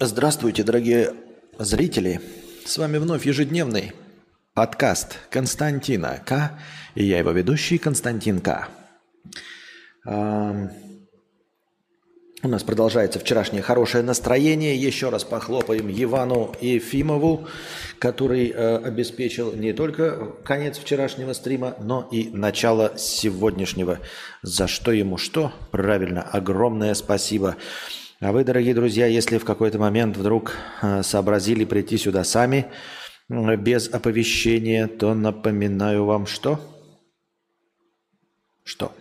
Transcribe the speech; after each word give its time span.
Здравствуйте, 0.00 0.64
дорогие 0.64 1.14
зрители. 1.58 2.20
С 2.66 2.78
вами 2.78 2.98
вновь 2.98 3.26
ежедневный 3.26 3.92
подкаст 4.52 5.18
Константина 5.30 6.20
К. 6.26 6.58
И 6.94 7.04
я 7.04 7.18
его 7.18 7.30
ведущий 7.30 7.78
Константин 7.78 8.40
К. 8.40 8.68
У 12.44 12.48
нас 12.48 12.62
продолжается 12.62 13.18
вчерашнее 13.18 13.62
хорошее 13.62 14.04
настроение. 14.04 14.76
Еще 14.76 15.08
раз 15.08 15.24
похлопаем 15.24 15.90
Ивану 15.90 16.54
Ефимову, 16.60 17.48
который 17.98 18.50
э, 18.50 18.76
обеспечил 18.76 19.54
не 19.54 19.72
только 19.72 20.34
конец 20.44 20.76
вчерашнего 20.76 21.32
стрима, 21.32 21.74
но 21.80 22.06
и 22.12 22.28
начало 22.28 22.98
сегодняшнего. 22.98 23.98
За 24.42 24.66
что 24.66 24.92
ему 24.92 25.16
что? 25.16 25.54
Правильно, 25.70 26.20
огромное 26.20 26.92
спасибо. 26.92 27.56
А 28.20 28.30
вы, 28.30 28.44
дорогие 28.44 28.74
друзья, 28.74 29.06
если 29.06 29.38
в 29.38 29.44
какой-то 29.46 29.78
момент 29.78 30.18
вдруг 30.18 30.54
э, 30.82 31.02
сообразили 31.02 31.64
прийти 31.64 31.96
сюда 31.96 32.24
сами, 32.24 32.66
э, 33.30 33.56
без 33.56 33.88
оповещения, 33.88 34.86
то 34.86 35.14
напоминаю 35.14 36.04
вам 36.04 36.26
что? 36.26 36.60
Что? 38.64 38.92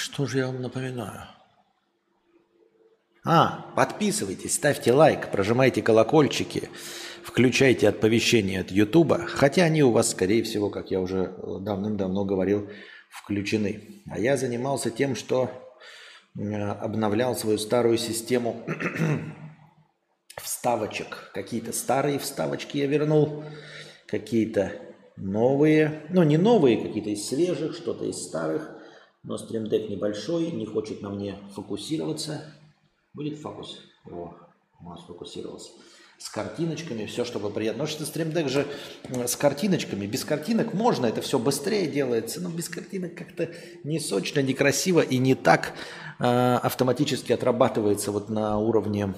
Что 0.00 0.24
же 0.24 0.38
я 0.38 0.46
вам 0.46 0.62
напоминаю? 0.62 1.28
А, 3.22 3.66
подписывайтесь, 3.76 4.54
ставьте 4.54 4.94
лайк, 4.94 5.30
прожимайте 5.30 5.82
колокольчики, 5.82 6.70
включайте 7.22 7.90
оповещения 7.90 8.62
от 8.62 8.70
Ютуба, 8.70 9.26
хотя 9.26 9.64
они 9.64 9.82
у 9.82 9.90
вас, 9.90 10.12
скорее 10.12 10.42
всего, 10.42 10.70
как 10.70 10.90
я 10.90 11.00
уже 11.00 11.34
давным-давно 11.60 12.24
говорил, 12.24 12.70
включены. 13.10 14.02
А 14.10 14.18
я 14.18 14.38
занимался 14.38 14.90
тем, 14.90 15.14
что 15.14 15.50
э, 16.34 16.40
обновлял 16.50 17.36
свою 17.36 17.58
старую 17.58 17.98
систему 17.98 18.64
вставочек. 20.38 21.30
Какие-то 21.34 21.74
старые 21.74 22.18
вставочки 22.18 22.78
я 22.78 22.86
вернул, 22.86 23.44
какие-то 24.06 24.72
новые, 25.18 26.06
ну 26.08 26.22
не 26.22 26.38
новые, 26.38 26.82
какие-то 26.82 27.10
из 27.10 27.28
свежих, 27.28 27.76
что-то 27.76 28.06
из 28.06 28.16
старых. 28.16 28.79
Но 29.22 29.36
стримдек 29.36 29.90
небольшой, 29.90 30.50
не 30.50 30.66
хочет 30.66 31.02
на 31.02 31.10
мне 31.10 31.36
фокусироваться. 31.54 32.54
Будет 33.12 33.38
фокус? 33.38 33.78
О, 34.10 34.34
у 34.80 34.88
нас 34.88 35.00
фокусировался. 35.02 35.70
С 36.18 36.28
картиночками, 36.28 37.06
все, 37.06 37.24
чтобы 37.24 37.50
приятно. 37.50 37.84
Потому 37.84 37.98
что 37.98 38.06
стримдек 38.06 38.48
же 38.48 38.66
с 39.08 39.36
картиночками. 39.36 40.06
Без 40.06 40.24
картинок 40.24 40.74
можно, 40.74 41.06
это 41.06 41.22
все 41.22 41.38
быстрее 41.38 41.86
делается. 41.86 42.40
Но 42.40 42.50
без 42.50 42.68
картинок 42.68 43.14
как-то 43.14 43.50
не 43.84 43.98
сочно, 43.98 44.40
не 44.40 44.54
красиво 44.54 45.00
и 45.00 45.18
не 45.18 45.34
так 45.34 45.74
э, 46.18 46.24
автоматически 46.62 47.32
отрабатывается 47.32 48.12
вот 48.12 48.28
на 48.28 48.58
уровне 48.58 49.14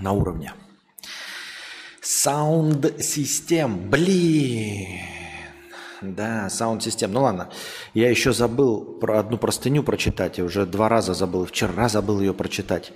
на 0.00 0.12
уровне. 0.12 0.52
Sound 2.02 3.00
систем. 3.00 3.90
Блин. 3.90 5.13
Да, 6.02 6.48
саунд-систем. 6.50 7.12
Ну 7.12 7.22
ладно, 7.22 7.50
я 7.94 8.10
еще 8.10 8.32
забыл 8.32 8.98
про 8.98 9.20
одну 9.20 9.38
простыню 9.38 9.82
прочитать. 9.82 10.38
Я 10.38 10.44
уже 10.44 10.66
два 10.66 10.88
раза 10.88 11.14
забыл. 11.14 11.46
Вчера 11.46 11.88
забыл 11.88 12.20
ее 12.20 12.34
прочитать. 12.34 12.92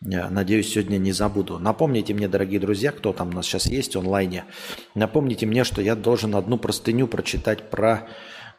Надеюсь, 0.00 0.72
сегодня 0.72 0.98
не 0.98 1.12
забуду. 1.12 1.58
Напомните 1.58 2.12
мне, 2.12 2.28
дорогие 2.28 2.60
друзья, 2.60 2.92
кто 2.92 3.14
там 3.14 3.28
у 3.28 3.32
нас 3.32 3.46
сейчас 3.46 3.66
есть 3.66 3.96
онлайне, 3.96 4.44
напомните 4.94 5.46
мне, 5.46 5.64
что 5.64 5.80
я 5.80 5.96
должен 5.96 6.36
одну 6.36 6.58
простыню 6.58 7.06
прочитать 7.06 7.70
про 7.70 8.06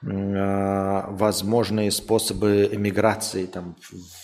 э, 0.02 1.04
возможные 1.12 1.92
способы 1.92 2.68
эмиграции 2.72 3.46
там, 3.46 3.76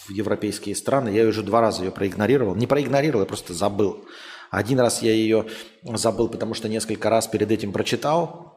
в 0.08 0.10
европейские 0.10 0.76
страны. 0.76 1.10
Я 1.10 1.28
уже 1.28 1.44
два 1.44 1.62
раза 1.62 1.84
ее 1.84 1.92
проигнорировал. 1.92 2.56
Не 2.56 2.66
проигнорировал, 2.66 3.22
я 3.22 3.28
просто 3.28 3.54
забыл. 3.54 4.04
Один 4.50 4.80
раз 4.80 5.04
я 5.04 5.14
ее 5.14 5.46
забыл, 5.84 6.28
потому 6.28 6.56
что 6.56 6.70
несколько 6.70 7.12
раз 7.12 7.28
перед 7.28 7.52
этим 7.52 7.72
прочитал, 7.72 8.51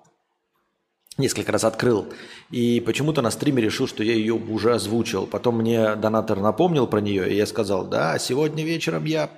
несколько 1.19 1.53
раз 1.53 1.65
открыл. 1.65 2.13
И 2.51 2.81
почему-то 2.81 3.23
на 3.23 3.31
стриме 3.31 3.63
решил, 3.63 3.87
что 3.87 4.03
я 4.03 4.15
ее 4.15 4.35
уже 4.35 4.75
озвучил. 4.75 5.27
Потом 5.27 5.59
мне 5.59 5.95
донатор 5.97 6.41
напомнил 6.41 6.87
про 6.87 7.01
нее, 7.01 7.31
и 7.31 7.37
я 7.37 7.47
сказал, 7.47 7.87
да, 7.87 8.19
сегодня 8.19 8.65
вечером 8.65 9.05
я 9.05 9.31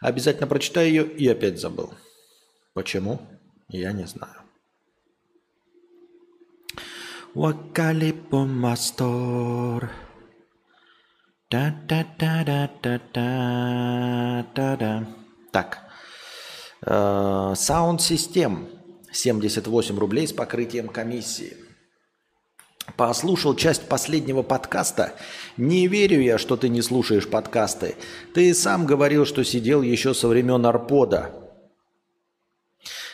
обязательно 0.00 0.46
прочитаю 0.46 0.88
ее, 0.88 1.04
и 1.04 1.28
опять 1.28 1.60
забыл. 1.60 1.92
Почему? 2.74 3.20
Я 3.68 3.92
не 3.92 4.06
знаю. 4.06 4.34
Wakalipo 7.34 8.44
Мастор. 8.46 9.90
Так. 15.50 15.78
Саунд-систем. 16.84 18.68
78 19.12 19.98
рублей 19.98 20.26
с 20.26 20.32
покрытием 20.32 20.88
комиссии. 20.88 21.56
Послушал 22.96 23.54
часть 23.54 23.88
последнего 23.88 24.42
подкаста. 24.42 25.14
Не 25.56 25.86
верю 25.86 26.20
я, 26.20 26.38
что 26.38 26.56
ты 26.56 26.68
не 26.68 26.82
слушаешь 26.82 27.28
подкасты. 27.28 27.94
Ты 28.34 28.52
сам 28.54 28.86
говорил, 28.86 29.24
что 29.24 29.44
сидел 29.44 29.82
еще 29.82 30.14
со 30.14 30.28
времен 30.28 30.66
Арпода. 30.66 31.30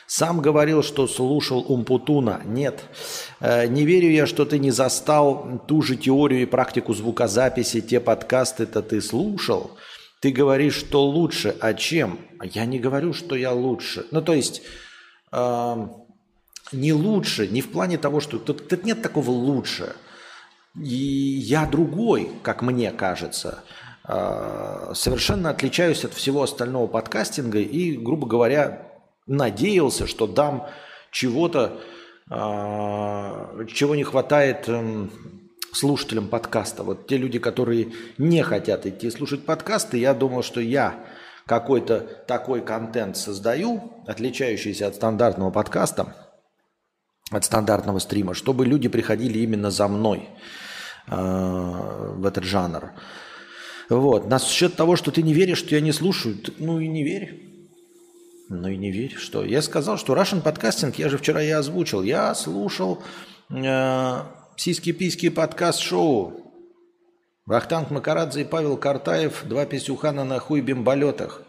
Сам 0.07 0.41
говорил, 0.41 0.83
что 0.83 1.07
слушал 1.07 1.65
Умпутуна. 1.69 2.41
Нет. 2.47 2.83
Э, 3.41 3.67
не 3.67 3.85
верю 3.85 4.11
я, 4.11 4.27
что 4.27 4.47
ты 4.47 4.59
не 4.59 4.71
застал 4.71 5.63
ту 5.69 5.83
же 5.83 5.97
теорию 5.97 6.43
и 6.43 6.47
практику 6.47 6.95
звукозаписи. 6.95 7.83
Те 7.83 8.01
подкасты-то 8.01 8.81
ты 8.81 9.03
слушал. 9.03 9.77
Ты 10.21 10.33
говоришь, 10.33 10.77
что 10.77 11.05
лучше. 11.05 11.55
А 11.61 11.75
чем? 11.75 12.21
Я 12.43 12.65
не 12.65 12.79
говорю, 12.79 13.13
что 13.13 13.37
я 13.37 13.53
лучше. 13.53 14.07
Ну, 14.11 14.23
то 14.23 14.33
есть 14.33 14.63
не 15.33 16.93
лучше, 16.93 17.49
не 17.49 17.61
в 17.61 17.71
плане 17.71 17.99
того, 17.99 18.21
что 18.21 18.39
тут, 18.39 18.69
тут 18.69 18.85
нет 18.85 19.03
такого 19.03 19.31
лучше. 19.31 19.95
И 20.77 20.95
я 20.95 21.67
другой, 21.67 22.31
как 22.43 22.63
мне 22.63 22.91
кажется. 22.93 23.65
А, 24.05 24.93
совершенно 24.95 25.51
отличаюсь 25.51 26.05
от 26.05 26.15
всего 26.15 26.43
остального 26.43 26.87
подкастинга 26.87 27.59
и, 27.59 27.97
грубо 27.97 28.27
говоря, 28.27 28.87
надеялся, 29.27 30.07
что 30.07 30.27
дам 30.27 30.67
чего-то, 31.11 31.81
а, 32.31 33.65
чего 33.67 33.95
не 33.95 34.05
хватает 34.05 34.69
эм, 34.69 35.11
слушателям 35.73 36.29
подкаста. 36.29 36.85
Вот 36.85 37.07
те 37.07 37.17
люди, 37.17 37.39
которые 37.39 37.93
не 38.17 38.43
хотят 38.43 38.87
идти 38.87 39.11
слушать 39.11 39.45
подкасты, 39.45 39.99
я 39.99 40.15
думал, 40.15 40.43
что 40.43 40.61
я 40.61 41.05
какой-то 41.49 42.01
такой 42.27 42.61
контент 42.61 43.17
создаю, 43.17 43.95
отличающийся 44.07 44.87
от 44.87 44.97
стандартного 44.97 45.51
подкаста, 45.51 46.15
от 47.31 47.45
стандартного 47.45 47.99
стрима, 48.01 48.35
чтобы 48.35 48.67
люди 48.67 48.89
приходили 48.89 49.39
именно 49.39 49.71
за 49.71 49.89
мной 49.89 50.29
э, 51.07 51.15
в 51.17 52.27
этот 52.27 52.45
жанр. 52.45 52.93
Вот. 53.89 54.29
Насчет 54.29 54.77
того, 54.77 54.97
что 54.97 55.11
ты 55.11 55.23
не 55.23 55.33
веришь, 55.33 55.59
что 55.59 55.75
я 55.75 55.81
не 55.81 55.93
слушаю, 55.93 56.37
ну 56.59 56.81
и 56.81 56.87
не 56.87 57.03
верь. 57.03 57.43
Ну 58.51 58.69
и 58.69 58.77
не 58.77 58.93
верь, 58.93 59.17
что. 59.17 59.43
Я 59.43 59.63
сказал, 59.63 59.97
что 59.97 60.15
Russian 60.15 60.43
подкастинг, 60.43 60.97
я 60.97 61.09
же 61.09 61.17
вчера 61.17 61.43
и 61.43 61.49
озвучил. 61.49 62.03
Я 62.03 62.35
слушал 62.35 63.03
э, 63.49 64.23
сиськи-письки 64.57 65.31
подкаст-шоу 65.31 66.48
Вахтанг 67.49 67.91
Макарадзе 67.91 68.43
и 68.43 68.45
Павел 68.45 68.77
Картаев, 68.77 69.45
два 69.47 69.65
писюхана 69.65 70.23
на 70.23 70.39
хуй 70.39 70.61
бимболетах. 70.61 71.41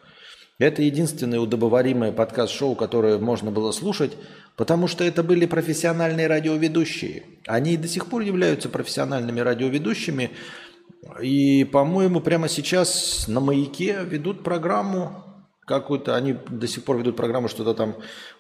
Это 0.57 0.81
единственное 0.81 1.41
удобоваримое 1.41 2.13
подкаст-шоу, 2.13 2.75
которое 2.75 3.17
можно 3.17 3.51
было 3.51 3.73
слушать, 3.73 4.13
потому 4.55 4.87
что 4.87 5.03
это 5.03 5.23
были 5.23 5.45
профессиональные 5.45 6.27
радиоведущие. 6.27 7.23
Они 7.47 7.75
до 7.75 7.89
сих 7.89 8.05
пор 8.05 8.21
являются 8.21 8.69
профессиональными 8.69 9.41
радиоведущими. 9.41 10.31
И, 11.21 11.65
по-моему, 11.65 12.21
прямо 12.21 12.47
сейчас 12.47 13.27
на 13.27 13.41
«Маяке» 13.41 13.97
ведут 14.05 14.41
программу 14.41 15.45
какую-то, 15.65 16.15
они 16.15 16.37
до 16.47 16.65
сих 16.65 16.85
пор 16.85 16.99
ведут 16.99 17.17
программу 17.17 17.49
что-то 17.49 17.73
там 17.73 17.97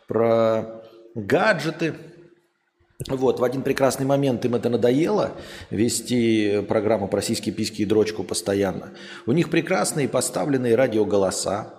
про 0.07 0.81
гаджеты, 1.13 1.93
вот, 3.07 3.39
в 3.39 3.43
один 3.45 3.61
прекрасный 3.61 4.05
момент 4.05 4.43
им 4.43 4.55
это 4.55 4.69
надоело, 4.69 5.31
вести 5.69 6.61
программу 6.67 7.07
про 7.07 7.21
сиськи, 7.21 7.49
письки 7.49 7.83
и 7.83 7.85
дрочку 7.85 8.23
постоянно. 8.23 8.91
У 9.25 9.31
них 9.31 9.49
прекрасные 9.49 10.09
поставленные 10.09 10.75
радиоголоса, 10.75 11.73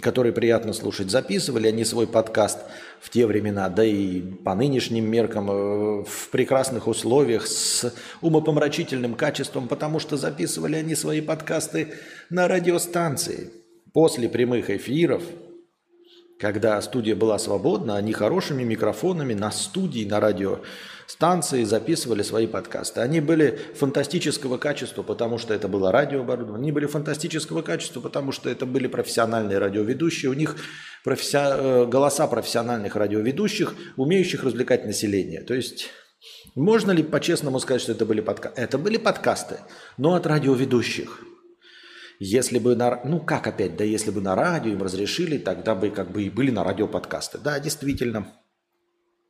которые 0.00 0.32
приятно 0.32 0.72
слушать. 0.72 1.10
Записывали 1.10 1.66
они 1.66 1.84
свой 1.84 2.06
подкаст 2.06 2.60
в 3.00 3.10
те 3.10 3.26
времена, 3.26 3.68
да 3.68 3.84
и 3.84 4.20
по 4.20 4.54
нынешним 4.54 5.10
меркам 5.10 5.50
э, 5.50 6.04
в 6.04 6.28
прекрасных 6.30 6.86
условиях 6.86 7.48
с 7.48 7.92
умопомрачительным 8.20 9.14
качеством, 9.14 9.66
потому 9.66 9.98
что 9.98 10.16
записывали 10.16 10.76
они 10.76 10.94
свои 10.94 11.22
подкасты 11.22 11.94
на 12.30 12.46
радиостанции 12.46 13.50
после 13.92 14.28
прямых 14.28 14.70
эфиров– 14.70 15.24
когда 16.38 16.80
студия 16.82 17.16
была 17.16 17.38
свободна, 17.38 17.96
они 17.96 18.12
хорошими 18.12 18.62
микрофонами 18.62 19.34
на 19.34 19.50
студии, 19.50 20.04
на 20.04 20.20
радиостанции 20.20 21.64
записывали 21.64 22.22
свои 22.22 22.46
подкасты. 22.46 23.00
Они 23.00 23.20
были 23.20 23.58
фантастического 23.74 24.58
качества, 24.58 25.02
потому 25.02 25.38
что 25.38 25.54
это 25.54 25.66
было 25.66 25.90
радиооборудование. 25.90 26.62
Они 26.62 26.72
были 26.72 26.86
фантастического 26.86 27.62
качества, 27.62 28.00
потому 28.00 28.32
что 28.32 28.50
это 28.50 28.66
были 28.66 28.86
профессиональные 28.86 29.58
радиоведущие. 29.58 30.30
У 30.30 30.34
них 30.34 30.56
професси... 31.04 31.38
Э, 31.38 31.86
голоса 31.86 32.26
профессиональных 32.26 32.96
радиоведущих, 32.96 33.74
умеющих 33.96 34.44
развлекать 34.44 34.84
население. 34.84 35.40
То 35.40 35.54
есть 35.54 35.88
можно 36.54 36.90
ли 36.90 37.02
по-честному 37.02 37.60
сказать, 37.60 37.80
что 37.82 37.92
это 37.92 38.04
были 38.04 38.20
подкасты? 38.20 38.60
Это 38.60 38.76
были 38.76 38.98
подкасты, 38.98 39.60
но 39.96 40.14
от 40.14 40.26
радиоведущих– 40.26 41.20
если 42.18 42.58
бы 42.58 42.76
на... 42.76 43.00
Ну 43.04 43.20
как 43.20 43.46
опять, 43.46 43.76
да 43.76 43.84
если 43.84 44.10
бы 44.10 44.20
на 44.20 44.34
радио 44.34 44.72
им 44.72 44.82
разрешили, 44.82 45.38
тогда 45.38 45.74
бы 45.74 45.90
как 45.90 46.10
бы 46.10 46.22
и 46.22 46.30
были 46.30 46.50
на 46.50 46.64
радио 46.64 46.86
подкасты. 46.88 47.38
Да, 47.38 47.58
действительно. 47.60 48.32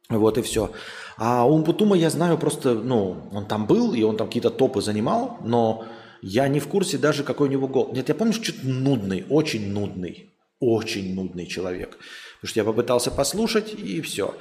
Вот 0.08 0.38
и 0.38 0.42
все. 0.42 0.70
А 1.16 1.48
Умпутума 1.48 1.96
я 1.96 2.10
знаю 2.10 2.38
просто, 2.38 2.74
ну, 2.74 3.28
он 3.32 3.46
там 3.46 3.66
был, 3.66 3.92
и 3.92 4.02
он 4.02 4.16
там 4.16 4.28
какие-то 4.28 4.50
топы 4.50 4.80
занимал, 4.80 5.38
но 5.42 5.84
я 6.22 6.48
не 6.48 6.60
в 6.60 6.68
курсе 6.68 6.96
даже, 6.98 7.24
какой 7.24 7.48
у 7.48 7.50
него 7.50 7.66
гол. 7.66 7.90
Нет, 7.92 8.08
я 8.08 8.14
помню, 8.14 8.32
что 8.32 8.44
что-то 8.44 8.66
нудный, 8.66 9.24
очень 9.28 9.72
нудный, 9.72 10.30
очень 10.60 11.14
нудный 11.14 11.46
человек. 11.46 11.98
Потому 12.36 12.50
что 12.50 12.60
я 12.60 12.64
попытался 12.64 13.10
послушать, 13.10 13.74
и 13.74 14.00
все. 14.00 14.34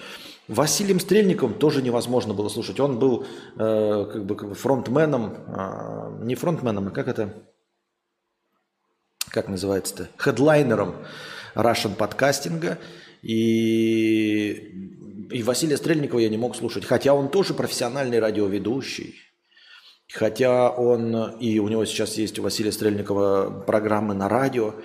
Василием 0.48 1.00
Стрельниковым 1.00 1.56
тоже 1.56 1.82
невозможно 1.82 2.36
было 2.36 2.50
слушать. 2.50 2.80
Он 2.80 3.00
был 3.00 3.26
э, 3.58 4.06
как 4.12 4.26
бы 4.26 4.54
фронтменом, 4.54 5.34
э, 5.48 6.26
не 6.26 6.36
фронтменом, 6.36 6.90
а 6.90 6.92
как 6.92 7.08
это, 7.08 7.34
как 9.36 9.50
называется-то, 9.50 10.08
хедлайнером 10.18 10.96
Russian 11.56 11.96
подкастинга. 11.96 12.80
И, 13.22 15.28
и 15.30 15.44
Василия 15.44 15.76
Стрельникова 15.76 16.20
я 16.20 16.30
не 16.30 16.38
мог 16.38 16.56
слушать. 16.56 16.86
Хотя 16.86 17.14
он 17.14 17.30
тоже 17.30 17.54
профессиональный 17.54 18.20
радиоведущий. 18.20 19.16
Хотя 20.14 20.70
он, 20.70 21.38
и 21.40 21.60
у 21.60 21.68
него 21.68 21.84
сейчас 21.84 22.18
есть 22.18 22.40
у 22.40 22.44
Василия 22.44 22.72
Стрельникова 22.72 23.64
программы 23.68 24.14
на 24.14 24.30
радио. 24.30 24.76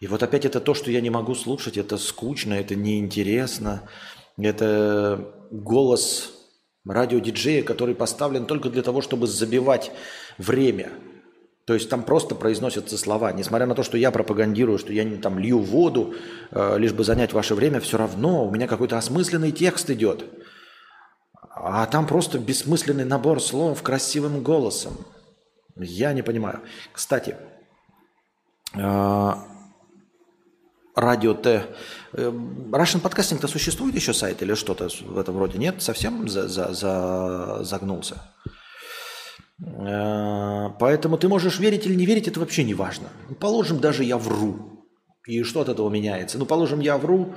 И 0.00 0.06
вот 0.06 0.22
опять 0.22 0.44
это 0.44 0.60
то, 0.60 0.74
что 0.74 0.90
я 0.90 1.00
не 1.00 1.10
могу 1.10 1.34
слушать. 1.34 1.78
Это 1.78 1.96
скучно, 1.96 2.52
это 2.52 2.74
неинтересно. 2.74 3.88
Это 4.36 5.32
голос 5.50 6.34
радиодиджея, 6.86 7.62
который 7.62 7.94
поставлен 7.94 8.44
только 8.44 8.68
для 8.68 8.82
того, 8.82 9.00
чтобы 9.00 9.28
забивать 9.28 9.92
время– 10.36 10.90
то 11.66 11.72
есть 11.72 11.88
там 11.88 12.02
просто 12.02 12.34
произносятся 12.34 12.98
слова. 12.98 13.32
Несмотря 13.32 13.66
на 13.66 13.74
то, 13.74 13.82
что 13.82 13.96
я 13.96 14.10
пропагандирую, 14.10 14.78
что 14.78 14.92
я 14.92 15.04
не 15.04 15.16
там 15.16 15.38
лью 15.38 15.60
воду, 15.60 16.14
э, 16.50 16.78
лишь 16.78 16.92
бы 16.92 17.04
занять 17.04 17.32
ваше 17.32 17.54
время, 17.54 17.80
все 17.80 17.96
равно 17.96 18.46
у 18.46 18.50
меня 18.50 18.68
какой-то 18.68 18.98
осмысленный 18.98 19.50
текст 19.50 19.88
идет. 19.88 20.24
А 21.54 21.86
там 21.86 22.06
просто 22.06 22.38
бессмысленный 22.38 23.06
набор 23.06 23.40
слов 23.40 23.82
красивым 23.82 24.42
голосом. 24.42 25.06
Я 25.76 26.12
не 26.12 26.22
понимаю. 26.22 26.60
Кстати, 26.92 27.34
э, 28.74 29.32
радио 30.94 31.32
Т. 31.32 31.66
Э, 32.12 32.28
Russian 32.28 33.00
Podcasting-то 33.00 33.48
существует 33.48 33.94
еще 33.94 34.12
сайт 34.12 34.42
или 34.42 34.52
что-то 34.52 34.90
в 35.06 35.18
этом 35.18 35.38
роде? 35.38 35.56
Нет? 35.56 35.82
Совсем 35.82 36.28
за, 36.28 36.46
за, 36.46 36.74
за, 36.74 37.64
загнулся? 37.64 38.20
Э, 39.62 40.70
поэтому 40.78 41.18
ты 41.18 41.28
можешь 41.28 41.58
верить 41.58 41.86
или 41.86 41.94
не 41.94 42.06
верить, 42.06 42.28
это 42.28 42.40
вообще 42.40 42.64
не 42.64 42.74
важно. 42.74 43.08
Положим, 43.40 43.78
даже 43.80 44.04
я 44.04 44.18
вру. 44.18 44.86
И 45.26 45.42
что 45.42 45.60
от 45.60 45.68
этого 45.68 45.88
меняется? 45.88 46.38
Ну, 46.38 46.46
положим, 46.46 46.80
я 46.80 46.98
вру, 46.98 47.34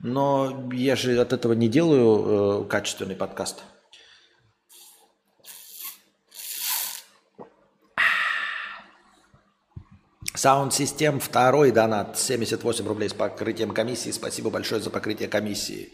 но 0.00 0.68
я 0.72 0.96
же 0.96 1.18
от 1.18 1.32
этого 1.32 1.54
не 1.54 1.68
делаю 1.68 2.64
э, 2.64 2.68
качественный 2.68 3.16
подкаст. 3.16 3.62
Sound 10.36 10.70
System 10.70 11.20
второй 11.20 11.70
донат 11.70 12.18
78 12.18 12.86
рублей 12.86 13.10
с 13.10 13.12
покрытием 13.12 13.72
комиссии. 13.72 14.10
Спасибо 14.10 14.48
большое 14.48 14.80
за 14.80 14.88
покрытие 14.88 15.28
комиссии. 15.28 15.92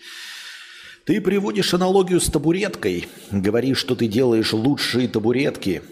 Ты 1.06 1.20
приводишь 1.20 1.73
аналогию 1.73 2.20
с 2.20 2.29
табуреткой, 2.29 3.06
говоришь, 3.31 3.79
что 3.79 3.94
ты 3.94 4.08
делаешь 4.08 4.53
лучшие 4.53 5.06
табуретки, 5.06 5.82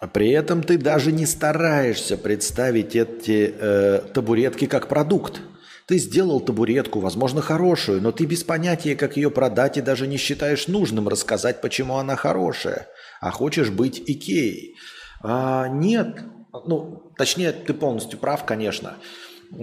а 0.00 0.08
при 0.08 0.30
этом 0.30 0.64
ты 0.64 0.76
даже 0.76 1.12
не 1.12 1.24
стараешься 1.24 2.16
представить 2.16 2.96
эти 2.96 3.54
э, 3.56 4.00
табуретки 4.12 4.66
как 4.66 4.88
продукт. 4.88 5.40
Ты 5.86 5.98
сделал 5.98 6.40
табуретку, 6.40 6.98
возможно, 6.98 7.40
хорошую, 7.40 8.02
но 8.02 8.10
ты 8.10 8.24
без 8.24 8.42
понятия, 8.42 8.96
как 8.96 9.16
ее 9.16 9.30
продать, 9.30 9.76
и 9.76 9.82
даже 9.82 10.08
не 10.08 10.16
считаешь 10.16 10.66
нужным 10.66 11.06
рассказать, 11.06 11.60
почему 11.60 11.98
она 11.98 12.16
хорошая, 12.16 12.88
а 13.20 13.30
хочешь 13.30 13.70
быть 13.70 14.02
Икеей. 14.04 14.74
А, 15.22 15.68
нет, 15.68 16.24
ну, 16.52 17.12
точнее, 17.16 17.52
ты 17.52 17.72
полностью 17.72 18.18
прав, 18.18 18.44
конечно. 18.44 18.94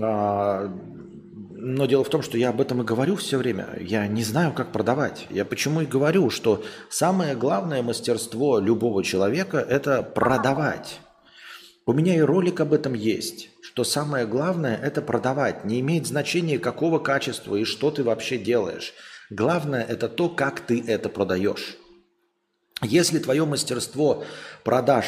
А, 0.01 0.74
но 1.59 1.88
дело 1.88 2.04
в 2.04 2.09
том, 2.09 2.21
что 2.21 2.38
я 2.38 2.50
об 2.50 2.62
этом 2.62 2.81
и 2.81 2.86
говорю 2.86 3.15
все 3.15 3.38
время. 3.38 3.68
Я 3.80 4.07
не 4.07 4.24
знаю, 4.24 4.54
как 4.54 4.71
продавать. 4.71 5.25
Я 5.31 5.44
почему 5.44 5.81
и 5.81 5.88
говорю, 5.88 6.30
что 6.30 6.63
самое 6.89 7.36
главное 7.36 7.81
мастерство 7.81 8.59
любого 8.59 9.04
человека– 9.04 9.57
это 9.69 10.04
продавать. 10.04 11.00
У 11.88 11.94
меня 11.94 12.15
и 12.15 12.19
ролик 12.21 12.59
об 12.59 12.74
этом 12.74 12.94
есть, 12.94 13.50
что 13.62 13.83
самое 13.83 14.27
главное– 14.27 14.77
это 14.83 15.01
продавать. 15.01 15.65
Не 15.65 15.80
имеет 15.80 16.06
значения, 16.06 16.59
какого 16.59 17.00
качества 17.00 17.56
и 17.56 17.63
что 17.63 17.89
ты 17.89 18.03
вообще 18.03 18.38
делаешь. 18.38 18.94
Главное– 19.31 19.83
это 19.89 20.10
то, 20.10 20.30
как 20.30 20.60
ты 20.60 20.83
это 20.86 21.10
продаешь. 21.10 21.77
Если 22.83 23.18
твое 23.18 23.45
мастерство 23.45 24.24
продаж 24.63 25.06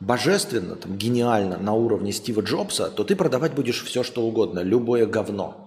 божественно, 0.00 0.76
там, 0.76 0.98
гениально 0.98 1.56
на 1.56 1.72
уровне 1.72 2.12
Стива 2.12 2.42
Джобса, 2.42 2.90
то 2.90 3.02
ты 3.02 3.16
продавать 3.16 3.54
будешь 3.54 3.82
все, 3.82 4.02
что 4.02 4.22
угодно, 4.22 4.60
любое 4.60 5.06
говно 5.06 5.65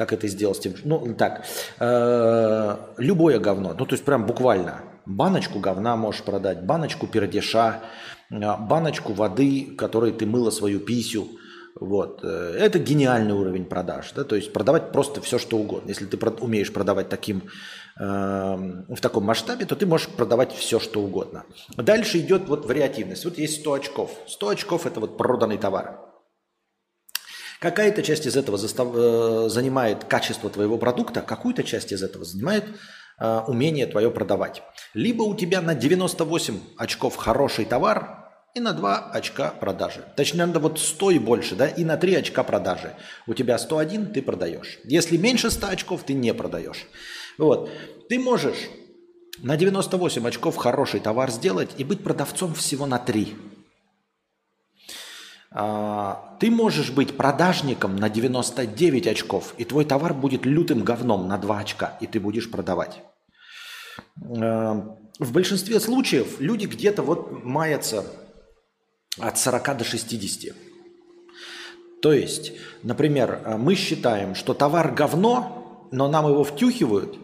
как 0.00 0.14
это 0.14 0.28
сделал 0.28 0.54
Стив 0.54 0.80
Ну, 0.84 1.14
так, 1.14 1.44
э, 1.78 2.76
любое 2.96 3.38
говно, 3.38 3.74
ну, 3.78 3.84
то 3.84 3.94
есть 3.94 4.04
прям 4.04 4.24
буквально. 4.24 4.80
Баночку 5.04 5.60
говна 5.60 5.94
можешь 5.96 6.22
продать, 6.22 6.62
баночку 6.64 7.06
пердеша, 7.06 7.80
э, 8.30 8.34
баночку 8.60 9.12
воды, 9.12 9.76
которой 9.76 10.12
ты 10.12 10.24
мыла 10.24 10.50
свою 10.50 10.80
писю. 10.80 11.28
Вот. 11.78 12.20
Э, 12.24 12.56
это 12.58 12.78
гениальный 12.78 13.34
уровень 13.34 13.66
продаж. 13.66 14.12
Да? 14.16 14.24
То 14.24 14.36
есть 14.36 14.54
продавать 14.54 14.90
просто 14.90 15.20
все, 15.20 15.38
что 15.38 15.58
угодно. 15.58 15.90
Если 15.90 16.06
ты 16.06 16.16
умеешь 16.40 16.72
продавать 16.72 17.10
таким, 17.10 17.42
э, 18.00 18.04
в 18.88 19.00
таком 19.02 19.24
масштабе, 19.24 19.66
то 19.66 19.76
ты 19.76 19.84
можешь 19.84 20.08
продавать 20.08 20.52
все, 20.54 20.80
что 20.80 21.02
угодно. 21.02 21.44
Дальше 21.76 22.18
идет 22.18 22.48
вот 22.48 22.64
вариативность. 22.64 23.26
Вот 23.26 23.36
есть 23.36 23.60
100 23.60 23.72
очков. 23.72 24.10
100 24.26 24.48
очков– 24.48 24.86
это 24.86 25.00
вот 25.00 25.18
проданный 25.18 25.58
товар. 25.58 26.09
Какая-то 27.60 28.02
часть 28.02 28.26
из 28.26 28.36
этого 28.36 28.56
застав... 28.56 28.88
Э, 28.94 29.48
занимает 29.50 30.04
качество 30.04 30.48
твоего 30.48 30.78
продукта, 30.78 31.20
какую-то 31.20 31.62
часть 31.62 31.92
из 31.92 32.02
этого 32.02 32.24
занимает 32.24 32.64
э, 33.20 33.40
умение 33.46 33.86
твое 33.86 34.10
продавать. 34.10 34.62
Либо 34.94 35.22
у 35.22 35.34
тебя 35.36 35.60
на 35.60 35.74
98 35.74 36.58
очков 36.78 37.16
хороший 37.16 37.66
товар 37.66 38.32
и 38.54 38.60
на 38.60 38.72
2 38.72 39.10
очка 39.12 39.50
продажи. 39.50 40.02
Точнее, 40.16 40.46
надо 40.46 40.58
вот 40.58 40.78
100 40.78 41.10
и 41.10 41.18
больше, 41.18 41.54
да, 41.54 41.68
и 41.68 41.84
на 41.84 41.98
3 41.98 42.14
очка 42.16 42.44
продажи. 42.44 42.94
У 43.26 43.34
тебя 43.34 43.58
101, 43.58 44.14
ты 44.14 44.22
продаешь. 44.22 44.78
Если 44.84 45.18
меньше 45.18 45.50
100 45.50 45.66
очков, 45.68 46.02
ты 46.04 46.14
не 46.14 46.32
продаешь. 46.32 46.86
Вот. 47.36 47.70
Ты 48.08 48.18
можешь 48.18 48.70
на 49.38 49.58
98 49.58 50.26
очков 50.26 50.56
хороший 50.56 51.00
товар 51.00 51.30
сделать 51.30 51.70
и 51.76 51.84
быть 51.84 52.02
продавцом 52.02 52.54
всего 52.54 52.86
на 52.86 52.98
3. 52.98 53.36
А, 55.52 56.36
ты 56.38 56.50
можешь 56.50 56.90
быть 56.90 57.16
продажником 57.16 57.96
на 57.96 58.08
99 58.08 59.06
очков, 59.08 59.54
и 59.58 59.64
твой 59.64 59.84
товар 59.84 60.14
будет 60.14 60.46
лютым 60.46 60.84
говном 60.84 61.26
на 61.26 61.38
2 61.38 61.58
очка, 61.58 61.96
и 62.00 62.06
ты 62.06 62.20
будешь 62.20 62.50
продавать. 62.50 63.02
А, 64.38 64.96
в 65.18 65.32
большинстве 65.32 65.80
случаев 65.80 66.40
люди 66.40 66.66
где-то 66.66 67.02
вот 67.02 67.44
маятся 67.44 68.06
от 69.18 69.38
40 69.38 69.78
до 69.78 69.84
60. 69.84 70.54
То 72.00 72.12
есть, 72.12 72.52
например, 72.82 73.58
мы 73.58 73.74
считаем, 73.74 74.34
что 74.34 74.54
товар 74.54 74.92
говно, 74.92 75.88
но 75.90 76.08
нам 76.08 76.28
его 76.28 76.44
втюхивают, 76.44 77.18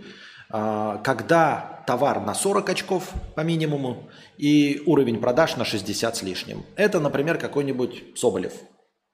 а, 0.51 0.99
когда 0.99 1.76
товар 1.87 2.21
на 2.21 2.35
40 2.35 2.69
очков 2.71 3.13
по 3.35 3.41
минимуму 3.41 4.09
и 4.37 4.83
уровень 4.87 5.21
продаж 5.21 5.57
на 5.57 5.65
60 5.65 6.17
с 6.17 6.23
лишним. 6.23 6.65
Это, 6.77 7.01
например, 7.01 7.39
какой-нибудь 7.39 8.19
Соболев, 8.19 8.53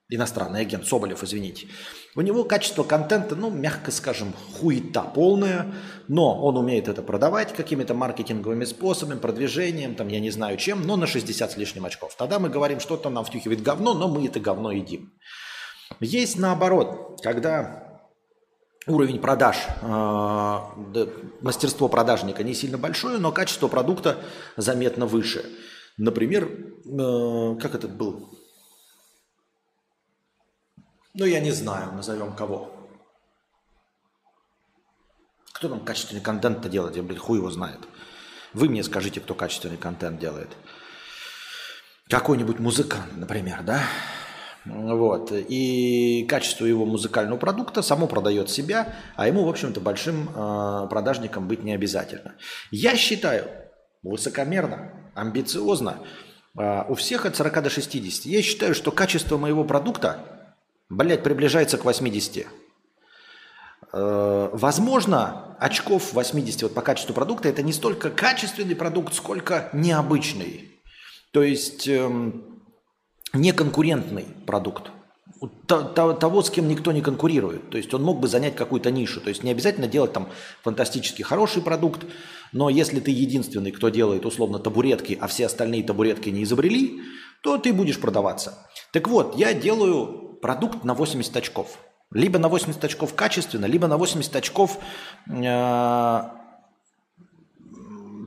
иностранный 0.08 0.60
агент 0.60 0.86
Соболев, 0.86 1.22
извините. 1.22 1.68
У 2.16 2.20
него 2.20 2.44
качество 2.44 2.82
контента, 2.82 3.36
ну, 3.36 3.50
мягко 3.50 3.90
скажем, 3.90 4.34
хуета 4.58 5.02
полная, 5.02 5.72
но 6.08 6.42
он 6.42 6.56
умеет 6.56 6.88
это 6.88 7.02
продавать 7.02 7.52
какими-то 7.52 7.94
маркетинговыми 7.94 8.64
способами, 8.64 9.18
продвижением, 9.18 9.94
там, 9.94 10.08
я 10.08 10.20
не 10.20 10.30
знаю 10.30 10.56
чем, 10.56 10.82
но 10.86 10.96
на 10.96 11.06
60 11.06 11.52
с 11.52 11.56
лишним 11.56 11.84
очков. 11.84 12.14
Тогда 12.16 12.38
мы 12.38 12.48
говорим, 12.48 12.80
что-то 12.80 13.10
нам 13.10 13.24
втюхивает 13.24 13.62
говно, 13.62 13.94
но 13.94 14.08
мы 14.08 14.26
это 14.26 14.40
говно 14.40 14.72
едим. 14.72 15.12
Есть 16.00 16.38
наоборот, 16.38 17.20
когда 17.22 17.91
уровень 18.86 19.20
продаж, 19.20 19.56
э, 19.80 21.06
мастерство 21.40 21.88
продажника 21.88 22.42
не 22.42 22.54
сильно 22.54 22.78
большое, 22.78 23.18
но 23.18 23.32
качество 23.32 23.68
продукта 23.68 24.18
заметно 24.56 25.06
выше. 25.06 25.44
Например, 25.96 26.44
э, 26.44 27.56
как 27.60 27.74
этот 27.74 27.94
был? 27.94 28.30
Ну, 31.14 31.24
я 31.24 31.40
не 31.40 31.52
знаю, 31.52 31.92
назовем 31.92 32.34
кого. 32.34 32.72
Кто 35.52 35.68
там 35.68 35.84
качественный 35.84 36.22
контент-то 36.22 36.68
делает? 36.68 36.96
Я, 36.96 37.02
блин, 37.02 37.18
хуй 37.18 37.38
его 37.38 37.50
знает. 37.50 37.78
Вы 38.52 38.68
мне 38.68 38.82
скажите, 38.82 39.20
кто 39.20 39.34
качественный 39.34 39.76
контент 39.76 40.18
делает. 40.18 40.48
Какой-нибудь 42.08 42.58
музыкант, 42.58 43.16
например, 43.16 43.62
да? 43.62 43.82
Вот. 44.64 45.33
И 45.33 46.25
качество 46.28 46.64
его 46.64 46.87
музыкального 46.87 47.38
продукта 47.38 47.83
само 47.83 48.07
продает 48.07 48.49
себя, 48.49 48.95
а 49.16 49.26
ему, 49.26 49.45
в 49.45 49.49
общем-то, 49.49 49.81
большим 49.81 50.28
э, 50.28 50.87
продажником 50.88 51.49
быть 51.49 51.64
не 51.64 51.73
обязательно. 51.73 52.35
Я 52.71 52.97
считаю, 52.97 53.49
высокомерно, 54.02 54.92
амбициозно, 55.14 55.99
э, 56.57 56.85
у 56.88 56.95
всех 56.95 57.26
от 57.26 57.35
40 57.35 57.62
до 57.62 57.71
60. 57.71 58.26
Я 58.26 58.42
считаю, 58.42 58.75
что 58.75 58.92
качество 58.92 59.37
моего 59.37 59.64
продукта, 59.64 60.19
блядь, 60.88 61.25
приближается 61.25 61.76
к 61.76 61.85
80. 61.85 62.47
Э, 63.92 64.49
возможно, 64.52 65.57
очков 65.59 66.12
80 66.12 66.62
вот 66.62 66.75
по 66.75 66.83
качеству 66.83 67.14
продукта 67.14 67.49
это 67.49 67.62
не 67.62 67.73
столько 67.73 68.11
качественный 68.11 68.76
продукт, 68.76 69.14
сколько 69.14 69.71
необычный. 69.73 70.71
То 71.33 71.42
есть... 71.42 71.88
Э, 71.88 72.33
неконкурентный 73.32 74.26
продукт. 74.46 74.90
Того, 75.66 76.42
с 76.42 76.50
кем 76.50 76.68
никто 76.68 76.92
не 76.92 77.00
конкурирует. 77.00 77.70
То 77.70 77.76
есть 77.76 77.92
он 77.94 78.02
мог 78.02 78.20
бы 78.20 78.28
занять 78.28 78.54
какую-то 78.54 78.90
нишу. 78.90 79.20
То 79.20 79.28
есть 79.28 79.42
не 79.42 79.50
обязательно 79.50 79.88
делать 79.88 80.12
там 80.12 80.28
фантастически 80.62 81.22
хороший 81.22 81.62
продукт, 81.62 82.04
но 82.52 82.68
если 82.68 83.00
ты 83.00 83.10
единственный, 83.10 83.72
кто 83.72 83.88
делает 83.88 84.24
условно 84.24 84.58
табуретки, 84.58 85.18
а 85.20 85.26
все 85.26 85.46
остальные 85.46 85.82
табуретки 85.84 86.28
не 86.28 86.44
изобрели, 86.44 87.00
то 87.42 87.58
ты 87.58 87.72
будешь 87.72 87.98
продаваться. 87.98 88.68
Так 88.92 89.08
вот, 89.08 89.36
я 89.36 89.52
делаю 89.52 90.38
продукт 90.40 90.84
на 90.84 90.94
80 90.94 91.36
очков. 91.36 91.78
Либо 92.12 92.38
на 92.38 92.48
80 92.48 92.84
очков 92.84 93.14
качественно, 93.14 93.64
либо 93.64 93.88
на 93.88 93.96
80 93.96 94.36
очков 94.36 94.78
э, 95.26 96.22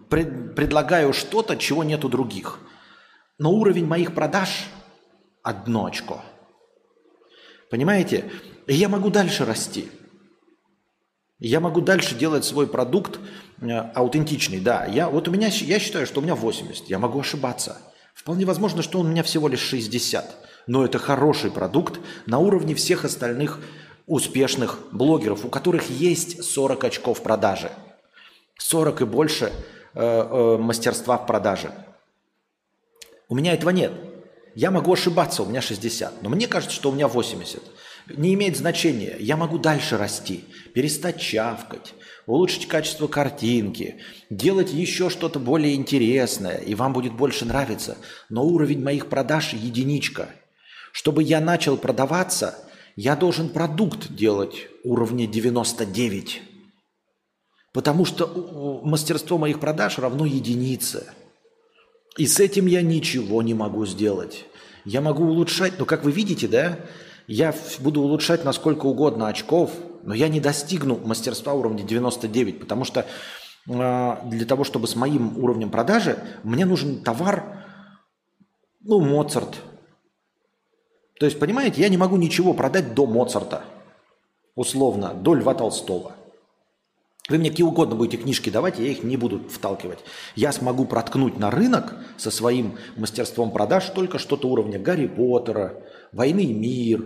пред, 0.10 0.56
предлагаю 0.56 1.14
что-то, 1.14 1.56
чего 1.56 1.84
нет 1.84 2.04
у 2.04 2.10
других. 2.10 2.60
Но 3.38 3.52
уровень 3.52 3.86
моих 3.86 4.16
продаж 4.16 4.66
одно 5.46 5.86
очко. 5.86 6.22
Понимаете? 7.70 8.26
я 8.68 8.90
могу 8.90 9.10
дальше 9.10 9.46
расти. 9.46 9.92
Я 11.38 11.60
могу 11.60 11.82
дальше 11.82 12.16
делать 12.16 12.46
свой 12.46 12.68
продукт 12.68 13.20
э, 13.62 13.72
аутентичный, 13.72 14.60
да. 14.60 14.86
Я, 14.86 15.10
вот 15.10 15.28
у 15.28 15.32
меня, 15.32 15.48
я 15.48 15.80
считаю, 15.80 16.08
что 16.08 16.20
у 16.20 16.24
меня 16.24 16.34
80, 16.34 16.90
я 16.90 16.98
могу 16.98 17.20
ошибаться. 17.20 17.78
Вполне 18.16 18.46
возможно, 18.46 18.82
что 18.82 19.00
у 19.00 19.04
меня 19.04 19.22
всего 19.22 19.48
лишь 19.48 19.60
60. 19.60 20.36
Но 20.68 20.84
это 20.84 20.98
хороший 20.98 21.52
продукт 21.52 22.00
на 22.26 22.40
уровне 22.40 22.74
всех 22.74 23.06
остальных 23.06 23.60
успешных 24.08 24.80
блогеров, 24.92 25.46
у 25.46 25.50
которых 25.50 25.90
есть 25.90 26.44
40 26.44 26.84
очков 26.86 27.22
продажи. 27.22 27.70
40 28.58 29.02
и 29.02 29.06
больше 29.06 29.52
э, 29.94 30.02
э, 30.02 30.58
мастерства 30.58 31.18
в 31.18 31.28
продаже. 31.28 31.72
У 33.28 33.36
меня 33.36 33.54
этого 33.54 33.72
нет. 33.72 33.92
Я 34.56 34.72
могу 34.72 34.94
ошибаться, 34.94 35.44
у 35.44 35.46
меня 35.46 35.62
60, 35.62 36.24
но 36.24 36.30
мне 36.30 36.48
кажется, 36.48 36.76
что 36.76 36.90
у 36.90 36.94
меня 36.94 37.10
80. 37.10 37.62
Не 38.16 38.34
имеет 38.36 38.56
значения. 38.56 39.18
Я 39.20 39.36
могу 39.36 39.58
дальше 39.58 39.98
расти, 39.98 40.46
перестать 40.74 41.20
чавкать, 41.20 41.94
улучшить 42.26 42.68
качество 42.68 43.08
картинки, 43.08 43.98
делать 44.30 44.72
еще 44.72 45.10
что-то 45.10 45.40
более 45.40 45.76
интересное, 45.76 46.58
и 46.58 46.74
вам 46.74 46.94
будет 46.94 47.14
больше 47.14 47.44
нравиться. 47.44 47.98
Но 48.30 48.46
уровень 48.46 48.82
моих 48.82 49.08
продаж 49.08 49.54
единичка. 49.54 50.30
Чтобы 50.94 51.24
я 51.24 51.42
начал 51.42 51.76
продаваться, 51.76 52.56
я 52.96 53.18
должен 53.18 53.50
продукт 53.50 54.14
делать 54.14 54.68
уровня 54.86 55.28
99. 55.28 56.42
Потому 57.74 58.06
что 58.06 58.82
мастерство 58.86 59.38
моих 59.38 59.60
продаж 59.60 60.00
равно 60.00 60.26
единице. 60.26 61.08
И 62.18 62.28
с 62.28 62.40
этим 62.40 62.66
я 62.66 62.82
ничего 62.82 63.42
не 63.42 63.54
могу 63.54 63.86
сделать. 63.86 64.46
Я 64.86 65.02
могу 65.02 65.26
улучшать, 65.26 65.74
но 65.80 65.86
как 65.86 66.04
вы 66.04 66.12
видите, 66.12 66.48
да, 66.48 66.80
я 67.28 67.54
буду 67.80 68.02
улучшать 68.02 68.46
на 68.46 68.54
сколько 68.54 68.86
угодно 68.86 69.28
очков, 69.28 69.72
но 70.04 70.14
я 70.14 70.30
не 70.30 70.40
достигну 70.40 70.98
мастерства 70.98 71.54
уровня 71.54 71.84
99, 71.84 72.60
потому 72.60 72.86
что 72.86 73.02
э, 73.02 74.18
для 74.26 74.46
того, 74.46 74.64
чтобы 74.64 74.88
с 74.88 74.96
моим 74.96 75.38
уровнем 75.44 75.72
продажи, 75.72 76.20
мне 76.44 76.66
нужен 76.66 77.04
товар, 77.04 77.66
ну, 78.82 79.02
Моцарт. 79.02 79.56
То 81.20 81.26
есть, 81.26 81.40
понимаете, 81.40 81.82
я 81.82 81.90
не 81.90 81.98
могу 81.98 82.16
ничего 82.18 82.54
продать 82.54 82.94
до 82.94 83.08
Моцарта, 83.08 83.64
условно, 84.54 85.14
до 85.14 85.34
Льва 85.34 85.54
Толстого– 85.54 86.14
вы 87.28 87.38
мне 87.40 87.50
какие 87.50 87.66
угодно 87.66 87.96
будете 87.96 88.18
книжки 88.18 88.50
давать, 88.50 88.78
я 88.78 88.88
их 88.88 89.04
не 89.04 89.18
буду 89.18 89.48
вталкивать. 89.50 90.00
Я 90.36 90.52
смогу 90.52 90.86
проткнуть 90.86 91.40
на 91.40 91.50
рынок 91.50 91.96
со 92.18 92.30
своим 92.30 92.78
мастерством 92.96 93.52
продаж 93.52 93.90
только 93.90 94.20
что-то 94.20 94.48
уровня 94.48 94.80
Гарри 94.80 95.08
Поттера, 95.08 95.82
Войны 96.12 96.46
и 96.46 96.54
мир, 96.54 97.04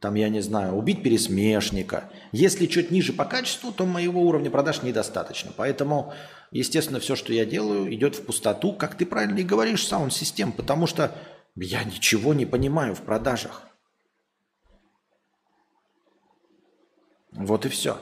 там, 0.00 0.14
я 0.14 0.28
не 0.28 0.40
знаю, 0.40 0.74
убить 0.74 1.02
пересмешника. 1.02 2.10
Если 2.30 2.66
чуть 2.66 2.90
ниже 2.90 3.12
по 3.12 3.24
качеству, 3.24 3.72
то 3.72 3.86
моего 3.86 4.22
уровня 4.22 4.50
продаж 4.50 4.82
недостаточно. 4.82 5.52
Поэтому, 5.56 6.12
естественно, 6.52 7.00
все, 7.00 7.16
что 7.16 7.32
я 7.32 7.44
делаю, 7.44 7.92
идет 7.92 8.14
в 8.14 8.24
пустоту, 8.24 8.72
как 8.72 8.94
ты 8.94 9.04
правильно 9.04 9.38
и 9.38 9.42
говоришь, 9.42 9.86
саунд-систем, 9.86 10.52
потому 10.52 10.86
что 10.86 11.12
я 11.56 11.82
ничего 11.82 12.34
не 12.34 12.46
понимаю 12.46 12.94
в 12.94 13.00
продажах. 13.00 13.62
Вот 17.32 17.66
и 17.66 17.68
все. 17.68 17.98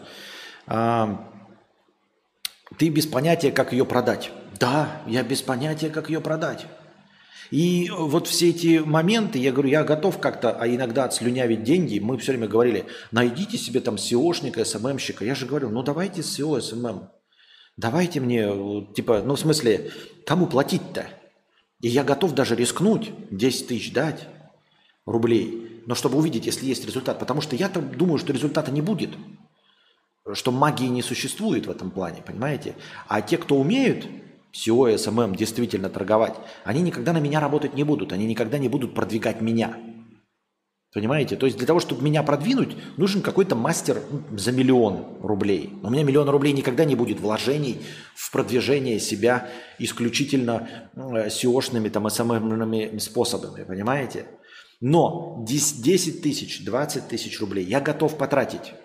Ты 2.78 2.88
без 2.88 3.06
понятия, 3.06 3.52
как 3.52 3.73
ее 3.73 3.85
продать. 3.85 4.30
Да, 4.59 5.02
я 5.06 5.23
без 5.23 5.42
понятия, 5.42 5.90
как 5.90 6.09
ее 6.09 6.21
продать. 6.21 6.66
И 7.50 7.90
вот 7.90 8.26
все 8.26 8.50
эти 8.50 8.78
моменты, 8.78 9.38
я 9.38 9.52
говорю, 9.52 9.68
я 9.68 9.85
готов 9.85 10.18
как-то, 10.18 10.52
а 10.52 10.66
иногда 10.66 11.04
отслюнявить 11.04 11.62
деньги. 11.62 11.99
Мы 11.99 12.18
все 12.18 12.33
время 12.33 12.49
говорили, 12.49 12.87
найдите 13.12 13.59
себе 13.59 13.80
там 13.80 13.97
SEOшника, 13.97 14.64
СММщика. 14.64 15.25
Я 15.25 15.35
же 15.35 15.47
говорил, 15.47 15.71
ну 15.71 15.83
давайте 15.83 16.23
SEO, 16.23 16.59
SMM. 16.59 17.09
Давайте 17.76 18.21
мне, 18.21 18.49
типа, 18.94 19.23
ну 19.25 19.35
в 19.35 19.40
смысле, 19.40 19.90
кому 20.26 20.47
платить-то? 20.47 21.06
И 21.80 21.88
я 21.88 22.02
готов 22.02 22.35
даже 22.35 22.56
рискнуть, 22.56 23.12
10 23.30 23.68
тысяч 23.68 23.92
дать 23.92 24.26
рублей, 25.04 25.83
но 25.87 25.94
чтобы 25.94 26.18
увидеть, 26.18 26.47
если 26.47 26.66
есть 26.66 26.87
результат. 26.87 27.18
Потому 27.18 27.40
что 27.40 27.56
я-то 27.56 27.80
думаю, 27.80 28.18
что 28.18 28.33
результата 28.33 28.71
не 28.71 28.80
будет 28.80 29.11
что 30.33 30.50
магии 30.50 30.87
не 30.87 31.02
существует 31.02 31.66
в 31.66 31.71
этом 31.71 31.90
плане, 31.90 32.23
понимаете? 32.25 32.76
А 33.09 33.21
те, 33.21 33.37
кто 33.37 33.57
умеют 33.57 34.07
SEO, 34.54 34.95
SMM 34.95 35.37
действительно 35.37 35.90
торговать, 35.90 36.35
они 36.64 36.81
никогда 36.81 37.12
на 37.12 37.19
меня 37.19 37.40
работать 37.40 37.75
не 37.75 37.85
будут, 37.85 38.12
они 38.12 38.25
никогда 38.25 38.59
не 38.59 38.69
будут 38.69 38.95
продвигать 38.95 39.40
меня. 39.43 39.76
Понимаете? 40.95 41.35
То 41.35 41.47
есть 41.47 41.59
для 41.59 41.66
того, 41.66 41.81
чтобы 41.81 42.04
меня 42.04 42.23
продвинуть, 42.23 42.76
нужен 42.97 43.21
какой-то 43.21 43.57
мастер 43.57 44.00
ну, 44.11 44.38
за 44.38 44.52
миллион 44.52 45.19
рублей. 45.21 45.71
Но 45.83 45.88
у 45.88 45.90
меня 45.90 46.04
миллион 46.04 46.28
рублей 46.28 46.52
никогда 46.52 46.85
не 46.85 46.95
будет 46.95 47.19
вложений 47.19 47.81
в 48.14 48.31
продвижение 48.31 49.00
себя 49.00 49.50
исключительно 49.81 50.69
SEO-шными, 50.95 51.90
там, 51.90 52.07
SMM 52.07 53.00
способами, 53.00 53.64
понимаете? 53.64 54.26
Но 54.81 55.45
10 55.45 56.23
тысяч, 56.23 56.64
20 56.64 57.09
тысяч 57.09 57.40
рублей 57.40 57.64
я 57.64 57.81
готов 57.81 58.16
потратить 58.16 58.73
и 58.73 58.83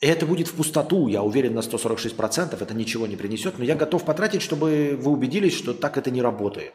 это 0.00 0.26
будет 0.26 0.48
в 0.48 0.54
пустоту, 0.54 1.08
я 1.08 1.22
уверен 1.22 1.54
на 1.54 1.60
146%, 1.60 2.60
это 2.60 2.74
ничего 2.74 3.06
не 3.06 3.16
принесет, 3.16 3.58
но 3.58 3.64
я 3.64 3.74
готов 3.74 4.04
потратить, 4.04 4.42
чтобы 4.42 4.96
вы 5.00 5.10
убедились, 5.10 5.56
что 5.56 5.74
так 5.74 5.96
это 5.96 6.10
не 6.10 6.22
работает. 6.22 6.74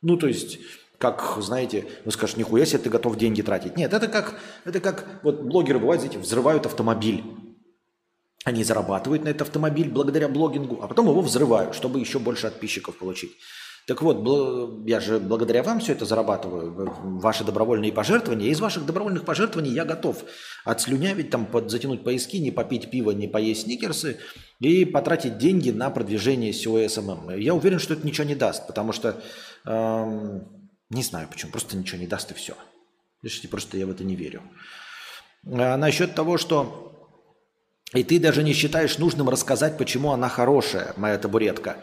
Ну, 0.00 0.16
то 0.16 0.26
есть, 0.26 0.58
как, 0.98 1.36
знаете, 1.40 1.86
вы 2.04 2.12
скажете, 2.12 2.40
нихуя 2.40 2.64
себе 2.64 2.78
ты 2.78 2.90
готов 2.90 3.16
деньги 3.16 3.42
тратить. 3.42 3.76
Нет, 3.76 3.92
это 3.92 4.08
как, 4.08 4.38
это 4.64 4.80
как, 4.80 5.20
вот 5.22 5.42
блогеры 5.42 5.78
бывают, 5.78 6.00
знаете, 6.00 6.18
взрывают 6.18 6.64
автомобиль. 6.64 7.22
Они 8.44 8.64
зарабатывают 8.64 9.24
на 9.24 9.28
этот 9.28 9.42
автомобиль 9.42 9.88
благодаря 9.88 10.28
блогингу, 10.28 10.80
а 10.82 10.88
потом 10.88 11.08
его 11.08 11.20
взрывают, 11.20 11.74
чтобы 11.74 12.00
еще 12.00 12.18
больше 12.18 12.48
подписчиков 12.48 12.96
получить. 12.96 13.32
Так 13.86 14.00
вот, 14.00 14.86
я 14.86 15.00
же 15.00 15.18
благодаря 15.18 15.62
вам 15.64 15.80
все 15.80 15.92
это 15.92 16.04
зарабатываю, 16.04 17.18
ваши 17.18 17.42
добровольные 17.42 17.92
пожертвования. 17.92 18.48
Из 18.50 18.60
ваших 18.60 18.86
добровольных 18.86 19.24
пожертвований 19.24 19.72
я 19.72 19.84
готов 19.84 20.24
отслюнявить, 20.64 21.30
там, 21.30 21.46
под, 21.46 21.70
затянуть 21.70 22.04
поиски, 22.04 22.36
не 22.36 22.52
попить 22.52 22.90
пиво, 22.90 23.10
не 23.10 23.26
поесть 23.26 23.62
сникерсы 23.62 24.18
и 24.60 24.84
потратить 24.84 25.38
деньги 25.38 25.70
на 25.70 25.90
продвижение 25.90 26.52
SEO 26.52 26.86
SMM. 26.86 27.40
Я 27.40 27.54
уверен, 27.54 27.80
что 27.80 27.94
это 27.94 28.06
ничего 28.06 28.26
не 28.26 28.36
даст, 28.36 28.68
потому 28.68 28.92
что 28.92 29.20
эм, 29.66 30.70
не 30.90 31.02
знаю 31.02 31.26
почему, 31.28 31.50
просто 31.50 31.76
ничего 31.76 32.00
не 32.00 32.06
даст 32.06 32.30
и 32.30 32.34
все. 32.34 32.54
Слышите, 33.20 33.48
просто 33.48 33.78
я 33.78 33.86
в 33.86 33.90
это 33.90 34.04
не 34.04 34.14
верю. 34.14 34.42
А 35.44 35.76
насчет 35.76 36.14
того, 36.14 36.38
что 36.38 36.88
И 37.94 38.04
ты 38.04 38.18
даже 38.18 38.42
не 38.42 38.52
считаешь 38.54 38.98
нужным 38.98 39.28
рассказать, 39.28 39.76
почему 39.76 40.12
она 40.12 40.28
хорошая, 40.28 40.94
моя 40.96 41.18
табуретка. 41.18 41.76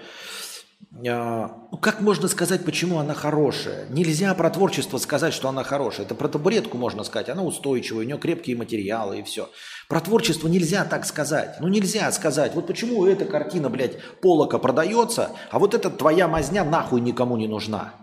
А, 1.08 1.68
ну, 1.72 1.78
как 1.78 2.02
можно 2.02 2.28
сказать, 2.28 2.66
почему 2.66 3.00
она 3.00 3.14
хорошая? 3.14 3.88
Нельзя 3.90 4.34
про 4.34 4.50
творчество 4.50 4.98
сказать, 4.98 5.34
что 5.34 5.48
она 5.48 5.64
хорошая. 5.64 6.06
Это 6.06 6.16
про 6.16 6.28
табуретку 6.28 6.78
можно 6.78 7.04
сказать. 7.04 7.30
Она 7.30 7.44
устойчивая, 7.44 8.04
у 8.04 8.06
нее 8.06 8.18
крепкие 8.18 8.58
материалы 8.58 9.20
и 9.20 9.24
все. 9.24 9.50
Про 9.88 10.02
творчество 10.02 10.48
нельзя 10.48 10.84
так 10.86 11.06
сказать. 11.06 11.58
Ну 11.62 11.68
нельзя 11.68 12.12
сказать. 12.12 12.54
Вот 12.56 12.68
почему 12.68 13.06
эта 13.06 13.26
картина, 13.26 13.70
блядь, 13.70 13.98
полока 14.22 14.58
продается, 14.58 15.32
а 15.52 15.60
вот 15.60 15.74
эта 15.74 15.90
твоя 15.90 16.28
мазня 16.28 16.64
нахуй 16.64 17.02
никому 17.02 17.38
не 17.38 17.48
нужна. 17.48 17.94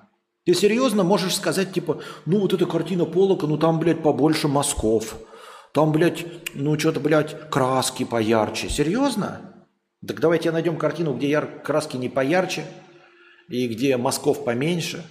Ты 0.45 0.55
серьезно 0.55 1.03
можешь 1.03 1.35
сказать, 1.35 1.73
типа, 1.73 2.01
ну 2.25 2.41
вот 2.41 2.55
эта 2.55 2.67
картина 2.67 3.05
полока, 3.05 3.47
ну 3.47 3.59
там, 3.59 3.81
блядь, 3.81 4.03
побольше 4.03 4.49
мазков. 4.49 5.17
Там, 5.73 5.93
блядь, 5.93 6.25
ну 6.55 6.79
что-то, 6.79 7.01
блядь, 7.01 7.51
краски 7.51 8.05
поярче. 8.05 8.69
Серьезно? 8.71 9.56
Так 10.07 10.21
давайте 10.21 10.51
найдем 10.51 10.77
картину, 10.77 11.15
где 11.15 11.29
яр... 11.29 11.63
краски 11.63 11.97
не 11.97 12.09
поярче 12.09 12.65
и 13.49 13.67
где 13.69 13.97
мазков 13.97 14.45
поменьше. 14.45 15.05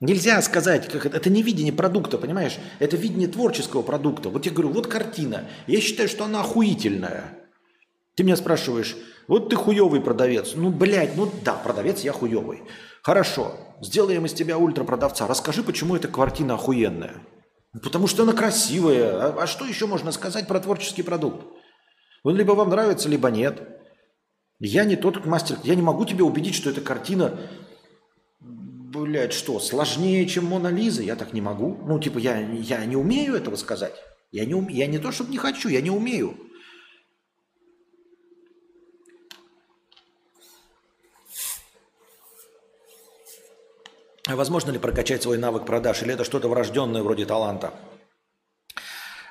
Нельзя 0.00 0.40
сказать, 0.40 0.88
как 0.88 1.06
это, 1.06 1.16
это 1.18 1.28
не 1.28 1.42
видение 1.42 1.72
продукта, 1.72 2.16
понимаешь? 2.16 2.58
Это 2.78 2.96
видение 2.96 3.28
творческого 3.28 3.82
продукта. 3.82 4.30
Вот 4.30 4.46
я 4.46 4.52
говорю, 4.52 4.70
вот 4.70 4.86
картина. 4.86 5.44
Я 5.66 5.80
считаю, 5.80 6.08
что 6.08 6.24
она 6.24 6.40
охуительная. 6.40 7.38
Ты 8.14 8.24
меня 8.24 8.36
спрашиваешь, 8.36 8.96
вот 9.28 9.50
ты 9.50 9.56
хуевый 9.56 10.00
продавец. 10.00 10.52
Ну, 10.54 10.70
блядь, 10.70 11.16
ну 11.16 11.30
да, 11.44 11.54
продавец 11.54 12.00
я 12.00 12.12
хуевый. 12.12 12.62
Хорошо, 13.02 13.56
сделаем 13.82 14.24
из 14.26 14.32
тебя 14.32 14.58
ультрапродавца. 14.58 15.26
Расскажи, 15.26 15.62
почему 15.62 15.96
эта 15.96 16.08
картина 16.08 16.54
охуенная. 16.54 17.14
Потому 17.82 18.06
что 18.06 18.22
она 18.22 18.32
красивая. 18.32 19.22
А, 19.22 19.42
а 19.42 19.46
что 19.46 19.66
еще 19.66 19.86
можно 19.86 20.12
сказать 20.12 20.48
про 20.48 20.60
творческий 20.60 21.02
продукт? 21.02 21.46
Он 22.22 22.36
либо 22.36 22.52
вам 22.52 22.70
нравится, 22.70 23.08
либо 23.08 23.30
нет. 23.30 23.79
Я 24.60 24.84
не 24.84 24.96
тот 24.96 25.24
мастер. 25.24 25.58
Я 25.64 25.74
не 25.74 25.82
могу 25.82 26.04
тебя 26.04 26.24
убедить, 26.24 26.54
что 26.54 26.68
эта 26.68 26.82
картина, 26.82 27.40
блядь, 28.40 29.32
что, 29.32 29.58
сложнее, 29.58 30.26
чем 30.26 30.44
Мона 30.44 30.68
Лиза? 30.68 31.02
Я 31.02 31.16
так 31.16 31.32
не 31.32 31.40
могу. 31.40 31.78
Ну, 31.86 31.98
типа, 31.98 32.18
я, 32.18 32.38
я 32.38 32.84
не 32.84 32.94
умею 32.94 33.34
этого 33.34 33.56
сказать. 33.56 33.94
Я 34.30 34.44
не, 34.44 34.72
я 34.72 34.86
не 34.86 34.98
то, 34.98 35.10
чтобы 35.12 35.30
не 35.30 35.38
хочу, 35.38 35.70
я 35.70 35.80
не 35.80 35.90
умею. 35.90 36.36
Возможно 44.28 44.70
ли 44.70 44.78
прокачать 44.78 45.22
свой 45.22 45.38
навык 45.38 45.64
продаж, 45.64 46.02
или 46.02 46.12
это 46.12 46.24
что-то 46.24 46.48
врожденное 46.48 47.02
вроде 47.02 47.24
таланта? 47.24 47.72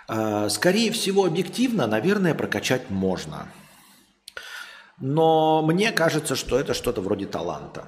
А, 0.08 0.50
скорее 0.50 0.92
всего, 0.92 1.26
объективно, 1.26 1.86
наверное, 1.86 2.34
прокачать 2.34 2.90
можно. 2.90 3.48
Но 5.00 5.62
мне 5.62 5.92
кажется, 5.92 6.36
что 6.36 6.60
это 6.60 6.74
что-то 6.74 7.02
вроде 7.02 7.26
таланта. 7.26 7.88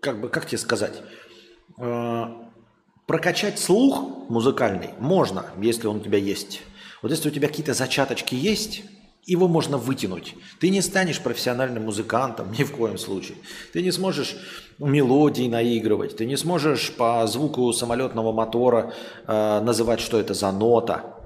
Как 0.00 0.20
бы, 0.20 0.28
как 0.28 0.46
тебе 0.46 0.58
сказать? 0.58 1.02
А, 1.78 2.50
прокачать 3.06 3.58
слух 3.58 4.28
музыкальный 4.28 4.90
можно, 4.98 5.46
если 5.60 5.86
он 5.86 5.96
у 5.96 6.00
тебя 6.00 6.18
есть. 6.18 6.62
Вот 7.02 7.10
если 7.10 7.28
у 7.28 7.32
тебя 7.32 7.48
какие-то 7.48 7.74
зачаточки 7.74 8.34
есть, 8.34 8.84
его 9.26 9.48
можно 9.48 9.76
вытянуть. 9.76 10.36
Ты 10.60 10.70
не 10.70 10.80
станешь 10.80 11.20
профессиональным 11.20 11.84
музыкантом 11.84 12.52
ни 12.52 12.62
в 12.62 12.72
коем 12.72 12.96
случае. 12.96 13.36
Ты 13.72 13.82
не 13.82 13.90
сможешь 13.90 14.36
мелодии 14.78 15.48
наигрывать, 15.48 16.16
ты 16.16 16.26
не 16.26 16.36
сможешь 16.36 16.92
по 16.92 17.26
звуку 17.26 17.72
самолетного 17.72 18.32
мотора 18.32 18.94
э, 19.26 19.60
называть, 19.60 20.00
что 20.00 20.18
это 20.20 20.32
за 20.32 20.52
нота. 20.52 21.16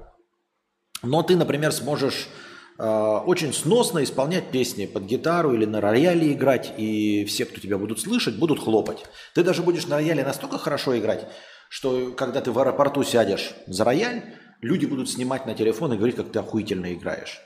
Но 1.03 1.21
ты, 1.21 1.35
например, 1.35 1.71
сможешь 1.71 2.27
э, 2.27 2.50
очень 2.77 3.53
сносно 3.53 4.03
исполнять 4.03 4.51
песни 4.51 4.85
под 4.87 5.03
гитару 5.03 5.53
или 5.53 5.65
на 5.65 5.81
рояле 5.81 6.33
играть, 6.33 6.73
и 6.77 7.25
все, 7.25 7.45
кто 7.45 7.59
тебя 7.59 7.77
будут 7.77 7.99
слышать, 7.99 8.37
будут 8.37 8.59
хлопать. 8.59 9.05
Ты 9.35 9.43
даже 9.43 9.61
будешь 9.61 9.87
на 9.87 9.97
рояле 9.97 10.23
настолько 10.23 10.57
хорошо 10.57 10.97
играть, 10.97 11.27
что 11.69 12.11
когда 12.11 12.41
ты 12.41 12.51
в 12.51 12.59
аэропорту 12.59 13.03
сядешь 13.03 13.53
за 13.67 13.83
рояль, 13.83 14.23
люди 14.61 14.85
будут 14.85 15.09
снимать 15.09 15.45
на 15.45 15.53
телефон 15.53 15.93
и 15.93 15.95
говорить, 15.95 16.15
как 16.15 16.31
ты 16.31 16.39
охуительно 16.39 16.93
играешь. 16.93 17.41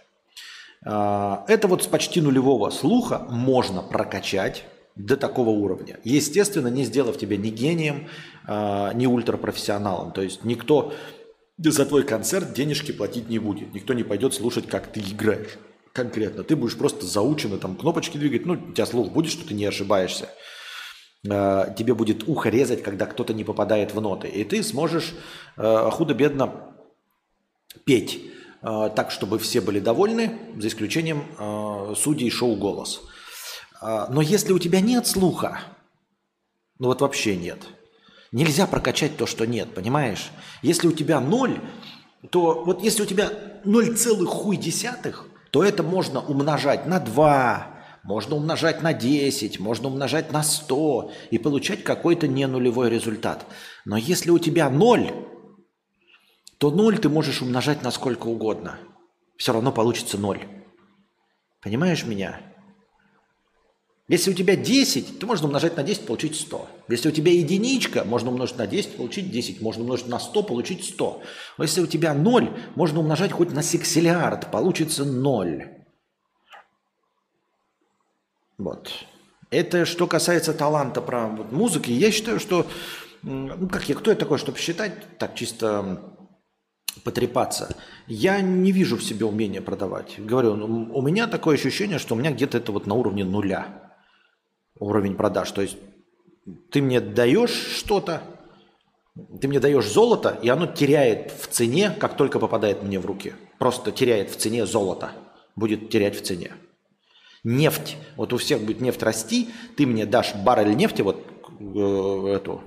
А, 0.85 1.45
это 1.47 1.67
вот 1.67 1.83
с 1.83 1.87
почти 1.87 2.21
нулевого 2.21 2.69
слуха 2.69 3.25
можно 3.29 3.81
прокачать 3.81 4.65
до 4.95 5.17
такого 5.17 5.49
уровня. 5.49 5.99
Естественно, 6.03 6.67
не 6.67 6.85
сделав 6.85 7.17
тебя 7.17 7.37
ни 7.37 7.49
гением, 7.49 8.07
а, 8.47 8.93
ни 8.93 9.05
ультрапрофессионалом. 9.05 10.11
То 10.11 10.21
есть 10.21 10.43
никто 10.43 10.93
за 11.57 11.85
твой 11.85 12.03
концерт 12.03 12.53
денежки 12.53 12.91
платить 12.91 13.29
не 13.29 13.39
будет. 13.39 13.73
Никто 13.73 13.93
не 13.93 14.03
пойдет 14.03 14.33
слушать, 14.33 14.67
как 14.67 14.91
ты 14.91 14.99
играешь 14.99 15.57
конкретно. 15.93 16.43
Ты 16.43 16.55
будешь 16.55 16.77
просто 16.77 17.05
заучено 17.05 17.57
там 17.57 17.75
кнопочки 17.75 18.17
двигать. 18.17 18.45
Ну, 18.45 18.53
у 18.53 18.73
тебя 18.73 18.85
слух 18.85 19.11
будет, 19.11 19.31
что 19.31 19.47
ты 19.47 19.53
не 19.53 19.65
ошибаешься. 19.65 20.29
А, 21.29 21.73
тебе 21.73 21.93
будет 21.93 22.27
ухо 22.27 22.49
резать, 22.49 22.83
когда 22.83 23.05
кто-то 23.05 23.33
не 23.33 23.43
попадает 23.43 23.93
в 23.93 24.01
ноты. 24.01 24.27
И 24.27 24.43
ты 24.43 24.61
сможешь 24.63 25.13
худо-бедно 25.55 26.75
петь 27.85 28.21
Э, 28.65 28.89
так, 28.95 29.11
чтобы 29.11 29.37
все 29.37 29.61
были 29.61 29.79
довольны, 29.79 30.39
за 30.57 30.69
исключением 30.69 31.23
судей 31.95 32.31
шоу 32.31 32.55
«Голос». 32.55 33.01
Но 33.81 34.21
если 34.21 34.53
у 34.53 34.59
тебя 34.59 34.81
нет 34.81 35.05
слуха, 35.05 35.59
ну 36.79 36.87
вот 36.87 37.01
вообще 37.01 37.35
нет, 37.35 37.59
нельзя 38.35 38.67
прокачать 38.67 39.17
то, 39.17 39.25
что 39.25 39.45
нет, 39.45 39.73
понимаешь? 39.73 40.31
Если 40.61 40.87
у 40.87 40.91
тебя 40.91 41.19
ноль, 41.19 41.59
то 42.29 42.63
вот 42.65 42.83
если 42.83 43.03
у 43.03 43.05
тебя 43.05 43.31
ноль 43.63 43.95
целых 43.95 44.29
хуй 44.29 44.57
десятых, 44.57 45.25
то 45.51 45.63
это 45.63 45.83
можно 45.83 46.19
умножать 46.19 46.85
на 46.85 46.99
2, 46.99 47.67
можно 48.03 48.35
умножать 48.35 48.83
на 48.83 48.93
10, 48.93 49.59
можно 49.61 49.87
умножать 49.87 50.33
на 50.33 50.43
100 50.43 51.11
и 51.31 51.37
получать 51.37 51.83
какой-то 51.83 52.27
не 52.27 52.45
нулевой 52.45 52.89
результат. 52.89 53.45
Но 53.85 53.95
если 53.95 54.31
у 54.31 54.37
тебя 54.37 54.69
ноль, 54.69 55.11
то 56.57 56.71
0 56.71 56.97
ты 56.97 57.07
можешь 57.07 57.41
умножать 57.41 57.83
на 57.83 57.91
сколько 57.91 58.27
угодно. 58.27 58.77
Все 59.37 59.53
равно 59.53 59.71
получится 59.71 60.17
0. 60.17 60.41
Понимаешь 61.61 62.05
меня? 62.05 62.41
Если 64.07 64.29
у 64.29 64.33
тебя 64.35 64.55
10, 64.55 65.17
то 65.17 65.25
можно 65.25 65.47
умножать 65.47 65.77
на 65.77 65.83
10, 65.83 66.05
получить 66.05 66.39
100. 66.39 66.69
Если 66.89 67.09
у 67.09 67.11
тебя 67.11 67.31
единичка, 67.31 68.03
можно 68.03 68.29
умножить 68.29 68.57
на 68.57 68.67
10, 68.67 68.97
получить 68.97 69.31
10. 69.31 69.61
Можно 69.61 69.81
умножить 69.81 70.07
на 70.07 70.19
100, 70.19 70.43
получить 70.43 70.85
100. 70.85 71.23
Но 71.57 71.63
если 71.63 71.81
у 71.81 71.87
тебя 71.87 72.13
0, 72.13 72.55
можно 72.75 72.99
умножать 72.99 73.31
хоть 73.31 73.51
на 73.51 73.63
сексиллиард, 73.63 74.51
получится 74.51 75.05
0. 75.05 75.65
Вот. 78.59 78.91
Это 79.49 79.85
что 79.85 80.05
касается 80.05 80.53
таланта 80.53 81.01
про 81.01 81.27
музыки. 81.27 81.91
Я 81.91 82.11
считаю, 82.11 82.39
что... 82.39 82.67
Ну, 83.23 83.67
как 83.69 83.89
я, 83.89 83.95
кто 83.95 84.11
я 84.11 84.17
такой, 84.17 84.37
чтобы 84.37 84.59
считать 84.59 85.17
так 85.17 85.33
чисто 85.33 86.13
потрепаться. 87.03 87.75
Я 88.05 88.39
не 88.41 88.71
вижу 88.71 88.97
в 88.97 89.03
себе 89.03 89.25
умения 89.25 89.61
продавать. 89.61 90.15
Говорю, 90.19 90.55
ну, 90.55 90.93
у 90.93 91.01
меня 91.01 91.25
такое 91.25 91.55
ощущение, 91.55 91.97
что 91.97 92.13
у 92.13 92.17
меня 92.19 92.31
где-то 92.31 92.59
это 92.59 92.71
вот 92.71 92.85
на 92.85 92.93
уровне 92.93 93.25
нуля. 93.25 93.84
Уровень 94.79 95.15
продаж. 95.15 95.51
То 95.51 95.61
есть 95.61 95.77
ты 96.71 96.81
мне 96.81 96.99
даешь 96.99 97.51
что-то, 97.51 98.21
ты 99.39 99.47
мне 99.47 99.59
даешь 99.59 99.87
золото, 99.87 100.37
и 100.41 100.49
оно 100.49 100.67
теряет 100.67 101.31
в 101.31 101.47
цене, 101.47 101.91
как 101.91 102.17
только 102.17 102.39
попадает 102.39 102.83
мне 102.83 102.99
в 102.99 103.05
руки. 103.05 103.33
Просто 103.57 103.91
теряет 103.91 104.29
в 104.29 104.35
цене 104.35 104.65
золото. 104.65 105.11
Будет 105.55 105.89
терять 105.89 106.19
в 106.19 106.23
цене. 106.23 106.51
Нефть. 107.43 107.95
Вот 108.17 108.33
у 108.33 108.37
всех 108.37 108.61
будет 108.61 108.81
нефть 108.81 109.03
расти, 109.03 109.49
ты 109.77 109.85
мне 109.85 110.05
дашь 110.05 110.35
баррель 110.35 110.75
нефти, 110.75 111.01
вот 111.03 111.25
э, 111.59 112.35
эту, 112.35 112.63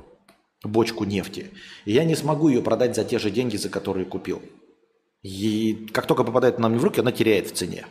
бочку 0.64 1.05
нефти, 1.05 1.51
и 1.85 1.92
я 1.92 2.05
не 2.05 2.14
смогу 2.14 2.49
ее 2.49 2.62
продать 2.62 2.94
за 2.94 3.05
те 3.05 3.18
же 3.18 3.31
деньги, 3.31 3.57
за 3.57 3.68
которые 3.68 4.07
купил. 4.07 4.40
И 5.23 5.88
как 5.92 6.07
только 6.07 6.25
попадает 6.25 6.59
нам 6.59 6.79
в 6.79 6.85
руки, 6.85 7.01
она 7.01 7.12
теряет 7.12 7.49
в 7.49 7.55
цене. 7.55 7.87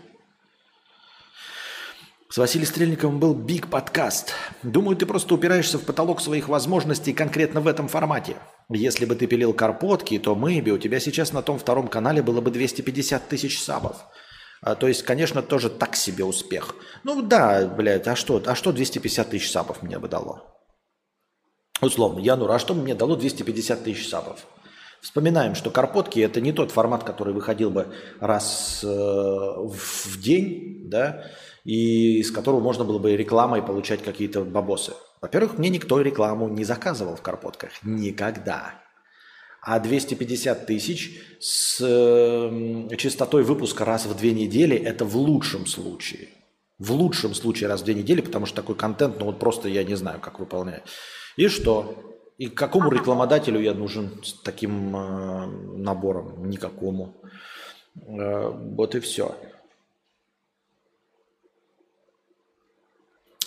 С 2.30 2.38
Василием 2.38 2.68
Стрельниковым 2.68 3.22
был 3.22 3.34
Биг 3.34 3.70
подкаст. 3.70 4.34
Думаю, 4.62 4.98
ты 4.98 5.06
просто 5.06 5.34
упираешься 5.34 5.78
в 5.78 5.86
потолок 5.86 6.20
своих 6.20 6.50
возможностей 6.50 7.14
конкретно 7.14 7.62
в 7.62 7.68
этом 7.68 7.88
формате. 7.88 8.36
Если 8.70 9.06
бы 9.06 9.16
ты 9.16 9.28
пилил 9.28 9.54
карпотки, 9.54 10.20
то 10.20 10.36
мэйби 10.36 10.72
у 10.72 10.78
тебя 10.78 11.00
сейчас 11.00 11.32
на 11.32 11.42
том 11.42 11.58
втором 11.58 11.88
канале 11.88 12.22
было 12.22 12.42
бы 12.42 12.52
250 12.52 13.30
тысяч 13.30 13.64
сабов. 13.64 14.06
А, 14.62 14.76
то 14.76 14.90
есть, 14.90 15.04
конечно, 15.04 15.42
тоже 15.42 15.70
так 15.70 15.96
себе 15.96 16.26
успех. 16.26 16.76
Ну 17.06 17.22
да, 17.22 17.66
блядь, 17.66 18.10
а 18.10 18.18
что, 18.18 18.44
а 18.46 18.56
что 18.56 18.74
250 18.74 19.30
тысяч 19.30 19.50
сабов 19.50 19.82
мне 19.82 19.98
бы 19.98 20.10
дало? 20.10 20.54
Условно, 21.80 22.20
Янур, 22.20 22.52
а 22.52 22.60
что 22.60 22.74
мне 22.74 22.94
дало 22.94 23.16
250 23.16 23.86
тысяч 23.86 24.10
сабов? 24.10 24.46
Вспоминаем, 25.00 25.56
что 25.56 25.70
Карпотки 25.70 26.20
это 26.20 26.42
не 26.42 26.52
тот 26.52 26.72
формат, 26.72 27.04
который 27.04 27.34
выходил 27.34 27.70
бы 27.70 27.94
раз 28.20 28.84
э, 28.84 28.88
в 28.88 30.20
день, 30.20 30.90
да, 30.90 31.24
и 31.68 32.20
из 32.20 32.32
которого 32.32 32.62
можно 32.62 32.86
было 32.86 32.98
бы 32.98 33.18
рекламой 33.18 33.62
получать 33.62 34.02
какие-то 34.02 34.46
бабосы. 34.46 34.94
Во-первых, 35.20 35.58
мне 35.58 35.68
никто 35.68 36.00
рекламу 36.00 36.48
не 36.48 36.64
заказывал 36.64 37.18
в 37.18 37.22
Карпотках. 37.22 37.72
Никогда. 37.84 38.76
А 39.62 39.78
250 39.82 40.66
тысяч 40.66 41.22
с 41.42 41.80
э, 41.82 42.96
частотой 42.96 43.44
выпуска 43.44 43.84
раз 43.84 44.06
в 44.06 44.16
две 44.16 44.32
недели– 44.32 44.78
это 44.92 45.04
в 45.04 45.18
лучшем 45.18 45.66
случае. 45.66 46.30
В 46.80 46.94
лучшем 46.94 47.34
случае 47.34 47.68
раз 47.68 47.82
в 47.82 47.84
две 47.84 47.96
недели, 47.96 48.22
потому 48.22 48.46
что 48.46 48.56
такой 48.56 48.76
контент, 48.76 49.20
ну 49.20 49.26
вот 49.26 49.38
просто 49.38 49.68
я 49.68 49.84
не 49.84 49.96
знаю, 49.96 50.22
как 50.22 50.40
выполнять. 50.40 50.84
И 51.36 51.50
что? 51.50 51.98
И 52.38 52.48
какому 52.48 52.90
рекламодателю 52.90 53.60
я 53.60 53.74
нужен 53.74 54.24
с 54.24 54.32
таким 54.42 54.96
э, 54.96 55.46
набором? 55.76 56.50
Никакому. 56.50 57.18
Э, 58.08 58.54
вот 58.56 58.96
и 58.96 59.02
все. 59.02 59.36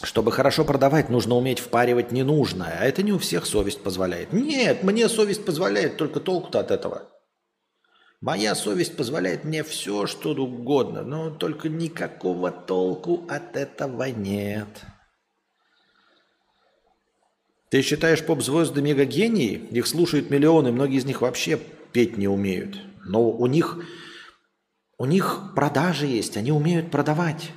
Чтобы 0.03 0.33
хорошо 0.33 0.65
продавать, 0.65 1.11
нужно 1.11 1.35
уметь 1.35 1.59
впаривать 1.59 2.11
ненужное, 2.11 2.79
а 2.81 2.85
это 2.85 3.03
не 3.03 3.13
у 3.13 3.19
всех 3.19 3.45
совесть 3.45 3.83
позволяет. 3.83 4.33
Нет, 4.33 4.83
мне 4.83 5.09
совесть 5.09 5.45
позволяет, 5.45 5.99
только 5.99 6.21
толку-то 6.21 6.61
от 6.61 6.71
этого. 6.71 7.11
Моя 8.23 8.55
совесть 8.55 8.97
позволяет 8.97 9.45
мне 9.45 9.63
все, 9.63 10.07
что 10.07 10.31
угодно, 10.31 11.03
но 11.03 11.31
только 11.31 11.69
никакого 11.69 12.51
толку 12.51 13.27
от 13.29 13.57
этого 13.57 14.05
нет. 14.05 14.69
Ты 17.71 17.83
считаешь 17.83 18.25
поп-звезды 18.25 18.83
мегагении? 18.83 19.69
Их 19.71 19.87
слушают 19.87 20.31
миллионы, 20.31 20.73
многие 20.73 20.97
из 20.97 21.05
них 21.05 21.21
вообще 21.21 21.59
петь 21.93 22.17
не 22.17 22.27
умеют. 22.27 22.79
Но 23.05 23.31
у 23.31 23.47
них, 23.47 23.79
у 24.99 25.05
них 25.05 25.53
продажи 25.55 26.07
есть, 26.07 26.37
они 26.37 26.53
умеют 26.53 26.91
продавать. 26.91 27.53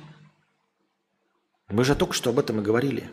Мы 1.68 1.84
же 1.84 1.94
только 1.94 2.14
что 2.14 2.30
об 2.30 2.38
этом 2.38 2.60
и 2.60 2.64
говорили. 2.64 3.10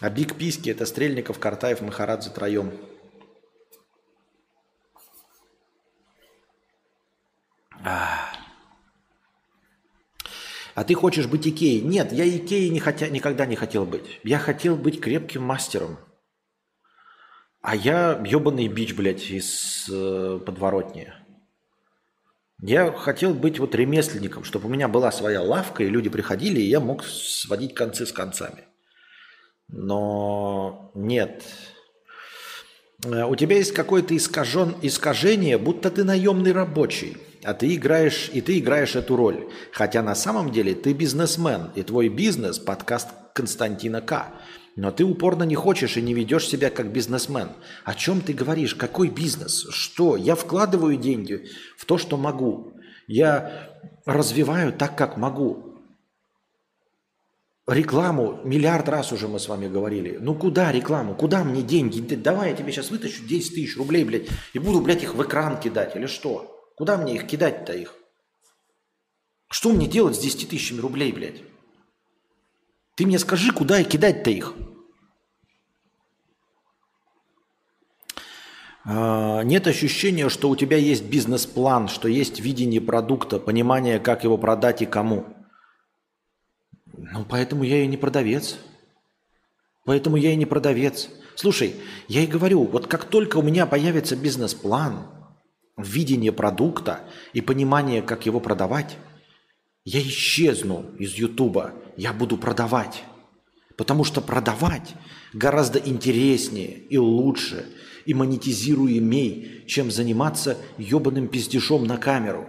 А 0.00 0.10
Биг 0.10 0.36
Писки– 0.36 0.70
это 0.70 0.86
Стрельников, 0.86 1.38
Картаев, 1.38 1.80
Махарадзе 1.80 2.30
троем. 2.30 2.72
А. 7.84 8.32
а 10.74 10.84
ты 10.84 10.94
хочешь 10.94 11.26
быть 11.26 11.46
Икеей? 11.46 11.82
Нет, 11.82 12.12
я 12.12 12.24
Икеей 12.24 12.70
не 12.70 12.80
хотя, 12.80 13.08
никогда 13.08 13.44
не 13.44 13.56
хотел 13.56 13.84
быть. 13.84 14.20
Я 14.22 14.38
хотел 14.38 14.76
быть 14.76 15.00
крепким 15.00 15.42
мастером. 15.42 15.98
А 17.60 17.76
я 17.76 18.20
ебаный 18.24 18.66
бич, 18.66 18.94
блядь, 18.94 19.30
из 19.30 19.88
э, 19.88 20.40
подворотни. 20.44 21.12
Я 22.62 22.92
хотел 22.92 23.34
быть 23.34 23.58
вот 23.58 23.74
ремесленником, 23.74 24.44
чтобы 24.44 24.66
у 24.66 24.70
меня 24.70 24.86
была 24.86 25.10
своя 25.10 25.42
лавка, 25.42 25.82
и 25.82 25.88
люди 25.88 26.08
приходили, 26.08 26.60
и 26.60 26.68
я 26.68 26.78
мог 26.78 27.04
сводить 27.04 27.74
концы 27.74 28.06
с 28.06 28.12
концами. 28.12 28.62
Но 29.66 30.92
нет. 30.94 31.42
Э, 33.04 33.24
у 33.24 33.34
тебя 33.34 33.56
есть 33.56 33.72
какое-то 33.72 34.16
искажен, 34.16 34.76
искажение, 34.80 35.58
будто 35.58 35.90
ты 35.90 36.04
наемный 36.04 36.52
рабочий, 36.52 37.16
а 37.42 37.52
ты 37.52 37.74
играешь, 37.74 38.30
и 38.32 38.40
ты 38.40 38.60
играешь 38.60 38.94
эту 38.94 39.16
роль. 39.16 39.50
Хотя 39.72 40.00
на 40.00 40.14
самом 40.14 40.52
деле 40.52 40.72
ты 40.74 40.92
бизнесмен, 40.92 41.72
и 41.74 41.82
твой 41.82 42.08
бизнес– 42.08 42.58
подкаст 42.60 43.08
Константина 43.34 44.00
К. 44.02 44.34
Но 44.74 44.90
ты 44.90 45.04
упорно 45.04 45.42
не 45.42 45.54
хочешь 45.54 45.96
и 45.96 46.02
не 46.02 46.14
ведешь 46.14 46.48
себя 46.48 46.70
как 46.70 46.92
бизнесмен. 46.92 47.50
О 47.84 47.94
чем 47.94 48.22
ты 48.22 48.32
говоришь? 48.32 48.74
Какой 48.74 49.10
бизнес? 49.10 49.66
Что? 49.70 50.16
Я 50.16 50.34
вкладываю 50.34 50.96
деньги 50.96 51.46
в 51.76 51.84
то, 51.84 51.98
что 51.98 52.16
могу. 52.16 52.72
Я 53.06 53.70
развиваю 54.06 54.72
так, 54.72 54.96
как 54.96 55.16
могу. 55.16 55.72
Рекламу, 57.66 58.40
миллиард 58.44 58.88
раз 58.88 59.12
уже 59.12 59.28
мы 59.28 59.38
с 59.38 59.48
вами 59.48 59.68
говорили. 59.68 60.18
Ну 60.20 60.34
куда 60.34 60.72
рекламу? 60.72 61.14
Куда 61.14 61.44
мне 61.44 61.62
деньги? 61.62 62.00
Давай 62.16 62.50
я 62.50 62.56
тебе 62.56 62.72
сейчас 62.72 62.90
вытащу 62.90 63.24
10 63.24 63.54
тысяч 63.54 63.76
рублей, 63.76 64.04
блядь, 64.04 64.28
и 64.52 64.58
буду, 64.58 64.80
блядь, 64.80 65.02
их 65.02 65.14
в 65.14 65.22
экран 65.22 65.60
кидать 65.60 65.94
или 65.94 66.06
что? 66.06 66.72
Куда 66.76 66.96
мне 66.96 67.14
их 67.14 67.26
кидать-то 67.26 67.74
их? 67.74 67.94
Что 69.48 69.70
мне 69.70 69.86
делать 69.86 70.16
с 70.16 70.18
10 70.18 70.48
тысячами 70.48 70.80
рублей, 70.80 71.12
блядь? 71.12 71.42
Ты 72.94 73.06
мне 73.06 73.18
скажи, 73.18 73.52
куда 73.52 73.80
и 73.80 73.84
кидать-то 73.84 74.30
их? 74.30 74.54
А, 78.84 79.42
нет 79.42 79.66
ощущения, 79.66 80.28
что 80.28 80.50
у 80.50 80.56
тебя 80.56 80.76
есть 80.76 81.04
бизнес-план, 81.04 81.88
что 81.88 82.08
есть 82.08 82.40
видение 82.40 82.80
продукта, 82.80 83.38
понимание, 83.38 83.98
как 83.98 84.24
его 84.24 84.36
продать 84.36 84.82
и 84.82 84.86
кому. 84.86 85.26
Ну, 86.92 87.24
поэтому 87.28 87.62
я 87.62 87.82
и 87.82 87.86
не 87.86 87.96
продавец. 87.96 88.58
Поэтому 89.84 90.16
я 90.16 90.32
и 90.32 90.36
не 90.36 90.46
продавец. 90.46 91.08
Слушай, 91.34 91.74
я 92.08 92.22
и 92.22 92.26
говорю, 92.26 92.64
вот 92.64 92.86
как 92.86 93.04
только 93.04 93.38
у 93.38 93.42
меня 93.42 93.66
появится 93.66 94.16
бизнес-план, 94.16 95.06
видение 95.76 96.32
продукта 96.32 97.00
и 97.32 97.40
понимание, 97.40 98.02
как 98.02 98.26
его 98.26 98.38
продавать, 98.38 98.96
я 99.84 100.00
исчезну 100.00 100.86
из 100.98 101.14
Ютуба, 101.14 101.72
я 101.96 102.12
буду 102.12 102.36
продавать. 102.36 103.04
Потому 103.76 104.04
что 104.04 104.20
продавать 104.20 104.94
гораздо 105.32 105.78
интереснее 105.78 106.78
и 106.78 106.98
лучше, 106.98 107.66
и 108.04 108.14
монетизируемей, 108.14 109.64
чем 109.66 109.90
заниматься 109.90 110.56
ебаным 110.78 111.28
пиздежом 111.28 111.84
на 111.84 111.96
камеру. 111.96 112.46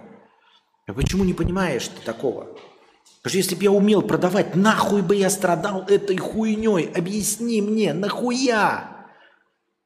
А 0.86 0.94
почему 0.94 1.24
не 1.24 1.34
понимаешь 1.34 1.88
ты 1.88 2.04
такого? 2.06 2.58
Потому 3.22 3.30
что 3.30 3.38
если 3.38 3.56
бы 3.56 3.64
я 3.64 3.72
умел 3.72 4.02
продавать, 4.02 4.56
нахуй 4.56 5.02
бы 5.02 5.16
я 5.16 5.30
страдал 5.30 5.86
этой 5.88 6.18
хуйней? 6.18 6.92
Объясни 6.94 7.62
мне, 7.62 7.94
нахуя? 7.94 9.08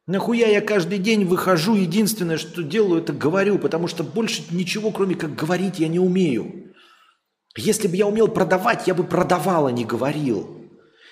Нахуя 0.08 0.48
я 0.48 0.62
каждый 0.62 0.98
день 0.98 1.26
выхожу, 1.26 1.76
единственное, 1.76 2.38
что 2.38 2.64
делаю, 2.64 3.02
это 3.02 3.14
говорю, 3.14 3.60
потому 3.60 3.88
что 3.88 4.04
больше 4.04 4.44
ничего, 4.50 4.90
кроме 4.90 5.16
как 5.16 5.36
говорить, 5.36 5.80
я 5.80 5.88
не 5.88 6.00
умею. 6.00 6.67
Если 7.58 7.88
бы 7.88 7.96
я 7.96 8.08
умел 8.08 8.28
продавать, 8.28 8.88
я 8.88 8.94
бы 8.94 9.04
продавал, 9.04 9.66
а 9.66 9.72
не 9.72 9.84
говорил. 9.84 10.48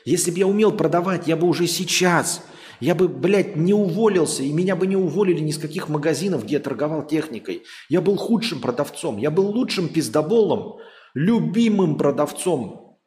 Если 0.05 0.29
бы 0.29 0.38
я 0.38 0.47
умел 0.47 0.71
продавать, 0.71 1.27
я 1.27 1.36
бы 1.36 1.47
уже 1.47 1.65
сейчас, 1.65 2.45
я 2.79 2.93
бы, 2.93 3.08
блядь, 3.08 3.55
не 3.55 3.73
уволился, 3.73 4.43
и 4.43 4.53
меня 4.53 4.75
бы 4.75 4.86
не 4.86 4.95
уволили 4.95 5.39
ни 5.39 5.51
с 5.51 5.58
каких 5.58 5.89
магазинов, 5.89 6.45
где 6.45 6.55
я 6.55 6.60
торговал 6.60 7.08
техникой. 7.08 7.63
Я 7.89 7.99
был 7.99 8.15
худшим 8.15 8.62
продавцом, 8.62 9.17
я 9.17 9.31
был 9.31 9.47
лучшим 9.47 9.89
пиздоболом, 9.89 10.77
любимым 11.15 11.97
продавцом, 11.97 12.99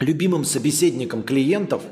любимым 0.00 0.44
собеседником 0.44 1.22
клиентов, 1.22 1.82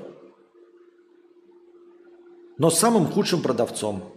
но 2.58 2.70
самым 2.70 3.06
худшим 3.06 3.42
продавцом. 3.42 4.12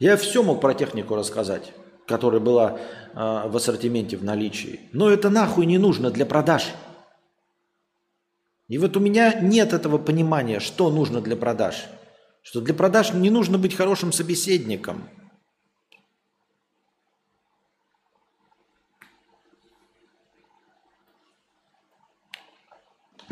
Я 0.00 0.16
все 0.16 0.42
мог 0.42 0.60
про 0.60 0.74
технику 0.74 1.14
рассказать 1.14 1.72
которая 2.06 2.40
была 2.40 2.78
э, 2.78 3.48
в 3.48 3.56
ассортименте 3.56 4.16
в 4.16 4.24
наличии. 4.24 4.80
Но 4.92 5.10
это 5.10 5.30
нахуй 5.30 5.66
не 5.66 5.78
нужно 5.78 6.10
для 6.10 6.26
продаж. 6.26 6.68
И 8.68 8.78
вот 8.78 8.96
у 8.96 9.00
меня 9.00 9.40
нет 9.40 9.72
этого 9.72 9.98
понимания, 9.98 10.60
что 10.60 10.90
нужно 10.90 11.20
для 11.20 11.36
продаж. 11.36 11.84
Что 12.42 12.60
для 12.60 12.74
продаж 12.74 13.12
не 13.12 13.30
нужно 13.30 13.58
быть 13.58 13.74
хорошим 13.74 14.12
собеседником– 14.12 15.08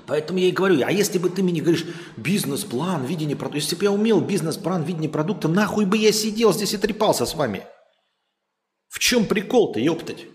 Поэтому 0.06 0.40
я 0.40 0.48
и 0.48 0.52
говорю, 0.52 0.82
а 0.84 0.92
если 0.92 1.18
бы 1.18 1.30
ты 1.30 1.42
мне 1.42 1.60
говоришь 1.60 1.86
бизнес-план, 2.18 3.04
видение 3.04 3.34
продукта, 3.34 3.58
если 3.60 3.76
бы 3.76 3.84
я 3.84 3.92
умел 3.92 4.20
бизнес-план, 4.20 4.82
видение 4.82 5.08
продукта, 5.08 5.48
нахуй 5.48 5.86
бы 5.86 5.96
я 5.96 6.12
сидел 6.12 6.52
здесь 6.52 6.74
и 6.74 6.76
трепался 6.76 7.24
с 7.24 7.34
вами. 7.34 7.64
В 8.92 8.98
чем 8.98 9.24
прикол-то, 9.24 9.80
ёптать? 9.80 10.26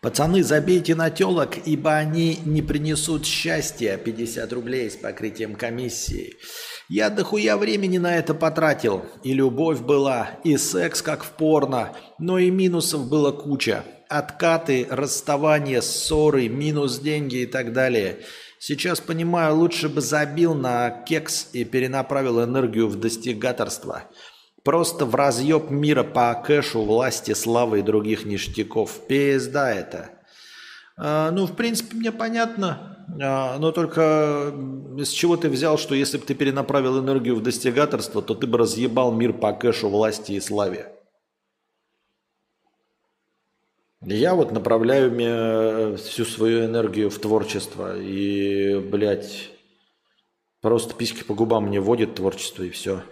Пацаны, 0.00 0.42
забейте 0.42 0.96
на 0.96 1.10
телок, 1.10 1.58
ибо 1.64 1.94
они 1.94 2.40
не 2.44 2.60
принесут 2.62 3.24
счастья. 3.24 3.96
50 3.96 4.52
рублей 4.52 4.90
с 4.90 4.96
покрытием 4.96 5.54
комиссии. 5.54 6.38
Я 6.92 7.08
дохуя 7.08 7.56
времени 7.56 7.98
на 7.98 8.16
это 8.16 8.34
потратил. 8.34 9.04
И 9.22 9.32
любовь 9.32 9.78
была, 9.78 10.30
и 10.42 10.56
секс 10.56 11.02
как 11.02 11.22
в 11.22 11.30
порно, 11.30 11.92
но 12.18 12.36
и 12.36 12.50
минусов 12.50 13.08
было 13.08 13.30
куча. 13.30 13.84
Откаты, 14.08 14.88
расставания, 14.90 15.82
ссоры, 15.82 16.48
минус 16.48 16.98
деньги 16.98 17.42
и 17.42 17.46
так 17.46 17.72
далее. 17.72 18.18
Сейчас 18.58 19.00
понимаю, 19.00 19.54
лучше 19.54 19.88
бы 19.88 20.00
забил 20.00 20.54
на 20.54 20.90
кекс 20.90 21.50
и 21.52 21.62
перенаправил 21.62 22.42
энергию 22.42 22.88
в 22.88 22.98
достигаторство. 22.98 24.02
Просто 24.64 25.06
в 25.06 25.14
разъеб 25.14 25.70
мира 25.70 26.02
по 26.02 26.34
кэшу, 26.34 26.82
власти, 26.82 27.34
славы 27.34 27.78
и 27.78 27.82
других 27.82 28.24
ништяков. 28.24 29.06
Пизда 29.06 29.70
это. 29.70 30.10
А, 31.02 31.30
ну, 31.30 31.46
в 31.46 31.56
принципе, 31.56 31.96
мне 31.96 32.12
понятно, 32.12 33.06
а, 33.22 33.58
но 33.58 33.72
только 33.72 34.52
с 34.98 35.08
чего 35.08 35.38
ты 35.38 35.48
взял, 35.48 35.78
что 35.78 35.94
если 35.94 36.18
бы 36.18 36.26
ты 36.26 36.34
перенаправил 36.34 37.00
энергию 37.00 37.36
в 37.36 37.42
достигаторство, 37.42 38.20
то 38.20 38.34
ты 38.34 38.46
бы 38.46 38.58
разъебал 38.58 39.10
мир 39.10 39.32
по 39.32 39.54
кэшу, 39.54 39.88
власти 39.88 40.32
и 40.32 40.40
славе. 40.40 40.92
Я 44.02 44.34
вот 44.34 44.52
направляю 44.52 45.96
всю 45.96 46.26
свою 46.26 46.66
энергию 46.66 47.08
в 47.08 47.18
творчество. 47.18 47.98
И, 47.98 48.78
блядь, 48.78 49.50
просто 50.60 50.94
письки 50.94 51.24
по 51.24 51.34
губам 51.34 51.66
мне 51.66 51.80
водит 51.80 52.14
творчество 52.14 52.62
и 52.62 52.70
все. 52.70 53.02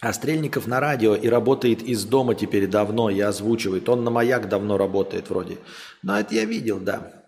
А 0.00 0.14
Стрельников 0.14 0.66
на 0.66 0.80
радио 0.80 1.14
и 1.14 1.28
работает 1.28 1.82
из 1.82 2.04
дома 2.04 2.34
теперь 2.34 2.66
давно, 2.66 3.10
и 3.10 3.20
озвучивает. 3.20 3.88
Он 3.88 4.02
на 4.02 4.10
маяк 4.10 4.48
давно 4.48 4.78
работает 4.78 5.28
вроде. 5.28 5.58
Но 6.02 6.18
это 6.18 6.34
я 6.34 6.46
видел, 6.46 6.80
да. 6.80 7.26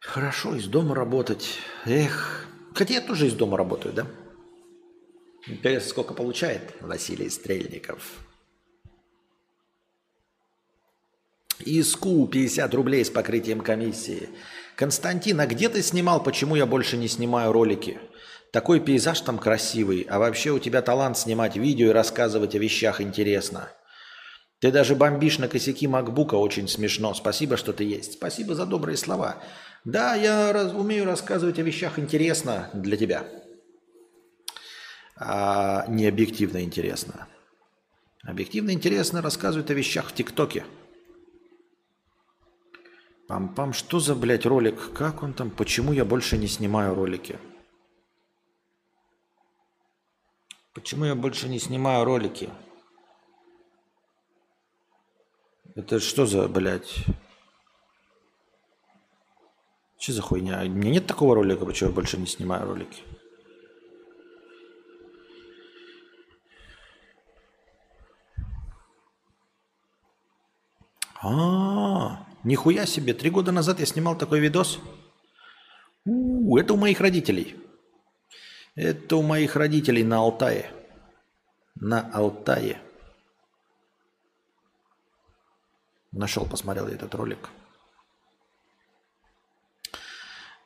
Хорошо, 0.00 0.54
из 0.54 0.66
дома 0.66 0.94
работать. 0.94 1.58
Эх, 1.84 2.46
хотя 2.74 2.94
я 2.94 3.00
тоже 3.02 3.26
из 3.26 3.34
дома 3.34 3.58
работаю, 3.58 3.94
да? 3.94 4.06
Интересно, 5.46 5.90
сколько 5.90 6.14
получает 6.14 6.74
Василий 6.80 7.28
Стрельников? 7.28 8.00
ИСКУ 11.58 12.26
50 12.26 12.74
рублей 12.74 13.04
с 13.04 13.10
покрытием 13.10 13.60
комиссии. 13.60 14.30
Константин, 14.76 15.40
а 15.40 15.46
где 15.46 15.68
ты 15.68 15.82
снимал, 15.82 16.22
почему 16.22 16.56
я 16.56 16.64
больше 16.64 16.96
не 16.96 17.08
снимаю 17.08 17.52
ролики? 17.52 17.98
Такой 18.54 18.78
пейзаж 18.78 19.20
там 19.22 19.40
красивый, 19.40 20.06
а 20.08 20.20
вообще 20.20 20.52
у 20.52 20.60
тебя 20.60 20.80
талант 20.80 21.18
снимать 21.18 21.56
видео 21.56 21.88
и 21.88 21.92
рассказывать 21.92 22.54
о 22.54 22.58
вещах 22.58 23.00
интересно. 23.00 23.68
Ты 24.60 24.70
даже 24.70 24.94
бомбишь 24.94 25.40
на 25.40 25.48
косяки 25.48 25.88
макбука, 25.88 26.36
очень 26.36 26.68
смешно. 26.68 27.14
Спасибо, 27.14 27.56
что 27.56 27.72
ты 27.72 27.82
есть. 27.82 28.12
Спасибо 28.12 28.54
за 28.54 28.64
добрые 28.64 28.96
слова. 28.96 29.42
Да, 29.84 30.14
я 30.14 30.52
раз, 30.52 30.72
умею 30.72 31.04
рассказывать 31.04 31.58
о 31.58 31.62
вещах 31.62 31.98
интересно 31.98 32.70
для 32.72 32.96
тебя. 32.96 33.26
А 35.16 35.86
не 35.88 36.06
объективно 36.06 36.62
интересно. 36.62 37.26
Объективно 38.22 38.70
интересно 38.70 39.20
рассказывать 39.20 39.68
о 39.72 39.74
вещах 39.74 40.10
в 40.10 40.14
ТикТоке. 40.14 40.64
Пам-пам, 43.28 43.72
что 43.72 43.98
за, 43.98 44.14
блядь, 44.14 44.46
ролик? 44.46 44.92
Как 44.92 45.24
он 45.24 45.32
там? 45.32 45.50
Почему 45.50 45.92
я 45.92 46.04
больше 46.04 46.38
не 46.38 46.46
снимаю 46.46 46.94
ролики? 46.94 47.36
Почему 50.74 51.04
я 51.04 51.14
больше 51.14 51.48
не 51.48 51.60
снимаю 51.60 52.04
ролики? 52.04 52.50
Это 55.76 56.00
что 56.00 56.26
за, 56.26 56.48
блядь? 56.48 57.04
Что 59.98 60.12
за 60.12 60.20
хуйня? 60.20 60.62
У 60.62 60.68
меня 60.68 60.90
нет 60.90 61.06
такого 61.06 61.36
ролика, 61.36 61.64
почему 61.64 61.90
я 61.90 61.94
больше 61.94 62.16
не 62.16 62.26
снимаю 62.26 62.66
ролики. 62.66 63.02
А-а-а. 71.22 72.26
Нихуя 72.42 72.84
себе, 72.84 73.14
три 73.14 73.30
года 73.30 73.52
назад 73.52 73.78
я 73.78 73.86
снимал 73.86 74.18
такой 74.18 74.40
видос. 74.40 74.80
У, 76.04 76.58
это 76.58 76.74
у 76.74 76.76
моих 76.76 77.00
родителей. 77.00 77.63
Это 78.74 79.16
у 79.16 79.22
моих 79.22 79.54
родителей 79.54 80.02
на 80.02 80.18
Алтае. 80.18 80.70
На 81.76 82.10
Алтае. 82.12 82.80
Нашел, 86.10 86.44
посмотрел 86.44 86.86
этот 86.86 87.14
ролик. 87.14 87.50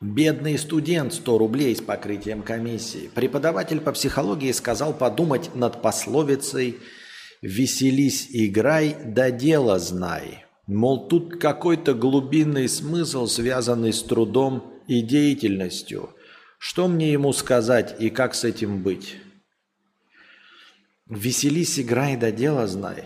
Бедный 0.00 0.58
студент, 0.58 1.12
100 1.12 1.38
рублей 1.38 1.74
с 1.74 1.82
покрытием 1.82 2.42
комиссии. 2.42 3.10
Преподаватель 3.14 3.80
по 3.80 3.92
психологии 3.92 4.52
сказал 4.52 4.94
подумать 4.94 5.54
над 5.54 5.82
пословицей 5.82 6.78
«Веселись, 7.42 8.28
играй, 8.30 8.96
да 9.04 9.30
дело 9.30 9.78
знай». 9.78 10.44
Мол, 10.66 11.08
тут 11.08 11.40
какой-то 11.40 11.94
глубинный 11.94 12.68
смысл, 12.68 13.26
связанный 13.26 13.92
с 13.92 14.02
трудом 14.02 14.72
и 14.86 15.02
деятельностью. 15.02 16.10
Что 16.58 16.88
мне 16.88 17.12
ему 17.12 17.32
сказать 17.32 17.96
и 18.00 18.10
как 18.10 18.34
с 18.34 18.44
этим 18.44 18.82
быть? 18.82 19.16
Веселись, 21.06 21.78
играй, 21.78 22.16
да 22.16 22.30
дело 22.30 22.66
знай. 22.66 23.04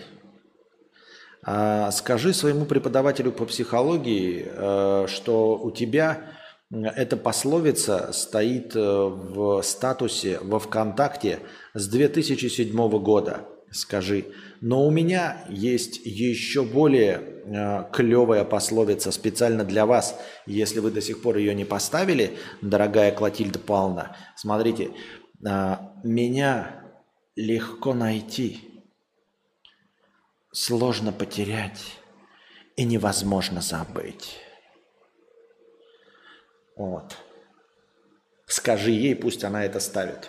А 1.45 1.91
скажи 1.91 2.33
своему 2.33 2.65
преподавателю 2.65 3.31
по 3.31 3.45
психологии, 3.45 4.47
э, 4.49 5.07
что 5.09 5.59
у 5.59 5.71
тебя 5.71 6.33
эта 6.71 7.17
пословица 7.17 8.12
стоит 8.12 8.75
э, 8.75 8.81
в 8.81 9.61
статусе 9.62 10.38
во 10.41 10.59
ВКонтакте 10.59 11.41
с 11.75 11.87
2007 11.88 12.75
года. 13.01 13.47
Скажи, 13.72 14.26
но 14.61 14.87
у 14.87 14.90
меня 14.90 15.46
есть 15.48 16.00
еще 16.04 16.62
более 16.62 17.22
э, 17.44 17.85
клевая 17.90 18.44
пословица 18.44 19.11
специально 19.12 19.64
для 19.64 19.87
вас. 19.87 20.20
Если 20.44 20.78
вы 20.80 20.90
до 20.90 21.00
сих 21.00 21.22
пор 21.22 21.38
ее 21.38 21.54
не 21.54 21.64
поставили, 21.64 22.37
дорогая 22.61 23.12
Клотильда 23.12 23.58
Павловна, 23.58 24.14
смотрите, 24.37 24.90
э, 25.46 25.76
меня 26.04 26.85
легко 27.35 27.94
найти, 27.94 28.61
сложно 30.52 31.11
потерять 31.11 31.96
и 32.76 32.85
невозможно 32.85 33.62
забыть. 33.62 34.37
Вот. 36.76 37.16
Скажи 38.46 38.90
ей, 38.90 39.16
пусть 39.16 39.44
она 39.44 39.64
это 39.64 39.80
ставит. 39.80 40.28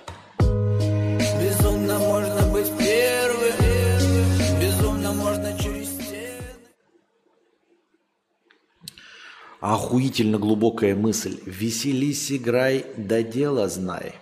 Охуительно 9.63 10.39
глубокая 10.39 10.93
мысль. 10.93 11.39
Веселись, 11.45 12.33
играй, 12.33 12.85
да 12.97 13.23
дело 13.23 13.69
знай. 13.69 14.13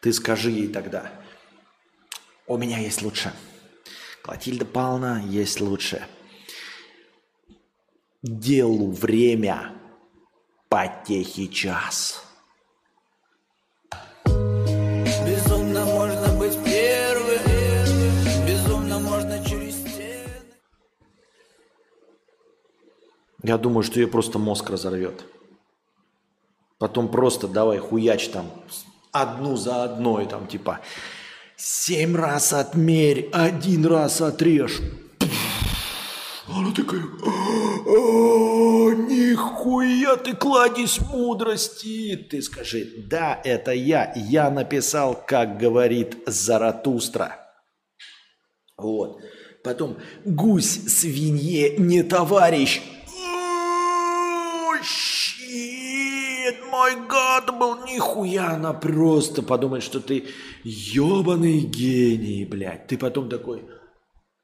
Ты 0.00 0.14
скажи 0.14 0.50
ей 0.50 0.68
тогда, 0.68 1.12
у 2.46 2.56
меня 2.56 2.78
есть 2.78 3.02
лучше. 3.02 3.34
Клотильда 4.22 4.64
Павловна 4.64 5.22
есть 5.26 5.60
лучше. 5.60 6.08
Делу 8.22 8.90
время, 8.90 9.74
потехи 10.70 11.48
час. 11.48 12.21
Я 23.42 23.58
думаю, 23.58 23.82
что 23.82 24.00
ее 24.00 24.06
просто 24.06 24.38
мозг 24.38 24.70
разорвет. 24.70 25.24
Потом 26.78 27.08
просто 27.08 27.48
давай 27.48 27.78
хуяч 27.78 28.28
там 28.28 28.50
одну 29.12 29.56
за 29.56 29.84
одной, 29.84 30.26
там 30.26 30.46
типа 30.46 30.80
семь 31.56 32.16
раз 32.16 32.52
отмерь, 32.52 33.28
один 33.32 33.86
раз 33.86 34.20
отрежь. 34.20 34.80
Она 36.48 36.72
такая, 36.72 37.02
о, 37.86 38.90
нихуя 38.92 40.16
ты 40.16 40.34
кладезь 40.34 41.00
мудрости. 41.00 42.16
Ты 42.30 42.42
скажи, 42.42 43.04
да, 43.08 43.40
это 43.44 43.72
я. 43.72 44.12
Я 44.16 44.50
написал, 44.50 45.14
как 45.26 45.56
говорит 45.56 46.16
Заратустра. 46.26 47.38
Вот. 48.76 49.20
Потом, 49.62 49.98
гусь 50.24 50.88
свинье 50.88 51.76
не 51.76 52.02
товарищ, 52.02 52.82
мой 56.70 56.96
гад 57.06 57.56
был, 57.58 57.84
нихуя, 57.84 58.54
она 58.54 58.72
просто 58.72 59.42
подумает, 59.42 59.82
что 59.82 60.00
ты 60.00 60.24
ебаный 60.64 61.60
гений, 61.60 62.44
блядь. 62.44 62.86
Ты 62.86 62.98
потом 62.98 63.28
такой, 63.28 63.64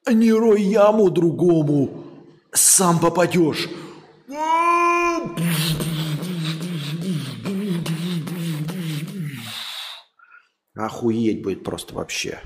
не 0.06 0.32
рой 0.32 0.62
яму 0.62 1.10
другому, 1.10 2.04
сам 2.52 2.98
попадешь. 2.98 3.68
Охуеть 10.74 11.42
будет 11.42 11.64
просто 11.64 11.94
вообще. 11.94 12.40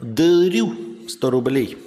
Дарю 0.00 1.08
100 1.08 1.30
рублей. 1.30 1.78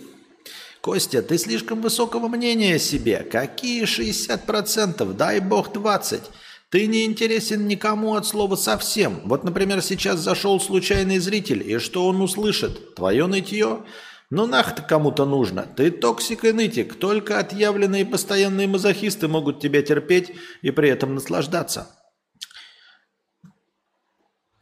Костя, 0.82 1.22
ты 1.22 1.38
слишком 1.38 1.82
высокого 1.82 2.28
мнения 2.28 2.76
о 2.76 2.80
себе. 2.80 3.20
Какие 3.20 3.84
60%? 3.84 5.14
Дай 5.14 5.40
бог 5.40 5.74
20. 5.74 6.22
Ты 6.70 6.88
не 6.88 7.06
интересен 7.06 7.68
никому 7.68 8.16
от 8.16 8.26
слова 8.26 8.56
совсем. 8.56 9.22
Вот, 9.26 9.44
например, 9.44 9.82
сейчас 9.82 10.20
зашел 10.20 10.60
случайный 10.60 11.20
зритель, 11.20 11.70
и 11.70 11.80
что 11.80 12.08
он 12.08 12.22
услышит? 12.22 12.96
Твое 12.96 13.28
нытье? 13.28 13.84
Ну 14.32 14.46
нах 14.46 14.67
это 14.67 14.84
кому-то 14.84 15.26
нужно. 15.26 15.64
Ты 15.64 15.90
токсик 15.90 16.46
и 16.46 16.52
нытик. 16.52 16.96
Только 16.96 17.40
отъявленные 17.40 18.06
постоянные 18.06 18.68
мазохисты 18.68 19.28
могут 19.28 19.60
тебя 19.60 19.82
терпеть 19.82 20.32
и 20.62 20.70
при 20.70 20.90
этом 20.90 21.16
наслаждаться. 21.16 21.96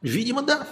Видимо, 0.02 0.42
да. 0.42 0.68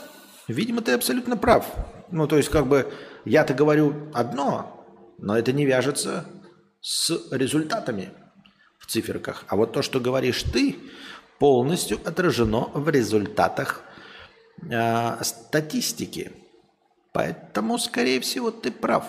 Видимо, 0.48 0.82
ты 0.82 0.94
абсолютно 0.94 1.38
прав. 1.38 1.66
Ну, 2.12 2.28
то 2.28 2.38
есть, 2.38 2.50
как 2.50 2.68
бы, 2.68 2.92
я-то 3.26 3.54
говорю 3.54 4.12
одно, 4.14 4.86
но 5.18 5.38
это 5.38 5.52
не 5.52 5.66
вяжется 5.66 6.26
с 6.82 7.12
результатами 7.32 8.12
в 8.78 8.86
циферках. 8.86 9.44
А 9.48 9.56
вот 9.56 9.74
то, 9.74 9.82
что 9.82 10.00
говоришь 10.00 10.44
ты, 10.44 10.78
полностью 11.40 12.00
отражено 12.06 12.70
в 12.74 12.90
результатах 12.90 13.82
э, 14.70 15.24
статистики. 15.24 16.32
Поэтому, 17.12 17.80
скорее 17.80 18.20
всего, 18.22 18.52
ты 18.52 18.72
прав. 18.72 19.06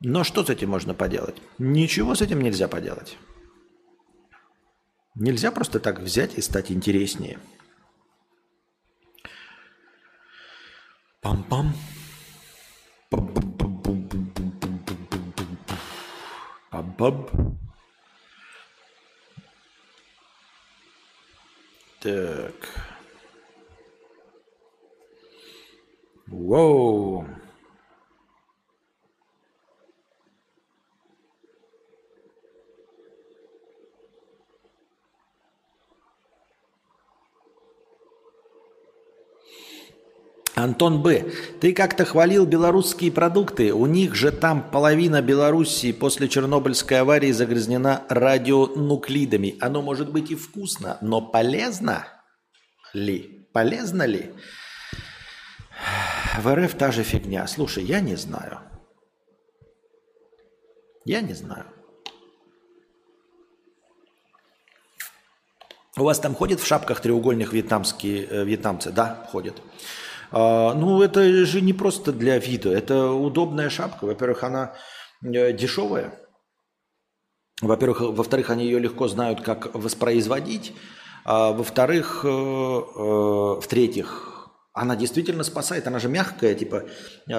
Но 0.00 0.24
что 0.24 0.44
с 0.44 0.50
этим 0.50 0.70
можно 0.70 0.94
поделать? 0.94 1.36
Ничего 1.58 2.16
с 2.16 2.22
этим 2.22 2.40
нельзя 2.40 2.66
поделать. 2.66 3.16
Нельзя 5.14 5.52
просто 5.52 5.78
так 5.78 6.00
взять 6.00 6.34
и 6.36 6.40
стать 6.40 6.72
интереснее. 6.72 7.38
Пам-пам. 11.22 11.68
Пам-пам. 16.70 17.16
Так. 22.00 22.58
Воу. 26.26 27.24
Антон 40.62 41.02
Б. 41.02 41.24
Ты 41.60 41.72
как-то 41.72 42.04
хвалил 42.04 42.46
белорусские 42.46 43.10
продукты. 43.10 43.72
У 43.72 43.86
них 43.86 44.14
же 44.14 44.30
там 44.30 44.70
половина 44.70 45.20
Белоруссии 45.20 45.92
после 45.92 46.28
Чернобыльской 46.28 47.00
аварии 47.00 47.32
загрязнена 47.32 48.04
радионуклидами. 48.08 49.56
Оно 49.60 49.82
может 49.82 50.10
быть 50.10 50.30
и 50.30 50.36
вкусно, 50.36 50.98
но 51.00 51.20
полезно 51.20 52.06
ли? 52.94 53.48
Полезно 53.52 54.04
ли? 54.04 54.32
В 56.38 56.54
РФ 56.54 56.74
та 56.74 56.92
же 56.92 57.02
фигня. 57.02 57.46
Слушай, 57.46 57.84
я 57.84 58.00
не 58.00 58.16
знаю. 58.16 58.60
Я 61.04 61.20
не 61.20 61.34
знаю. 61.34 61.66
У 65.96 66.04
вас 66.04 66.20
там 66.20 66.34
ходят 66.34 66.60
в 66.60 66.66
шапках 66.66 67.00
треугольных 67.00 67.52
вьетнамские 67.52 68.26
э, 68.26 68.44
вьетнамцы? 68.44 68.92
Да, 68.92 69.28
ходят. 69.30 69.60
А, 70.32 70.72
ну, 70.74 71.02
это 71.02 71.22
же 71.44 71.60
не 71.60 71.72
просто 71.72 72.12
для 72.12 72.38
вида, 72.38 72.70
это 72.72 73.10
удобная 73.12 73.70
шапка. 73.70 74.06
Во-первых, 74.06 74.42
она 74.42 74.74
э, 75.22 75.52
дешевая. 75.52 76.18
Во-первых, 77.60 78.00
во-вторых, 78.00 78.50
они 78.50 78.64
ее 78.64 78.78
легко 78.78 79.08
знают, 79.08 79.42
как 79.42 79.74
воспроизводить. 79.74 80.72
А 81.24 81.52
во-вторых, 81.52 82.24
э, 82.24 82.28
э, 82.28 83.60
в-третьих, 83.60 84.48
она 84.72 84.96
действительно 84.96 85.44
спасает, 85.44 85.86
она 85.86 85.98
же 85.98 86.08
мягкая, 86.08 86.54
типа 86.54 86.84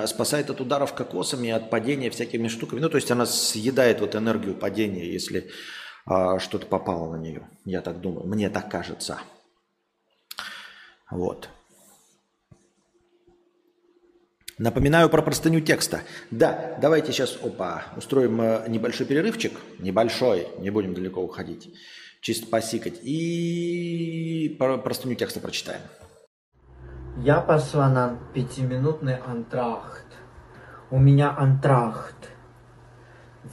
спасает 0.06 0.51
от 0.51 0.62
ударов 0.62 0.93
кокосами, 0.93 1.49
от 1.49 1.71
падения 1.71 2.12
всякими 2.12 2.47
штуками. 2.47 2.79
Ну, 2.79 2.89
то 2.89 2.97
есть 2.97 3.10
она 3.10 3.25
съедает 3.25 4.01
вот 4.01 4.15
энергию 4.15 4.53
падения, 4.53 5.12
если 5.12 5.49
а, 6.06 6.38
что-то 6.38 6.67
попало 6.67 7.12
на 7.12 7.19
нее. 7.19 7.49
Я 7.65 7.82
так 7.82 8.01
думаю, 8.01 8.27
мне 8.27 8.51
так 8.51 8.69
кажется. 8.69 9.19
Вот. 11.10 11.49
Напоминаю 14.59 15.09
про 15.09 15.21
простыню 15.21 15.61
текста. 15.61 16.01
Да, 16.29 16.77
давайте 16.79 17.11
сейчас, 17.11 17.37
опа, 17.41 17.85
устроим 17.97 18.39
э, 18.39 18.65
небольшой 18.67 19.07
перерывчик. 19.07 19.53
Небольшой, 19.79 20.47
не 20.59 20.69
будем 20.69 20.93
далеко 20.93 21.21
уходить. 21.21 21.73
Чисто 22.21 22.47
посикать. 22.47 22.99
И 23.03 24.55
про 24.59 24.77
простыню 24.77 25.15
текста 25.15 25.39
прочитаем. 25.39 25.81
Я 27.17 27.41
пошла 27.41 27.89
на 27.89 28.19
пятиминутный 28.33 29.17
антрахт. 29.17 30.05
У 30.91 30.99
меня 30.99 31.35
антрахт. 31.35 32.29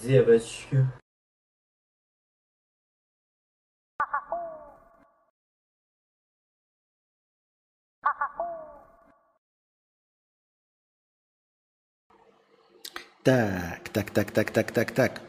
Девочки. 0.03 0.87
Так, 13.23 13.89
так, 13.93 14.11
так, 14.11 14.31
так, 14.31 14.51
так, 14.51 14.73
так, 14.73 14.91
так. 14.93 15.21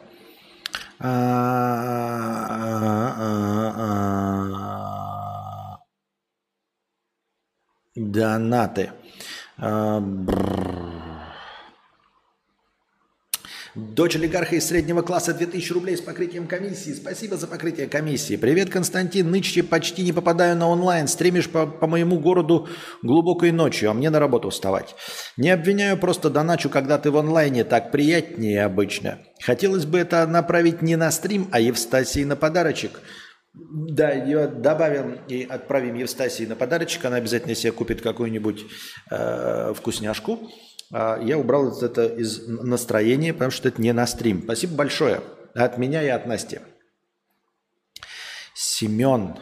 Донаты. 7.94 8.92
Дочь 13.74 14.16
олигарха 14.16 14.56
из 14.56 14.66
среднего 14.66 15.00
класса 15.00 15.32
2000 15.32 15.72
рублей 15.72 15.96
с 15.96 16.02
покрытием 16.02 16.46
комиссии. 16.46 16.92
Спасибо 16.92 17.38
за 17.38 17.46
покрытие 17.46 17.86
комиссии. 17.86 18.36
Привет, 18.36 18.68
Константин. 18.68 19.30
Нынче 19.30 19.62
почти 19.62 20.02
не 20.02 20.12
попадаю 20.12 20.56
на 20.56 20.68
онлайн. 20.68 21.08
Стримишь 21.08 21.48
по, 21.48 21.66
по 21.66 21.86
моему 21.86 22.18
городу 22.18 22.68
глубокой 23.02 23.50
ночью, 23.50 23.90
а 23.90 23.94
мне 23.94 24.10
на 24.10 24.18
работу 24.18 24.50
вставать. 24.50 24.94
Не 25.38 25.48
обвиняю, 25.48 25.96
просто 25.96 26.28
доначу, 26.28 26.68
когда 26.68 26.98
ты 26.98 27.10
в 27.10 27.16
онлайне. 27.16 27.64
Так 27.64 27.90
приятнее 27.92 28.62
обычно. 28.62 29.20
Хотелось 29.40 29.86
бы 29.86 29.98
это 29.98 30.26
направить 30.26 30.82
не 30.82 30.96
на 30.96 31.10
стрим, 31.10 31.48
а 31.50 31.58
Евстасии 31.58 32.24
на 32.24 32.36
подарочек. 32.36 33.00
Да, 33.54 34.10
ее 34.10 34.48
добавим 34.48 35.18
и 35.28 35.44
отправим 35.44 35.94
Евстасии 35.94 36.44
на 36.44 36.56
подарочек. 36.56 37.06
Она 37.06 37.16
обязательно 37.16 37.54
себе 37.54 37.72
купит 37.72 38.02
какую-нибудь 38.02 38.66
э, 39.10 39.72
вкусняшку. 39.74 40.50
А, 40.92 41.18
я 41.22 41.38
убрал 41.38 41.76
это 41.80 42.04
из 42.06 42.46
настроения, 42.46 43.32
потому 43.32 43.50
что 43.50 43.68
это 43.68 43.80
не 43.80 43.92
на 43.92 44.06
стрим. 44.06 44.42
Спасибо 44.44 44.74
большое. 44.74 45.22
От 45.54 45.78
меня 45.78 46.02
и 46.02 46.08
от 46.08 46.26
Насти. 46.26 46.60
Семен. 48.54 49.34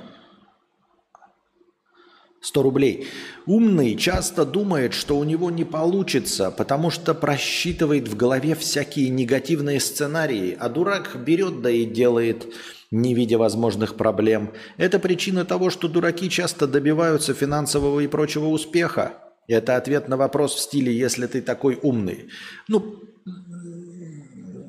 100 2.43 2.63
рублей. 2.63 3.09
Умный 3.47 3.97
часто 3.97 4.47
думает, 4.47 4.95
что 4.95 5.19
у 5.19 5.25
него 5.25 5.51
не 5.51 5.65
получится, 5.65 6.51
потому 6.51 6.91
что 6.91 7.15
просчитывает 7.15 8.09
в 8.09 8.17
голове 8.17 8.55
всякие 8.55 9.11
негативные 9.11 9.79
сценарии, 9.79 10.57
а 10.59 10.69
дурак 10.69 11.17
берет 11.23 11.61
да 11.61 11.71
и 11.71 11.85
делает, 11.85 12.47
не 12.91 13.15
видя 13.15 13.37
возможных 13.37 13.97
проблем. 13.97 14.53
Это 14.79 14.99
причина 14.99 15.45
того, 15.45 15.69
что 15.69 15.87
дураки 15.87 16.31
часто 16.31 16.67
добиваются 16.67 17.35
финансового 17.35 18.01
и 18.01 18.07
прочего 18.07 18.47
успеха. 18.47 19.30
Это 19.51 19.77
ответ 19.77 20.09
на 20.09 20.17
вопрос 20.17 20.55
в 20.55 20.61
стиле 20.61 20.97
«если 20.97 21.27
ты 21.27 21.43
такой 21.43 21.79
умный». 21.83 22.29
Ну, 22.69 23.03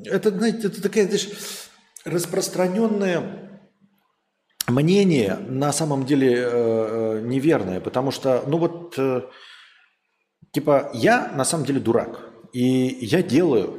это, 0.05 0.31
знаете, 0.31 0.67
это 0.67 0.81
такая, 0.81 1.05
знаешь, 1.05 1.29
распространенное 2.03 3.51
мнение 4.67 5.37
на 5.47 5.71
самом 5.71 6.05
деле 6.05 6.33
э, 6.33 6.47
э, 6.47 7.21
неверное, 7.23 7.79
потому 7.79 8.09
что, 8.09 8.43
ну 8.47 8.57
вот, 8.57 8.95
э, 8.97 9.21
типа, 10.51 10.89
я 10.95 11.31
на 11.35 11.45
самом 11.45 11.65
деле 11.65 11.79
дурак, 11.79 12.31
и 12.51 12.97
я 13.01 13.21
делаю. 13.21 13.77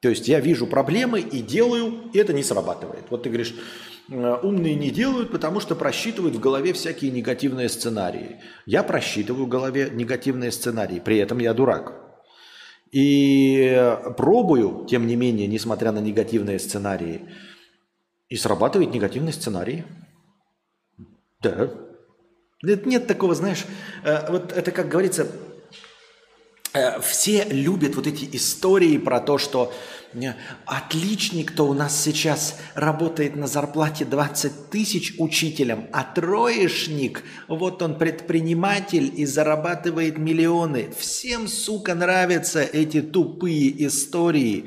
То 0.00 0.08
есть 0.08 0.26
я 0.26 0.40
вижу 0.40 0.66
проблемы 0.66 1.20
и 1.20 1.42
делаю, 1.42 2.10
и 2.12 2.18
это 2.18 2.32
не 2.32 2.42
срабатывает. 2.42 3.04
Вот 3.10 3.22
ты 3.22 3.28
говоришь, 3.28 3.54
умные 4.08 4.74
не 4.74 4.90
делают, 4.90 5.32
потому 5.32 5.60
что 5.60 5.74
просчитывают 5.74 6.36
в 6.36 6.40
голове 6.40 6.72
всякие 6.72 7.10
негативные 7.10 7.68
сценарии. 7.68 8.40
Я 8.64 8.82
просчитываю 8.82 9.46
в 9.46 9.48
голове 9.48 9.90
негативные 9.92 10.52
сценарии, 10.52 11.00
при 11.00 11.18
этом 11.18 11.38
я 11.38 11.54
дурак. 11.54 12.06
И 12.92 13.94
пробую, 14.16 14.86
тем 14.88 15.06
не 15.06 15.16
менее, 15.16 15.48
несмотря 15.48 15.92
на 15.92 15.98
негативные 15.98 16.58
сценарии, 16.58 17.28
и 18.28 18.36
срабатывает 18.36 18.92
негативный 18.92 19.32
сценарий. 19.32 19.84
Да. 21.40 21.70
Нет 22.62 23.06
такого, 23.06 23.34
знаешь, 23.34 23.64
э, 24.02 24.30
вот 24.30 24.52
это, 24.52 24.70
как 24.70 24.88
говорится, 24.88 25.28
э, 26.72 27.00
все 27.00 27.44
любят 27.44 27.94
вот 27.96 28.06
эти 28.06 28.36
истории 28.36 28.98
про 28.98 29.20
то, 29.20 29.38
что 29.38 29.72
отличник-то 30.64 31.64
у 31.64 31.74
нас 31.74 32.00
сейчас 32.02 32.58
работает 32.74 33.36
на 33.36 33.46
зарплате 33.46 34.04
20 34.04 34.70
тысяч 34.70 35.14
учителем, 35.18 35.88
а 35.92 36.04
троечник, 36.04 37.22
вот 37.48 37.82
он 37.82 37.98
предприниматель 37.98 39.12
и 39.14 39.26
зарабатывает 39.26 40.18
миллионы. 40.18 40.90
Всем, 40.98 41.48
сука, 41.48 41.94
нравятся 41.94 42.62
эти 42.62 43.02
тупые 43.02 43.86
истории. 43.86 44.66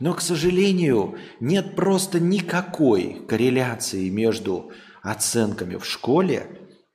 Но, 0.00 0.14
к 0.14 0.20
сожалению, 0.20 1.18
нет 1.40 1.76
просто 1.76 2.20
никакой 2.20 3.22
корреляции 3.28 4.08
между 4.08 4.72
оценками 5.02 5.76
в 5.76 5.84
школе 5.84 6.46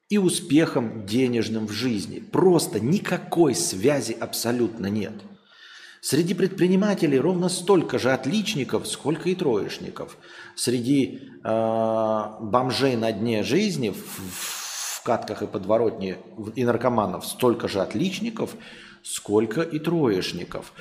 и 0.09 0.17
успехом 0.17 1.05
денежным 1.05 1.67
в 1.67 1.71
жизни. 1.71 2.19
Просто 2.19 2.79
никакой 2.79 3.55
связи 3.55 4.15
абсолютно 4.19 4.87
нет. 4.87 5.13
Среди 6.08 6.36
предпринимателей 6.36 7.20
ровно 7.20 7.49
столько 7.49 7.97
же 7.97 8.12
отличников, 8.12 8.88
сколько 8.88 9.28
и 9.28 9.34
троечников. 9.34 10.18
Среди 10.56 11.32
э, 11.43 12.26
бомжей 12.41 12.95
на 12.95 13.12
дне 13.12 13.41
жизни, 13.41 13.89
в, 13.89 13.97
в 13.97 15.01
катках 15.03 15.41
и 15.41 15.47
подворотне 15.47 16.20
и 16.53 16.64
наркоманов 16.64 17.26
столько 17.26 17.68
же 17.68 17.82
отличников, 17.82 18.56
сколько 19.01 19.62
и 19.62 19.80
троечников. 19.80 20.74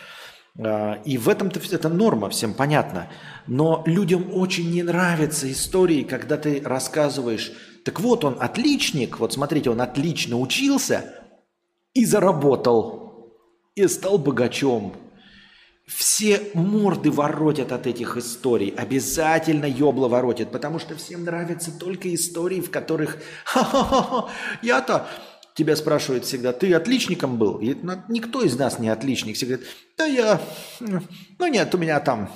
Э, 0.58 1.02
и 1.06 1.16
в 1.16 1.30
этом-то 1.30 1.58
это 1.74 1.88
норма, 1.88 2.28
всем 2.28 2.52
понятно. 2.52 3.08
Но 3.46 3.82
людям 3.86 4.26
очень 4.30 4.70
не 4.70 4.82
нравятся 4.82 5.50
истории, 5.50 6.02
когда 6.02 6.36
ты 6.36 6.60
рассказываешь, 6.62 7.50
так 7.86 7.98
вот 8.00 8.26
он 8.26 8.36
отличник, 8.38 9.18
вот 9.18 9.32
смотрите, 9.32 9.70
он 9.70 9.80
отлично 9.80 10.38
учился 10.38 11.14
и 11.94 12.04
заработал, 12.04 13.32
и 13.74 13.88
стал 13.88 14.18
богачом, 14.18 14.92
все 15.86 16.50
морды 16.54 17.10
воротят 17.10 17.72
от 17.72 17.86
этих 17.86 18.16
историй. 18.16 18.70
Обязательно 18.70 19.66
ёбло 19.66 20.08
воротят, 20.08 20.50
потому 20.50 20.78
что 20.78 20.96
всем 20.96 21.24
нравятся 21.24 21.70
только 21.78 22.12
истории, 22.14 22.60
в 22.60 22.70
которых 22.70 23.18
«Ха-ха-ха, 23.44 24.28
я-то...» 24.62 25.06
Тебя 25.54 25.76
спрашивают 25.76 26.24
всегда, 26.24 26.52
ты 26.52 26.74
отличником 26.74 27.38
был? 27.38 27.60
И 27.60 27.76
никто 28.08 28.42
из 28.42 28.58
нас 28.58 28.80
не 28.80 28.88
отличник. 28.88 29.36
Все 29.36 29.46
говорят, 29.46 29.66
да 29.96 30.04
я... 30.04 30.40
Ну 30.80 31.46
нет, 31.46 31.72
у 31.72 31.78
меня 31.78 32.00
там 32.00 32.28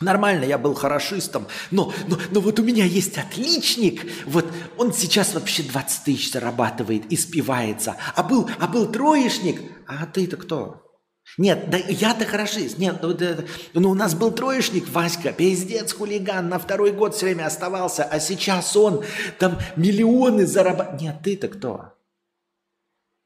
Нормально, 0.00 0.44
я 0.44 0.58
был 0.58 0.74
хорошистом, 0.74 1.48
но, 1.72 1.92
но, 2.06 2.16
но 2.30 2.40
вот 2.40 2.60
у 2.60 2.62
меня 2.62 2.84
есть 2.84 3.18
отличник, 3.18 4.06
вот 4.26 4.46
он 4.76 4.92
сейчас 4.92 5.34
вообще 5.34 5.64
20 5.64 6.04
тысяч 6.04 6.30
зарабатывает 6.30 7.06
и 7.06 7.16
спивается, 7.16 7.96
а 8.14 8.22
был, 8.22 8.48
а 8.60 8.68
был 8.68 8.86
троечник, 8.92 9.60
а 9.88 10.06
ты-то 10.06 10.36
кто? 10.36 10.87
Нет, 11.38 11.70
да 11.70 11.78
я-то 11.78 12.26
хорошист. 12.26 12.78
Нет, 12.78 12.98
ну, 13.00 13.14
да, 13.14 13.36
ну 13.72 13.90
у 13.90 13.94
нас 13.94 14.14
был 14.14 14.32
троечник 14.32 14.88
Васька, 14.88 15.32
пиздец, 15.32 15.92
хулиган, 15.92 16.48
на 16.48 16.58
второй 16.58 16.90
год 16.90 17.14
все 17.14 17.26
время 17.26 17.46
оставался, 17.46 18.02
а 18.02 18.18
сейчас 18.18 18.76
он 18.76 19.04
там 19.38 19.58
миллионы 19.76 20.46
зарабатывает. 20.46 21.00
Нет, 21.00 21.16
ты-то 21.22 21.46
кто? 21.48 21.94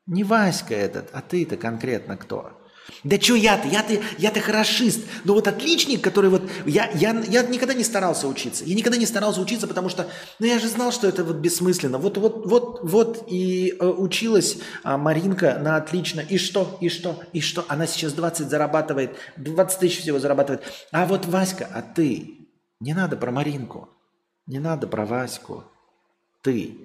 Не 0.06 0.24
Васька 0.24 0.74
этот, 0.74 1.08
а 1.12 1.22
ты-то 1.22 1.56
конкретно 1.56 2.18
кто? 2.18 2.61
Да 3.04 3.20
что 3.20 3.34
я-то? 3.34 3.66
Я-то, 3.68 4.00
я-то 4.18 4.40
хорошист. 4.40 5.00
Но 5.24 5.34
вот 5.34 5.48
отличник, 5.48 6.02
который 6.02 6.30
вот... 6.30 6.42
Я, 6.66 6.90
я, 6.92 7.18
я 7.28 7.42
никогда 7.42 7.74
не 7.74 7.84
старался 7.84 8.28
учиться. 8.28 8.64
Я 8.64 8.74
никогда 8.74 8.96
не 8.96 9.06
старался 9.06 9.40
учиться, 9.40 9.66
потому 9.66 9.88
что... 9.88 10.08
Ну, 10.38 10.46
я 10.46 10.58
же 10.58 10.68
знал, 10.68 10.92
что 10.92 11.08
это 11.08 11.24
вот 11.24 11.36
бессмысленно. 11.36 11.98
Вот, 11.98 12.16
вот, 12.18 12.46
вот, 12.46 12.80
вот 12.82 13.24
и 13.28 13.76
э, 13.78 13.86
училась 13.86 14.58
а, 14.84 14.98
Маринка 14.98 15.58
на 15.58 15.76
отлично. 15.76 16.20
И 16.20 16.38
что? 16.38 16.78
И 16.80 16.88
что? 16.88 17.20
И 17.32 17.40
что? 17.40 17.64
Она 17.68 17.86
сейчас 17.86 18.12
20 18.12 18.48
зарабатывает. 18.48 19.16
20 19.36 19.78
тысяч 19.80 20.00
всего 20.00 20.18
зарабатывает. 20.20 20.62
А 20.92 21.06
вот 21.06 21.26
Васька, 21.26 21.68
а 21.72 21.82
ты? 21.82 22.48
Не 22.78 22.94
надо 22.94 23.16
про 23.16 23.32
Маринку. 23.32 23.88
Не 24.46 24.60
надо 24.60 24.86
про 24.86 25.06
Ваську. 25.06 25.64
Ты. 26.40 26.78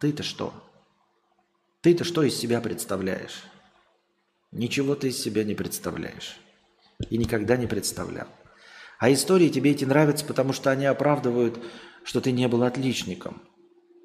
Ты-то 0.00 0.22
что? 0.22 0.52
Ты-то 1.82 2.02
что 2.04 2.22
из 2.22 2.36
себя 2.36 2.60
представляешь? 2.60 3.44
Ничего 4.52 4.94
ты 4.94 5.08
из 5.08 5.20
себя 5.20 5.44
не 5.44 5.54
представляешь. 5.54 6.36
И 7.08 7.16
никогда 7.16 7.56
не 7.56 7.66
представлял. 7.66 8.28
А 8.98 9.12
истории 9.12 9.48
тебе 9.48 9.72
эти 9.72 9.84
нравятся, 9.84 10.24
потому 10.24 10.52
что 10.52 10.70
они 10.70 10.84
оправдывают, 10.84 11.58
что 12.04 12.20
ты 12.20 12.30
не 12.30 12.46
был 12.46 12.62
отличником. 12.62 13.42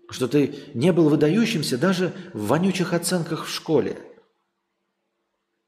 Что 0.10 0.28
ты 0.30 0.56
не 0.74 0.93
был 0.93 1.10
выдающимся 1.10 1.78
даже 1.78 2.14
в 2.34 2.48
вонючих 2.48 2.93
оценках 2.93 3.45
в 3.45 3.50
школе. 3.50 4.00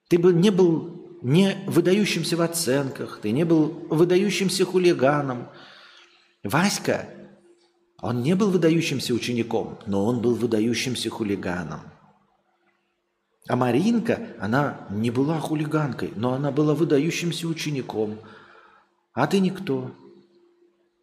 Ты 0.07 0.17
бы 0.17 0.33
не 0.33 0.49
был 0.49 1.19
не 1.21 1.57
выдающимся 1.67 2.37
в 2.37 2.41
оценках, 2.41 3.19
ты 3.21 3.31
не 3.31 3.43
был 3.43 3.85
выдающимся 3.89 4.63
хулиганом. 4.63 5.49
Васька, 6.43 7.09
он 8.01 8.21
не 8.21 8.33
был 8.33 8.49
выдающимся 8.49 9.13
учеником, 9.13 9.79
но 9.85 10.05
он 10.05 10.21
был 10.21 10.35
выдающимся 10.35 11.09
хулиганом. 11.09 11.81
А 13.49 13.55
Маринка, 13.55 14.27
она 14.39 14.85
не 14.91 15.09
была 15.09 15.39
хулиганкой, 15.39 16.13
но 16.15 16.33
она 16.33 16.51
была 16.51 16.75
выдающимся 16.75 17.47
учеником. 17.47 18.19
А 19.13 19.25
ты 19.25 19.39
никто. 19.39 19.89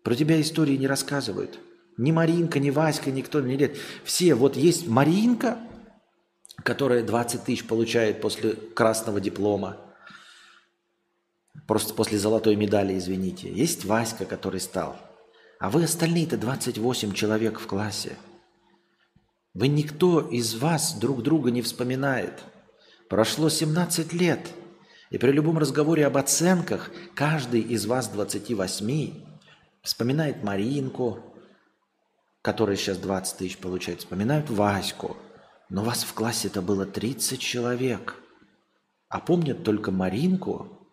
Про 0.04 0.14
тебя 0.14 0.40
истории 0.40 0.76
не 0.76 0.86
рассказывают. 0.86 1.58
Ни 1.96 2.12
Маринка, 2.12 2.60
ни 2.60 2.70
Васька, 2.70 3.10
никто 3.10 3.40
не 3.40 3.56
лет. 3.56 3.76
Все, 4.04 4.36
вот 4.36 4.56
есть 4.56 4.86
Маринка, 4.86 5.58
которая 6.62 7.02
20 7.02 7.42
тысяч 7.42 7.66
получает 7.66 8.20
после 8.20 8.52
красного 8.52 9.20
диплома. 9.20 9.78
Просто 11.66 11.94
после 11.94 12.16
золотой 12.16 12.54
медали, 12.54 12.96
извините. 12.96 13.52
Есть 13.52 13.84
Васька, 13.84 14.24
который 14.24 14.60
стал. 14.60 14.96
А 15.58 15.68
вы 15.68 15.82
остальные-то 15.82 16.36
28 16.36 17.12
человек 17.12 17.58
в 17.58 17.66
классе– 17.66 18.16
вы 19.56 19.68
никто 19.68 20.20
из 20.20 20.54
вас 20.54 20.98
друг 20.98 21.22
друга 21.22 21.50
не 21.50 21.62
вспоминает. 21.62 22.44
Прошло 23.08 23.48
17 23.48 24.12
лет, 24.12 24.50
и 25.08 25.16
при 25.16 25.30
любом 25.30 25.56
разговоре 25.56 26.06
об 26.06 26.18
оценках 26.18 26.90
каждый 27.14 27.62
из 27.62 27.86
вас 27.86 28.08
28 28.08 29.14
вспоминает 29.82 30.44
Маринку, 30.44 31.20
которая 32.42 32.76
сейчас 32.76 32.98
20 32.98 33.38
тысяч 33.38 33.56
получает, 33.56 34.00
вспоминают 34.00 34.50
Ваську. 34.50 35.16
Но 35.70 35.82
вас 35.82 36.04
в 36.04 36.12
классе 36.12 36.48
это 36.48 36.60
было 36.60 36.84
30 36.84 37.40
человек, 37.40 38.16
а 39.08 39.20
помнят 39.20 39.64
только 39.64 39.90
Маринку 39.90 40.86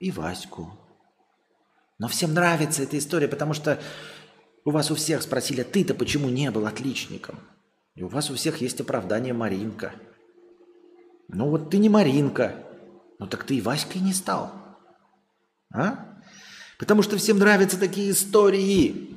и 0.00 0.10
Ваську. 0.10 0.78
Но 1.98 2.08
всем 2.08 2.34
нравится 2.34 2.82
эта 2.82 2.98
история, 2.98 3.28
потому 3.28 3.54
что 3.54 3.80
у 4.66 4.70
вас 4.70 4.90
у 4.90 4.96
всех 4.96 5.22
спросили, 5.22 5.62
а 5.62 5.64
ты-то 5.64 5.94
почему 5.94 6.28
не 6.28 6.50
был 6.50 6.66
отличником? 6.66 7.38
И 7.94 8.02
у 8.02 8.08
вас 8.08 8.30
у 8.30 8.34
всех 8.34 8.60
есть 8.60 8.80
оправдание 8.80 9.32
Маринка. 9.32 9.92
Ну 11.28 11.48
вот 11.48 11.70
ты 11.70 11.78
не 11.78 11.88
Маринка. 11.88 12.64
Ну 13.18 13.26
так 13.26 13.44
ты 13.44 13.56
и 13.56 13.60
Васькой 13.60 14.00
не 14.00 14.12
стал. 14.12 14.52
А? 15.74 16.20
Потому 16.78 17.02
что 17.02 17.16
всем 17.16 17.38
нравятся 17.38 17.78
такие 17.78 18.10
истории. 18.10 19.16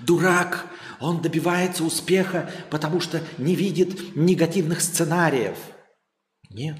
Дурак, 0.00 0.66
он 1.00 1.20
добивается 1.20 1.84
успеха, 1.84 2.50
потому 2.70 3.00
что 3.00 3.20
не 3.38 3.54
видит 3.54 4.16
негативных 4.16 4.80
сценариев. 4.80 5.58
Нет. 6.50 6.78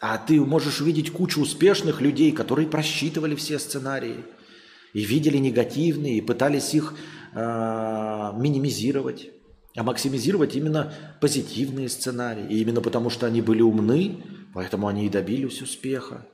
А 0.00 0.18
ты 0.18 0.40
можешь 0.40 0.80
увидеть 0.80 1.12
кучу 1.12 1.40
успешных 1.40 2.00
людей, 2.00 2.32
которые 2.32 2.66
просчитывали 2.66 3.36
все 3.36 3.60
сценарии 3.60 4.24
и 4.92 5.04
видели 5.04 5.38
негативные, 5.38 6.18
и 6.18 6.20
пытались 6.20 6.74
их 6.74 6.94
э, 7.32 8.32
минимизировать, 8.36 9.30
а 9.76 9.82
максимизировать 9.82 10.54
именно 10.54 10.92
позитивные 11.20 11.88
сценарии. 11.88 12.46
И 12.48 12.60
именно 12.60 12.80
потому, 12.80 13.10
что 13.10 13.26
они 13.26 13.40
были 13.40 13.62
умны, 13.62 14.24
поэтому 14.54 14.88
они 14.88 15.06
и 15.06 15.10
добились 15.10 15.62
успеха. 15.62 16.26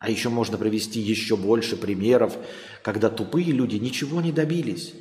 А 0.00 0.10
еще 0.10 0.28
можно 0.28 0.58
привести 0.58 1.00
еще 1.00 1.36
больше 1.36 1.76
примеров, 1.76 2.36
когда 2.82 3.08
тупые 3.08 3.52
люди 3.52 3.76
ничего 3.76 4.20
не 4.20 4.32
добились. 4.32 4.94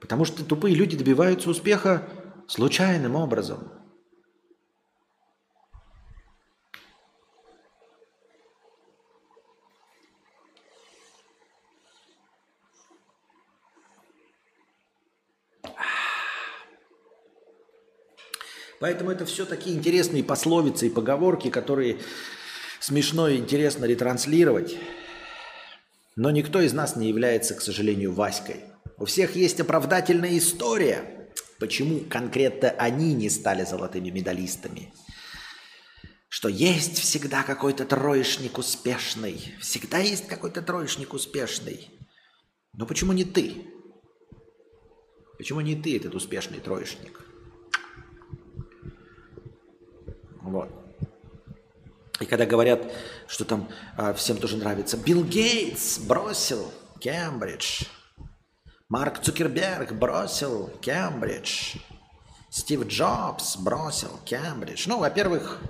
Потому 0.00 0.24
что 0.24 0.44
тупые 0.44 0.74
люди 0.74 0.96
добиваются 0.96 1.50
успеха 1.50 2.06
случайным 2.48 3.16
образом– 3.16 3.68
Поэтому 18.84 19.10
это 19.10 19.24
все 19.24 19.46
такие 19.46 19.74
интересные 19.74 20.22
пословицы 20.22 20.88
и 20.88 20.90
поговорки, 20.90 21.48
которые 21.48 22.00
смешно 22.80 23.28
и 23.28 23.38
интересно 23.38 23.86
ретранслировать. 23.86 24.76
Но 26.16 26.30
никто 26.30 26.60
из 26.60 26.74
нас 26.74 26.94
не 26.94 27.08
является, 27.08 27.54
к 27.54 27.62
сожалению, 27.62 28.12
Васькой. 28.12 28.56
У 28.98 29.06
всех 29.06 29.36
есть 29.36 29.58
оправдательная 29.58 30.36
история, 30.36 31.30
почему 31.58 32.00
конкретно 32.00 32.72
они 32.72 33.14
не 33.14 33.30
стали 33.30 33.64
золотыми 33.64 34.10
медалистами. 34.10 34.92
что 36.28 36.50
есть 36.50 36.98
всегда 36.98 37.42
какой-то 37.42 37.86
троечник 37.86 38.58
успешный. 38.58 39.54
Всегда 39.62 40.00
есть 40.00 40.26
какой-то 40.26 40.60
троечник 40.60 41.14
успешный. 41.14 41.88
Но 42.74 42.84
почему 42.84 43.14
не 43.14 43.24
ты? 43.24 43.64
Почему 45.38 45.62
не 45.62 45.74
ты 45.74 45.96
этот 45.96 46.14
успешный 46.14 46.60
троечник? 46.60 47.24
Вот. 50.44 50.68
И 52.20 52.23
когда 52.34 52.46
говорят, 52.46 52.92
что 53.28 53.44
там 53.44 53.68
а, 53.96 54.12
всем 54.12 54.38
тоже 54.38 54.56
нравится, 54.56 54.96
Билл 54.96 55.22
Гейтс 55.22 55.98
бросил 55.98 56.72
Кембридж, 56.98 57.84
Марк 58.88 59.20
Цукерберг 59.20 59.92
бросил 59.92 60.68
Кембридж, 60.80 61.76
Стив 62.50 62.88
Джобс 62.88 63.56
бросил 63.58 64.18
Кембридж. 64.24 64.88
Ну, 64.88 64.98
во-первых, 64.98 65.60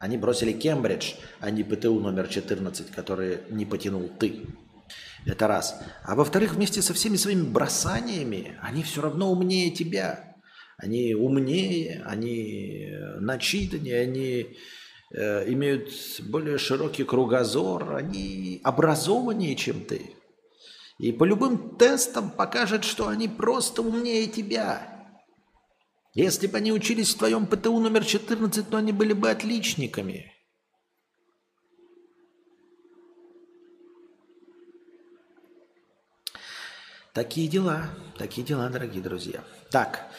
они 0.00 0.18
бросили 0.18 0.50
Кембридж, 0.50 1.14
а 1.38 1.50
не 1.52 1.62
ПТУ 1.62 2.00
номер 2.00 2.26
14, 2.26 2.90
который 2.90 3.42
не 3.50 3.64
потянул 3.64 4.08
ты. 4.08 4.46
Это 5.26 5.46
раз. 5.46 5.80
А 6.02 6.16
во-вторых, 6.16 6.54
вместе 6.54 6.82
со 6.82 6.92
всеми 6.92 7.14
своими 7.14 7.44
бросаниями, 7.44 8.58
они 8.62 8.82
все 8.82 9.00
равно 9.00 9.30
умнее 9.30 9.70
тебя. 9.70 10.34
Они 10.76 11.14
умнее, 11.14 12.02
они 12.04 12.88
э, 12.88 13.20
начитаннее, 13.20 14.00
они 14.00 14.56
имеют 15.12 15.90
более 16.20 16.58
широкий 16.58 17.04
кругозор, 17.04 17.94
они 17.94 18.60
образованнее, 18.62 19.56
чем 19.56 19.84
ты. 19.84 20.14
И 20.98 21.12
по 21.12 21.24
любым 21.24 21.76
тестам 21.76 22.30
покажет, 22.30 22.84
что 22.84 23.08
они 23.08 23.26
просто 23.26 23.82
умнее 23.82 24.26
тебя. 24.26 25.18
Если 26.12 26.46
бы 26.46 26.58
они 26.58 26.72
учились 26.72 27.14
в 27.14 27.18
твоем 27.18 27.46
ПТУ 27.46 27.78
номер 27.78 28.04
14, 28.04 28.68
то 28.68 28.76
они 28.76 28.92
были 28.92 29.12
бы 29.12 29.30
отличниками. 29.30 30.32
Такие 37.12 37.48
дела, 37.48 37.90
такие 38.18 38.46
дела, 38.46 38.68
дорогие 38.68 39.02
друзья. 39.02 39.42
Так, 39.70 40.12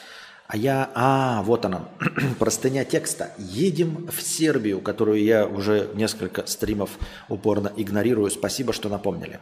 а 0.52 0.58
я... 0.58 0.92
А, 0.96 1.44
вот 1.44 1.64
она, 1.64 1.88
простыня 2.40 2.84
текста. 2.84 3.32
Едем 3.38 4.10
в 4.12 4.22
Сербию, 4.22 4.82
которую 4.82 5.24
я 5.24 5.48
уже 5.48 5.90
несколько 5.94 6.46
стримов 6.46 6.90
упорно 7.30 7.72
игнорирую. 7.78 8.30
Спасибо, 8.30 8.74
что 8.74 8.90
напомнили. 8.90 9.40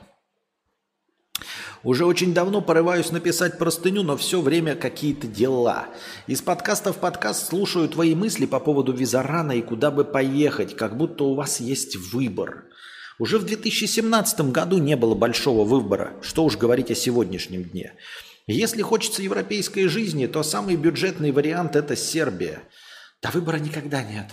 Уже 1.82 2.06
очень 2.06 2.32
давно 2.32 2.62
порываюсь 2.62 3.10
написать 3.10 3.58
простыню, 3.58 4.04
но 4.04 4.18
все 4.18 4.40
время 4.40 4.76
какие-то 4.76 5.26
дела. 5.26 5.88
Из 6.28 6.44
подкаста 6.44 6.94
в 6.94 6.98
подкаст 6.98 7.48
слушаю 7.48 7.90
твои 7.90 8.14
мысли 8.14 8.46
по 8.46 8.60
поводу 8.60 8.94
Визарана 8.94 9.54
и 9.54 9.64
куда 9.64 9.90
бы 9.90 10.04
поехать, 10.04 10.76
как 10.76 10.96
будто 10.96 11.24
у 11.24 11.34
вас 11.34 11.60
есть 11.60 11.96
выбор. 11.96 12.66
Уже 13.18 13.40
в 13.40 13.46
2017 13.46 14.42
году 14.52 14.78
не 14.78 14.96
было 14.96 15.16
большого 15.16 15.64
выбора, 15.64 16.14
что 16.22 16.46
уж 16.46 16.56
говорить 16.56 16.92
о 16.92 16.96
сегодняшнем 16.96 17.64
дне. 17.64 17.96
Если 18.52 18.82
хочется 18.82 19.22
европейской 19.22 19.86
жизни, 19.86 20.26
то 20.26 20.42
самый 20.42 20.76
бюджетный 20.76 21.32
вариант– 21.32 21.76
это 21.76 21.96
Сербия. 21.96 22.64
Да 23.22 23.30
выбора 23.30 23.58
никогда 23.58 24.02
нет. 24.02 24.26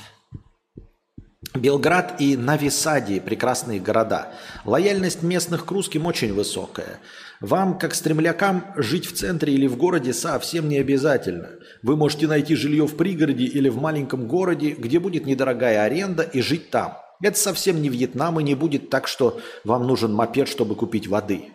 Белград 1.55 2.19
и 2.19 2.35
Нависади– 2.35 3.21
прекрасные 3.27 3.79
города. 3.79 4.33
Лояльность 4.65 5.23
местных 5.23 5.67
к 5.67 5.71
русским 5.71 6.07
очень 6.07 6.33
высокая. 6.33 6.99
Вам, 7.43 7.79
как 7.79 7.95
стремлякам, 7.95 8.65
жить 8.77 9.05
в 9.05 9.15
центре 9.15 9.53
или 9.53 9.67
в 9.67 9.77
городе 9.77 10.15
совсем 10.15 10.71
не 10.71 10.79
обязательно. 10.79 11.51
Вы 11.83 11.97
можете 11.97 12.27
найти 12.27 12.57
жилье 12.57 12.87
в 12.87 12.97
пригороде 12.97 13.45
или 13.45 13.69
в 13.69 13.77
маленьком 13.83 14.27
городе, 14.27 14.71
где 14.71 14.99
будет 14.99 15.27
недорогая 15.27 15.83
аренда 15.85 16.23
и 16.23 16.41
жить 16.41 16.71
там. 16.71 16.97
Это 17.23 17.39
совсем 17.39 17.83
не 17.83 17.91
Вьетнам 17.91 18.41
и 18.41 18.43
не 18.43 18.55
будет 18.55 18.89
так, 18.89 19.09
что 19.09 19.41
вам 19.65 19.87
нужен 19.87 20.15
мопед, 20.15 20.49
чтобы 20.49 20.75
купить 20.75 21.07
воды. 21.07 21.51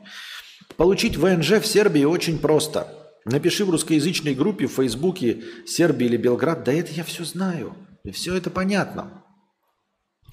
Получить 0.81 1.15
ВНЖ 1.15 1.59
в 1.61 1.67
Сербии 1.67 2.05
очень 2.05 2.39
просто. 2.39 2.87
Напиши 3.23 3.65
в 3.65 3.69
русскоязычной 3.69 4.33
группе 4.33 4.65
в 4.65 4.71
Фейсбуке 4.71 5.43
Сербия 5.67 6.07
или 6.07 6.17
Белград. 6.17 6.63
Да 6.63 6.73
это 6.73 6.91
я 6.91 7.03
все 7.03 7.23
знаю. 7.23 7.75
Все 8.11 8.33
это 8.33 8.49
понятно. 8.49 9.23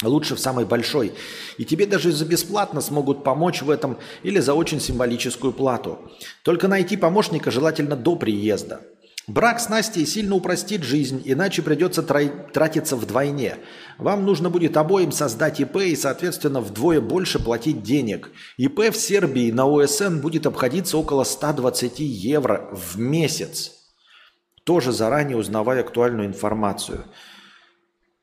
Лучше 0.03 0.37
в 0.37 0.41
самой 0.41 0.65
большой. 0.65 1.13
И 1.59 1.67
тебе 1.67 1.85
даже 1.85 2.13
за 2.13 2.25
бесплатно 2.25 2.81
смогут 2.81 3.25
помочь 3.25 3.61
в 3.61 3.69
этом 3.69 3.99
или 4.23 4.39
за 4.39 4.55
очень 4.55 4.81
символическую 4.81 5.53
плату. 5.53 5.99
Только 6.45 6.67
найти 6.67 6.97
помощника 6.97 7.51
желательно 7.51 7.95
до 7.95 8.17
приезда. 8.17 8.81
Брак 9.29 9.61
с 9.61 9.69
Настей 9.69 10.07
сильно 10.07 10.35
упростит 10.35 10.83
жизнь, 10.83 11.21
иначе 11.23 11.61
придется 11.61 12.03
тратиться 12.03 12.97
вдвойне. 12.97 13.59
Вам 13.99 14.25
нужно 14.25 14.49
будет 14.49 14.79
обоим 14.79 15.13
создать 15.13 15.61
ИП 15.61 15.77
и, 15.77 15.97
соответственно, 15.97 16.63
вдвое 16.63 17.03
больше 17.03 17.39
платить 17.39 17.83
денег. 17.83 18.31
ИП 18.57 18.91
в 18.91 18.97
Сербии 18.97 19.51
на 19.51 19.67
ОСН 19.67 20.21
будет 20.21 20.47
обходиться 20.47 20.97
около 20.97 21.25
120 21.25 21.99
евро 21.99 22.71
в 22.73 22.99
месяц. 22.99 23.73
Тоже 24.65 24.93
заранее 24.93 25.37
узнавая 25.37 25.81
актуальную 25.81 26.27
информацию. 26.27 27.05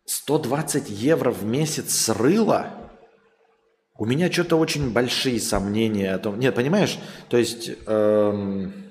120 0.05 0.89
евро 0.89 1.29
в 1.29 1.45
месяц 1.45 1.93
срыло? 1.93 2.65
У 3.95 4.05
меня 4.05 4.31
что-то 4.31 4.55
очень 4.55 4.91
большие 4.91 5.39
сомнения 5.39 6.15
о 6.15 6.17
том. 6.17 6.39
Нет, 6.39 6.55
понимаешь? 6.55 6.97
То 7.29 7.37
есть... 7.37 7.69
Эм 7.85 8.84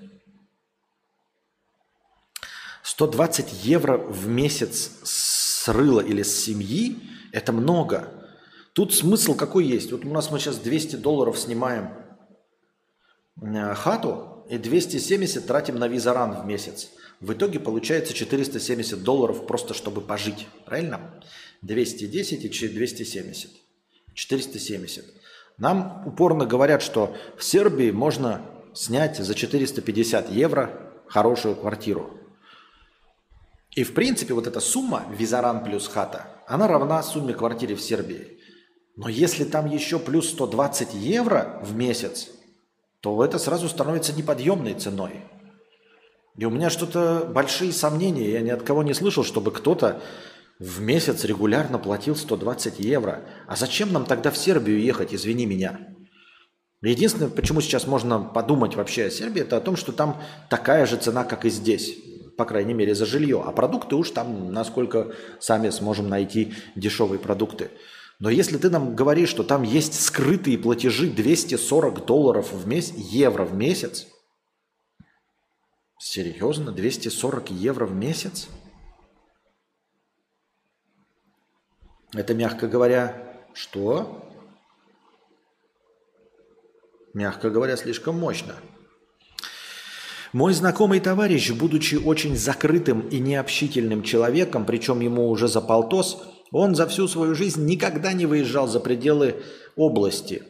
120 2.97 3.64
евро 3.64 3.99
в 3.99 4.28
месяц 4.28 4.92
с 5.03 5.66
рыла 5.66 6.01
или 6.01 6.22
с 6.22 6.45
семьи– 6.45 6.97
это 7.32 7.53
много. 7.53 8.09
Тут 8.72 8.95
смысл 8.95 9.34
какой 9.34 9.64
есть? 9.66 9.90
Вот 9.90 10.05
у 10.05 10.11
нас 10.11 10.30
мы 10.30 10.38
сейчас 10.38 10.59
200 10.59 10.97
долларов 10.97 11.36
снимаем 11.36 11.90
э, 13.42 13.74
хату 13.74 14.47
и 14.49 14.59
270 14.59 15.45
тратим 15.45 15.76
на 15.80 15.88
визаран 15.88 16.40
в 16.40 16.47
месяц. 16.47 16.90
В 17.18 17.32
итоге 17.32 17.59
получается 17.59 18.14
470 18.14 19.03
долларов 19.03 19.45
просто 19.49 19.74
чтобы 19.74 20.01
пожить. 20.01 20.47
Правильно? 20.64 21.20
210 21.62 22.45
и 22.45 22.68
270. 22.68 23.51
470. 24.14 25.05
Нам 25.59 26.07
упорно 26.07 26.47
говорят, 26.47 26.80
что 26.80 27.16
в 27.36 27.42
Сербии 27.42 27.90
можно 27.90 28.42
снять 28.72 29.18
за 29.18 29.34
450 29.34 30.30
евро 30.30 30.95
хорошую 31.09 31.57
квартиру. 31.57 32.20
И 33.75 33.83
в 33.83 33.93
принципе 33.93 34.35
вот 34.35 34.47
эта 34.47 34.61
сумма 34.61 35.05
визаран 35.18 35.64
плюс 35.64 35.89
хата, 35.89 36.27
она 36.47 36.68
равна 36.68 37.03
сумме 37.03 37.35
квартиры 37.35 37.75
в 37.75 37.81
Сербии. 37.81 38.39
Но 38.97 39.09
если 39.09 39.45
там 39.45 39.68
еще 39.68 39.99
плюс 39.99 40.31
120 40.31 40.95
евро 40.95 41.61
в 41.62 41.75
месяц, 41.75 42.29
то 43.01 43.25
это 43.25 43.39
сразу 43.39 43.68
становится 43.68 44.12
неподъемной 44.12 44.75
ценой. 44.75 45.22
И 46.37 46.45
у 46.45 46.51
меня 46.51 46.70
что-то 46.70 47.29
большие 47.33 47.72
сомнения. 47.72 48.31
Я 48.31 48.41
ни 48.41 48.51
от 48.51 48.62
кого 48.62 48.83
не 48.85 48.95
слышал, 48.95 49.25
чтобы 49.25 49.51
кто-то 49.51 50.01
в 50.61 50.81
месяц 50.81 51.25
регулярно 51.25 51.79
платил 51.79 52.14
120 52.14 52.79
евро. 52.79 53.25
А 53.49 53.57
зачем 53.57 53.93
нам 53.93 54.05
тогда 54.05 54.31
в 54.31 54.37
Сербию 54.37 54.81
ехать, 54.81 55.12
извини 55.12 55.47
меня? 55.47 55.81
Единственное, 56.81 57.31
почему 57.31 57.61
сейчас 57.61 57.87
можно 57.87 58.20
подумать 58.20 58.77
вообще 58.77 59.07
о 59.07 59.11
Сербии, 59.11 59.43
это 59.43 59.57
о 59.57 59.61
том, 59.61 59.77
что 59.77 59.91
там 59.91 60.20
такая 60.51 60.87
же 60.87 60.97
цена, 60.97 61.25
как 61.25 61.45
и 61.45 61.51
здесь 61.51 61.97
по 62.37 62.45
крайней 62.45 62.74
мере, 62.74 62.95
за 62.95 63.07
жилье. 63.07 63.43
А 63.45 63.53
продукты 63.53 63.97
уж 63.97 64.11
там, 64.11 64.53
насколько 64.53 65.14
сами 65.41 65.70
сможем 65.70 66.09
найти 66.09 66.55
дешевые 66.76 67.18
продукты. 67.18 67.70
Но 68.18 68.30
если 68.30 68.59
ты 68.59 68.70
нам 68.70 68.95
говоришь, 68.95 69.28
что 69.28 69.43
там 69.43 69.62
есть 69.62 70.01
скрытые 70.01 70.59
платежи 70.59 71.09
240 71.11 72.07
долларов 72.07 72.53
в 72.53 72.66
месяц, 72.66 72.95
евро 72.97 73.45
в 73.45 73.55
месяц, 73.55 74.07
серьезно, 75.99 76.72
240 76.72 77.51
евро 77.51 77.87
в 77.87 77.95
месяц? 77.95 78.49
Это, 82.12 82.35
мягко 82.35 82.68
говоря, 82.68 83.45
что? 83.53 84.30
Мягко 87.12 87.51
говоря, 87.51 87.76
слишком 87.76 88.18
мощно. 88.18 88.55
Мой 90.35 90.53
знакомый 90.53 90.99
товарищ, 90.99 91.53
будучи 91.53 91.95
очень 91.95 92.37
закрытым 92.37 93.03
и 93.03 93.20
необщительным 93.20 94.03
человеком, 94.03 94.66
причем 94.66 94.99
ему 94.99 95.28
уже 95.30 95.47
за 95.47 95.61
полтос, 95.61 96.24
он 96.51 96.74
за 96.74 96.89
всю 96.89 97.07
свою 97.07 97.37
жизнь 97.37 97.64
никогда 97.64 98.12
не 98.12 98.26
выезжал 98.26 98.66
за 98.66 98.80
пределы 98.80 99.37
области. 99.76 100.43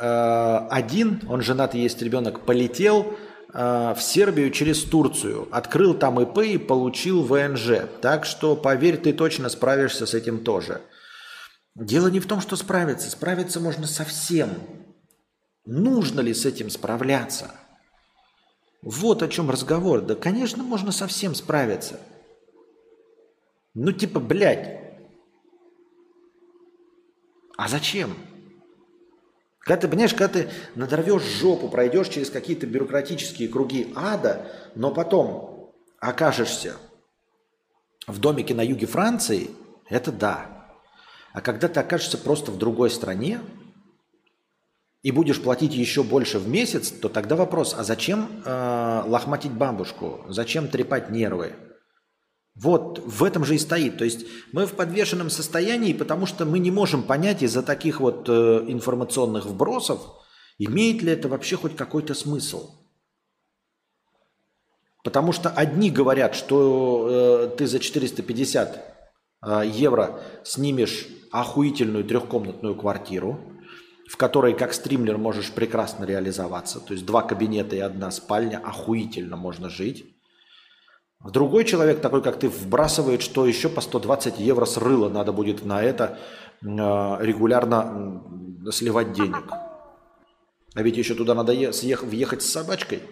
Э, 0.00 0.66
один, 0.70 1.20
он 1.28 1.42
женат 1.42 1.74
и 1.74 1.80
есть 1.80 2.00
ребенок, 2.00 2.46
полетел 2.46 3.08
э, 3.52 3.94
в 3.94 4.00
Сербию 4.00 4.50
через 4.52 4.84
Турцию, 4.84 5.48
открыл 5.50 5.92
там 5.92 6.18
ИП 6.22 6.38
и 6.38 6.56
получил 6.56 7.22
ВНЖ. 7.22 7.90
Так 8.00 8.24
что, 8.24 8.56
поверь, 8.56 8.96
ты 8.96 9.12
точно 9.12 9.50
справишься 9.50 10.06
с 10.06 10.14
этим 10.14 10.42
тоже. 10.42 10.80
Дело 11.74 12.08
не 12.08 12.20
в 12.20 12.26
том, 12.26 12.40
что 12.40 12.56
справиться. 12.56 13.10
Справиться 13.10 13.60
можно 13.60 13.86
со 13.86 14.06
всем. 14.06 14.48
Нужно 15.66 16.20
ли 16.20 16.32
с 16.32 16.46
этим 16.46 16.70
справляться? 16.70 17.50
Вот 18.82 19.22
о 19.22 19.28
чем 19.28 19.50
разговор. 19.50 20.00
Да, 20.00 20.14
конечно, 20.14 20.62
можно 20.62 20.92
совсем 20.92 21.34
справиться. 21.34 22.00
Ну, 23.74 23.92
типа, 23.92 24.20
блядь, 24.20 24.80
А 27.60 27.68
зачем? 27.68 28.16
Когда 29.58 29.82
ты, 29.82 29.88
понимаешь, 29.88 30.14
когда 30.14 30.28
ты 30.28 30.48
надорвешь 30.76 31.20
жопу, 31.20 31.68
пройдешь 31.68 32.08
через 32.08 32.30
какие-то 32.30 32.66
бюрократические 32.66 33.50
круги 33.50 33.92
ада, 33.94 34.50
но 34.74 34.90
потом 34.90 35.70
окажешься 35.98 36.78
в 38.06 38.18
домике 38.18 38.54
на 38.54 38.62
юге 38.62 38.86
Франции, 38.86 39.50
это 39.90 40.10
да. 40.10 40.70
А 41.34 41.42
когда 41.42 41.68
ты 41.68 41.80
окажешься 41.80 42.16
просто 42.16 42.50
в 42.50 42.56
другой 42.56 42.88
стране 42.88 43.40
и 45.02 45.10
будешь 45.12 45.40
платить 45.40 45.74
еще 45.74 46.02
больше 46.02 46.38
в 46.38 46.48
месяц, 46.48 46.90
то 46.90 47.08
тогда 47.08 47.36
вопрос, 47.36 47.74
а 47.76 47.84
зачем 47.84 48.42
э, 48.44 49.02
лохматить 49.06 49.52
бабушку? 49.52 50.20
Зачем 50.28 50.68
трепать 50.68 51.10
нервы? 51.10 51.54
Вот 52.54 52.98
в 52.98 53.24
этом 53.24 53.44
же 53.44 53.54
и 53.54 53.58
стоит. 53.58 53.96
То 53.96 54.04
есть 54.04 54.26
мы 54.52 54.66
в 54.66 54.72
подвешенном 54.72 55.30
состоянии, 55.30 55.94
потому 55.94 56.26
что 56.26 56.44
мы 56.44 56.58
не 56.58 56.70
можем 56.70 57.02
понять 57.02 57.42
из-за 57.42 57.62
таких 57.62 58.00
вот 58.00 58.28
э, 58.28 58.64
информационных 58.68 59.46
вбросов, 59.46 60.00
имеет 60.58 61.02
ли 61.02 61.12
это 61.12 61.28
вообще 61.28 61.56
хоть 61.56 61.76
какой-то 61.76 62.12
смысл. 62.12 62.70
Потому 65.02 65.32
что 65.32 65.48
одни 65.48 65.90
говорят, 65.90 66.34
что 66.34 67.48
э, 67.50 67.56
ты 67.56 67.66
за 67.66 67.78
450 67.78 68.84
э, 69.42 69.62
евро 69.72 70.20
снимешь 70.44 71.06
охуительную 71.32 72.04
трехкомнатную 72.04 72.74
квартиру, 72.74 73.49
в 74.10 74.16
которой 74.16 74.54
как 74.54 74.74
стримлер 74.74 75.18
можешь 75.18 75.52
прекрасно 75.52 76.04
реализоваться. 76.04 76.80
То 76.80 76.94
есть 76.94 77.06
два 77.06 77.22
кабинета 77.22 77.76
и 77.76 77.78
одна 77.78 78.10
спальня, 78.10 78.58
охуительно 78.58 79.36
можно 79.36 79.68
жить. 79.70 80.04
Другой 81.24 81.64
человек, 81.64 82.00
такой 82.00 82.20
как 82.20 82.40
ты, 82.40 82.48
вбрасывает, 82.48 83.22
что 83.22 83.46
еще 83.46 83.68
по 83.68 83.80
120 83.80 84.40
евро 84.40 84.64
с 84.64 84.78
рыла 84.78 85.08
надо 85.08 85.32
будет 85.32 85.64
на 85.64 85.80
это 85.80 86.18
э, 86.60 86.66
регулярно 86.66 88.24
сливать 88.72 89.12
денег. 89.12 89.44
А 90.74 90.82
ведь 90.82 90.96
еще 90.96 91.14
туда 91.14 91.36
надо 91.36 91.52
съех- 91.52 92.04
въехать 92.04 92.42
с 92.42 92.50
собачкой. 92.50 93.04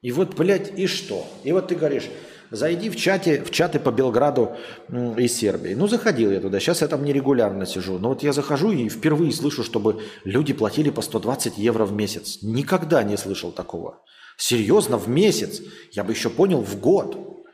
И 0.00 0.12
вот, 0.12 0.34
блядь, 0.34 0.78
и 0.78 0.86
что? 0.86 1.26
И 1.44 1.52
вот 1.52 1.68
ты 1.68 1.74
говоришь, 1.74 2.08
зайди 2.56 2.90
в, 2.90 2.96
чате, 2.96 3.44
в 3.44 3.50
чаты 3.50 3.78
по 3.78 3.92
Белграду 3.92 4.56
из 4.90 5.36
Сербии. 5.36 5.74
Ну, 5.74 5.86
заходил 5.86 6.30
я 6.32 6.40
туда, 6.40 6.58
сейчас 6.58 6.80
я 6.80 6.88
там 6.88 7.04
нерегулярно 7.04 7.66
сижу. 7.66 7.98
Но 7.98 8.08
вот 8.08 8.22
я 8.22 8.32
захожу 8.32 8.72
и 8.72 8.88
впервые 8.88 9.32
слышу, 9.32 9.62
чтобы 9.62 10.02
люди 10.24 10.52
платили 10.52 10.90
по 10.90 11.02
120 11.02 11.58
евро 11.58 11.84
в 11.84 11.92
месяц. 11.92 12.38
Никогда 12.42 13.02
не 13.04 13.16
слышал 13.16 13.52
такого. 13.52 14.02
Серьезно, 14.36 14.98
в 14.98 15.08
месяц? 15.08 15.62
Я 15.92 16.04
бы 16.04 16.12
еще 16.12 16.30
понял, 16.30 16.62
в 16.62 16.78
год. 16.80 17.44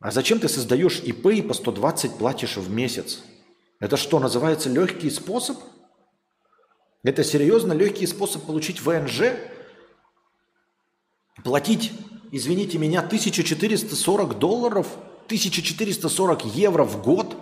А 0.00 0.10
зачем 0.10 0.38
ты 0.38 0.48
создаешь 0.48 1.00
ИП 1.00 1.26
и 1.26 1.42
по 1.42 1.54
120 1.54 2.14
платишь 2.14 2.56
в 2.56 2.70
месяц? 2.70 3.20
Это 3.80 3.96
что, 3.96 4.18
называется 4.18 4.68
легкий 4.68 5.10
способ? 5.10 5.58
Это 7.02 7.24
серьезно 7.24 7.72
легкий 7.72 8.06
способ 8.06 8.44
получить 8.44 8.80
ВНЖ? 8.80 9.22
Платить, 11.44 11.92
извините 12.30 12.78
меня, 12.78 13.00
1440 13.00 14.38
долларов, 14.38 14.86
1440 15.26 16.44
евро 16.46 16.84
в 16.84 17.02
год? 17.02 17.36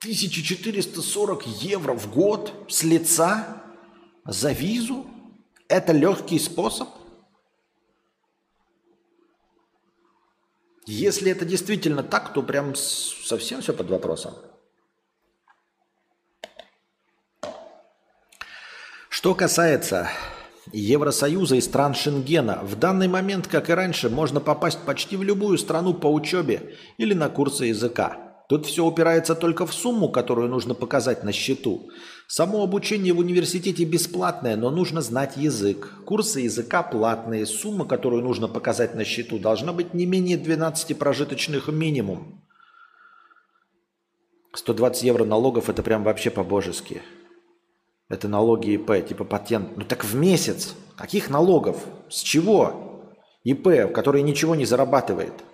1440 0.00 1.46
евро 1.46 1.94
в 1.94 2.12
год 2.12 2.52
с 2.68 2.82
лица 2.82 3.62
за 4.24 4.52
визу? 4.52 5.06
Это 5.68 5.92
легкий 5.92 6.38
способ? 6.38 6.88
Если 10.86 11.30
это 11.30 11.46
действительно 11.46 12.02
так, 12.02 12.34
то 12.34 12.42
прям 12.42 12.74
совсем 12.74 13.62
все 13.62 13.72
под 13.72 13.88
вопросом. 13.88 14.34
Что 19.08 19.34
касается 19.34 20.10
Евросоюза 20.72 21.56
и 21.56 21.60
стран 21.60 21.94
Шенгена, 21.94 22.60
в 22.62 22.76
данный 22.76 23.08
момент, 23.08 23.46
как 23.46 23.68
и 23.68 23.74
раньше, 23.74 24.08
можно 24.08 24.40
попасть 24.40 24.80
почти 24.86 25.16
в 25.16 25.22
любую 25.22 25.58
страну 25.58 25.94
по 25.94 26.06
учебе 26.06 26.74
или 26.96 27.12
на 27.12 27.28
курсы 27.28 27.66
языка. 27.66 28.24
Тут 28.48 28.66
все 28.66 28.84
упирается 28.84 29.34
только 29.34 29.66
в 29.66 29.72
сумму, 29.72 30.10
которую 30.10 30.48
нужно 30.48 30.74
показать 30.74 31.24
на 31.24 31.32
счету. 31.32 31.88
Само 32.28 32.62
обучение 32.62 33.12
в 33.12 33.18
университете 33.18 33.84
бесплатное, 33.84 34.56
но 34.56 34.70
нужно 34.70 35.00
знать 35.00 35.36
язык. 35.36 35.92
Курсы 36.04 36.40
языка 36.40 36.82
платные. 36.82 37.46
Сумма, 37.46 37.86
которую 37.86 38.22
нужно 38.22 38.48
показать 38.48 38.94
на 38.94 39.04
счету, 39.04 39.38
должна 39.38 39.72
быть 39.72 39.94
не 39.94 40.04
менее 40.04 40.36
12 40.36 40.98
прожиточных 40.98 41.68
минимум. 41.68 42.42
120 44.54 45.02
евро 45.04 45.24
налогов– 45.24 45.68
это 45.70 45.82
прям 45.82 46.04
вообще 46.04 46.30
по-божески. 46.30 47.02
Это 48.08 48.28
налоги 48.28 48.70
ИП, 48.74 49.06
типа 49.06 49.24
патент. 49.24 49.76
Ну 49.76 49.84
так 49.84 50.04
в 50.04 50.14
месяц. 50.14 50.74
Каких 50.96 51.30
налогов? 51.30 51.84
С 52.08 52.20
чего? 52.20 53.12
ИП, 53.44 53.92
который 53.92 54.22
ничего 54.22 54.54
не 54.54 54.64
зарабатывает– 54.64 55.32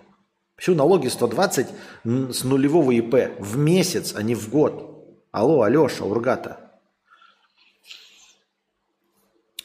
Почему 0.61 0.75
налоги 0.75 1.07
120 1.07 1.67
с 2.03 2.43
нулевого 2.43 2.91
ИП 2.91 3.31
в 3.39 3.57
месяц, 3.57 4.13
а 4.15 4.21
не 4.21 4.35
в 4.35 4.47
год? 4.51 5.17
Алло, 5.31 5.63
Алеша, 5.63 6.05
Ургата. 6.05 6.71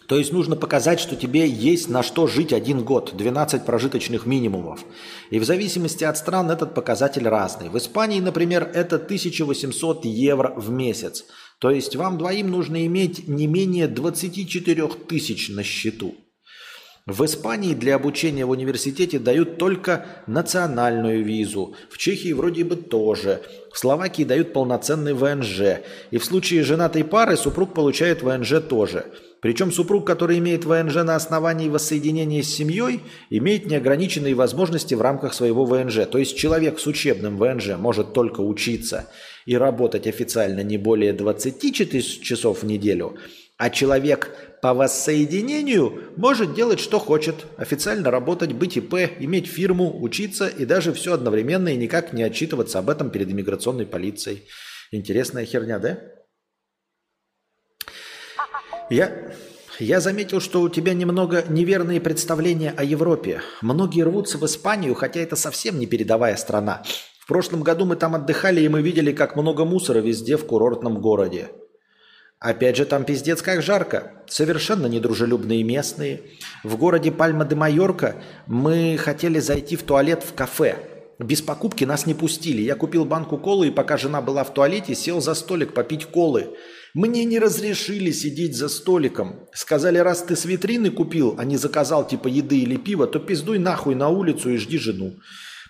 То 0.08 0.16
есть 0.16 0.32
нужно 0.32 0.56
показать, 0.56 0.98
что 0.98 1.14
тебе 1.14 1.46
есть 1.46 1.90
на 1.90 2.02
что 2.02 2.26
жить 2.26 2.54
один 2.54 2.82
год, 2.82 3.14
12 3.14 3.66
прожиточных 3.66 4.24
минимумов. 4.24 4.86
И 5.28 5.38
в 5.38 5.44
зависимости 5.44 6.02
от 6.02 6.16
стран 6.16 6.50
этот 6.50 6.72
показатель 6.72 7.28
разный. 7.28 7.68
В 7.68 7.76
Испании, 7.76 8.20
например, 8.20 8.62
это 8.72 8.96
1800 8.96 10.06
евро 10.06 10.54
в 10.56 10.70
месяц. 10.70 11.26
То 11.58 11.70
есть 11.70 11.96
вам 11.96 12.18
двоим 12.18 12.50
нужно 12.50 12.84
иметь 12.86 13.28
не 13.28 13.46
менее 13.46 13.88
24 13.88 14.88
тысяч 15.08 15.48
на 15.48 15.62
счету. 15.62 16.14
В 17.06 17.24
Испании 17.24 17.72
для 17.72 17.94
обучения 17.94 18.44
в 18.44 18.50
университете 18.50 19.20
дают 19.20 19.58
только 19.58 20.06
национальную 20.26 21.24
визу. 21.24 21.76
В 21.88 21.98
Чехии 21.98 22.32
вроде 22.32 22.64
бы 22.64 22.74
тоже. 22.74 23.42
В 23.72 23.78
Словакии 23.78 24.24
дают 24.24 24.52
полноценный 24.52 25.14
ВНЖ. 25.14 25.82
И 26.10 26.18
в 26.18 26.24
случае 26.24 26.64
женатой 26.64 27.04
пары 27.04 27.36
супруг 27.36 27.74
получает 27.74 28.22
ВНЖ 28.22 28.60
тоже. 28.68 29.06
Причем 29.40 29.70
супруг, 29.70 30.04
который 30.04 30.38
имеет 30.38 30.64
ВНЖ 30.64 30.96
на 31.04 31.14
основании 31.14 31.68
воссоединения 31.68 32.42
с 32.42 32.52
семьей, 32.52 33.00
имеет 33.30 33.66
неограниченные 33.66 34.34
возможности 34.34 34.94
в 34.94 35.00
рамках 35.00 35.32
своего 35.32 35.64
ВНЖ. 35.64 36.06
То 36.10 36.18
есть 36.18 36.36
человек 36.36 36.80
с 36.80 36.88
учебным 36.88 37.36
ВНЖ 37.36 37.76
может 37.78 38.14
только 38.14 38.40
учиться 38.40 39.08
и 39.46 39.56
работать 39.56 40.06
официально 40.06 40.60
не 40.60 40.76
более 40.76 41.12
24 41.12 42.02
часов 42.02 42.62
в 42.62 42.66
неделю, 42.66 43.16
а 43.56 43.70
человек 43.70 44.36
по 44.60 44.74
воссоединению 44.74 46.12
может 46.16 46.54
делать, 46.54 46.80
что 46.80 46.98
хочет. 46.98 47.46
Официально 47.56 48.10
работать, 48.10 48.52
быть 48.52 48.76
ИП, 48.76 48.94
иметь 49.20 49.46
фирму, 49.46 50.02
учиться 50.02 50.48
и 50.48 50.64
даже 50.64 50.92
все 50.92 51.14
одновременно 51.14 51.68
и 51.68 51.76
никак 51.76 52.12
не 52.12 52.22
отчитываться 52.22 52.80
об 52.80 52.90
этом 52.90 53.10
перед 53.10 53.30
иммиграционной 53.30 53.86
полицией. 53.86 54.42
Интересная 54.90 55.46
херня, 55.46 55.78
да? 55.78 55.98
Я, 58.90 59.32
я 59.78 60.00
заметил, 60.00 60.40
что 60.40 60.62
у 60.62 60.68
тебя 60.68 60.92
немного 60.94 61.44
неверные 61.48 62.00
представления 62.00 62.74
о 62.76 62.84
Европе. 62.84 63.42
Многие 63.62 64.02
рвутся 64.02 64.38
в 64.38 64.46
Испанию, 64.46 64.94
хотя 64.94 65.20
это 65.20 65.34
совсем 65.34 65.78
не 65.78 65.86
передовая 65.86 66.36
страна. 66.36 66.82
В 67.26 67.28
прошлом 67.28 67.64
году 67.64 67.86
мы 67.86 67.96
там 67.96 68.14
отдыхали, 68.14 68.60
и 68.60 68.68
мы 68.68 68.82
видели, 68.82 69.10
как 69.10 69.34
много 69.34 69.64
мусора 69.64 69.98
везде 69.98 70.36
в 70.36 70.46
курортном 70.46 71.00
городе. 71.00 71.48
Опять 72.38 72.76
же, 72.76 72.84
там 72.84 73.04
пиздец 73.04 73.42
как 73.42 73.62
жарко. 73.62 74.22
Совершенно 74.28 74.86
недружелюбные 74.86 75.64
местные. 75.64 76.22
В 76.62 76.76
городе 76.76 77.10
Пальма-де-Майорка 77.10 78.22
мы 78.46 78.96
хотели 78.96 79.40
зайти 79.40 79.74
в 79.74 79.82
туалет 79.82 80.22
в 80.22 80.34
кафе. 80.34 80.76
Без 81.18 81.42
покупки 81.42 81.82
нас 81.82 82.06
не 82.06 82.14
пустили. 82.14 82.62
Я 82.62 82.76
купил 82.76 83.04
банку 83.04 83.38
колы 83.38 83.66
и 83.66 83.72
пока 83.72 83.96
жена 83.96 84.22
была 84.22 84.44
в 84.44 84.54
туалете, 84.54 84.94
сел 84.94 85.20
за 85.20 85.34
столик 85.34 85.74
попить 85.74 86.06
колы. 86.06 86.56
Мне 86.94 87.24
не 87.24 87.40
разрешили 87.40 88.12
сидеть 88.12 88.54
за 88.54 88.68
столиком. 88.68 89.48
Сказали, 89.52 89.98
раз 89.98 90.22
ты 90.22 90.36
с 90.36 90.44
витрины 90.44 90.92
купил, 90.92 91.34
а 91.38 91.44
не 91.44 91.56
заказал 91.56 92.06
типа 92.06 92.28
еды 92.28 92.58
или 92.60 92.76
пива, 92.76 93.08
то 93.08 93.18
пиздуй 93.18 93.58
нахуй 93.58 93.96
на 93.96 94.10
улицу 94.10 94.50
и 94.50 94.58
жди 94.58 94.78
жену. 94.78 95.16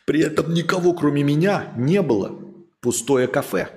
При 0.06 0.20
этом 0.20 0.54
никого 0.54 0.94
кроме 0.94 1.22
меня 1.22 1.72
не 1.76 2.00
было. 2.00 2.32
Пустое 2.80 3.26
кафе. 3.26 3.68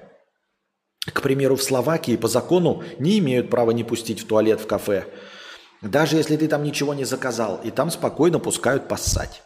К 1.05 1.21
примеру, 1.21 1.55
в 1.55 1.63
Словакии 1.63 2.15
по 2.15 2.27
закону 2.27 2.83
не 2.99 3.17
имеют 3.19 3.49
права 3.49 3.71
не 3.71 3.83
пустить 3.83 4.21
в 4.21 4.27
туалет 4.27 4.61
в 4.61 4.67
кафе. 4.67 5.05
Даже 5.81 6.17
если 6.17 6.37
ты 6.37 6.47
там 6.47 6.63
ничего 6.63 6.93
не 6.93 7.03
заказал. 7.03 7.59
И 7.63 7.71
там 7.71 7.89
спокойно 7.89 8.39
пускают 8.39 8.87
поссать. 8.87 9.41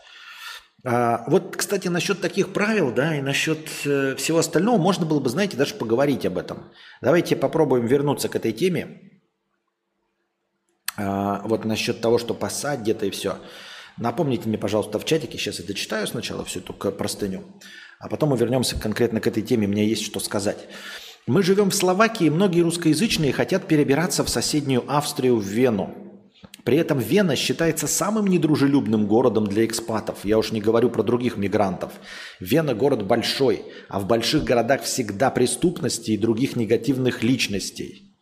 А, 0.85 1.23
вот, 1.27 1.55
кстати, 1.55 1.87
насчет 1.87 2.19
таких 2.19 2.51
правил, 2.51 2.91
да, 2.91 3.15
и 3.15 3.21
насчет 3.21 3.69
э, 3.85 4.15
всего 4.15 4.39
остального 4.39 4.77
можно 4.77 5.05
было 5.05 5.21
бы, 5.21 5.29
знаете, 5.29 5.55
даже 5.55 5.75
поговорить 5.75 6.25
об 6.25 6.37
этом. 6.37 6.71
Давайте 7.01 7.37
попробуем 7.37 7.85
вернуться 7.85 8.27
к 8.27 8.35
этой 8.35 8.51
теме. 8.51 9.21
А, 10.97 11.41
вот 11.45 11.63
насчет 11.63 12.01
того, 12.01 12.17
что 12.17 12.33
поссать 12.33 12.81
где-то 12.81 13.05
и 13.05 13.11
все. 13.11 13.37
Напомните 13.97 14.47
мне, 14.47 14.57
пожалуйста, 14.57 14.99
в 14.99 15.05
чатике, 15.05 15.37
сейчас 15.37 15.59
я 15.59 15.65
дочитаю 15.65 16.07
сначала 16.07 16.43
всю 16.43 16.59
эту 16.59 16.73
простыню. 16.73 17.43
А 17.99 18.09
потом 18.09 18.29
мы 18.29 18.37
вернемся 18.37 18.79
конкретно 18.79 19.19
к 19.19 19.27
этой 19.27 19.43
теме, 19.43 19.67
мне 19.67 19.87
есть 19.87 20.03
что 20.03 20.19
сказать. 20.19 20.67
Мы 21.25 21.41
живем 21.43 21.69
в 21.69 21.75
Словакии, 21.75 22.29
многие 22.29 22.61
русскоязычные 22.61 23.31
хотят 23.31 23.67
перебираться 23.67 24.23
в 24.23 24.29
соседнюю 24.29 24.83
Австрию, 24.87 25.37
в 25.37 25.45
Вену. 25.45 25.95
При 26.63 26.77
этом 26.77 26.99
Вена 26.99 27.35
считается 27.35 27.87
самым 27.87 28.27
недружелюбным 28.27 29.05
городом 29.05 29.47
для 29.47 29.65
экспатов. 29.65 30.19
Я 30.23 30.37
уж 30.37 30.51
не 30.51 30.61
говорю 30.61 30.89
про 30.89 31.03
других 31.03 31.37
мигрантов. 31.37 31.91
Вена 32.39 32.73
город 32.73 33.05
большой, 33.05 33.63
а 33.89 33.99
в 33.99 34.07
больших 34.07 34.43
городах 34.43 34.83
всегда 34.83 35.29
преступности 35.29 36.11
и 36.11 36.17
других 36.17 36.55
негативных 36.55 37.21
личностей. 37.21 38.12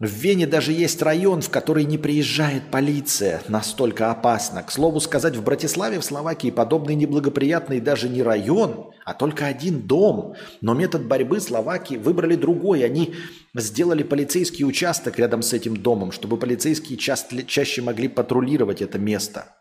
В 0.00 0.06
Вене 0.06 0.46
даже 0.46 0.70
есть 0.70 1.02
район, 1.02 1.40
в 1.40 1.50
который 1.50 1.84
не 1.84 1.98
приезжает 1.98 2.70
полиция. 2.70 3.42
Настолько 3.48 4.12
опасно. 4.12 4.62
К 4.62 4.70
слову 4.70 5.00
сказать, 5.00 5.34
в 5.34 5.42
Братиславе, 5.42 5.98
в 5.98 6.04
Словакии, 6.04 6.52
подобный 6.52 6.94
неблагоприятный 6.94 7.80
даже 7.80 8.08
не 8.08 8.22
район, 8.22 8.92
а 9.04 9.12
только 9.12 9.46
один 9.46 9.80
дом. 9.80 10.34
Но 10.60 10.74
метод 10.74 11.04
борьбы 11.06 11.40
Словакии 11.40 11.96
выбрали 11.96 12.36
другой. 12.36 12.84
Они 12.84 13.12
сделали 13.56 14.04
полицейский 14.04 14.64
участок 14.64 15.18
рядом 15.18 15.42
с 15.42 15.52
этим 15.52 15.76
домом, 15.76 16.12
чтобы 16.12 16.36
полицейские 16.36 16.96
ча- 16.96 17.16
чаще 17.48 17.82
могли 17.82 18.06
патрулировать 18.06 18.80
это 18.82 19.00
место. 19.00 19.57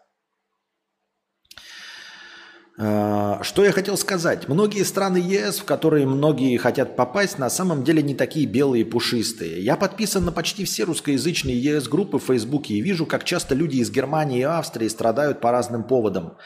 А, 2.79 3.41
что 3.41 3.65
я 3.65 3.71
хотел 3.71 3.97
сказать? 3.97 4.47
Многие 4.47 4.83
страны 4.83 5.17
ЕС, 5.17 5.59
в 5.59 5.65
которые 5.65 6.05
многие 6.05 6.57
хотят 6.57 6.95
попасть, 6.95 7.39
на 7.39 7.49
самом 7.49 7.83
деле 7.83 8.03
не 8.03 8.13
такие 8.13 8.45
белые 8.45 8.81
и 8.81 8.89
пушистые. 8.89 9.63
Я 9.63 9.75
подписан 9.75 10.25
на 10.25 10.31
почти 10.31 10.63
все 10.63 10.83
русскоязычные 10.83 11.59
ЕС-группы 11.59 12.19
в 12.19 12.25
Фейсбуке 12.25 12.75
и 12.75 12.81
вижу, 12.81 13.07
как 13.07 13.23
часто 13.23 13.55
люди 13.55 13.77
из 13.77 13.89
Германии 13.89 14.39
и 14.39 14.43
Австрии 14.43 14.87
страдают 14.89 15.41
по 15.41 15.51
разным 15.51 15.85
поводам. 15.85 16.37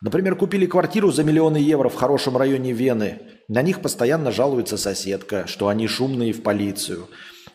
Например, 0.00 0.36
купили 0.36 0.64
квартиру 0.64 1.12
за 1.12 1.22
миллионы 1.22 1.58
евро 1.58 1.90
в 1.90 1.94
хорошем 1.94 2.38
районе 2.38 2.72
Вены. 2.72 3.20
На 3.48 3.60
них 3.60 3.82
постоянно 3.82 4.32
жалуется 4.32 4.78
соседка, 4.78 5.46
что 5.46 5.68
они 5.68 5.86
шумные 5.86 6.32
в 6.32 6.42
полицию. 6.42 7.08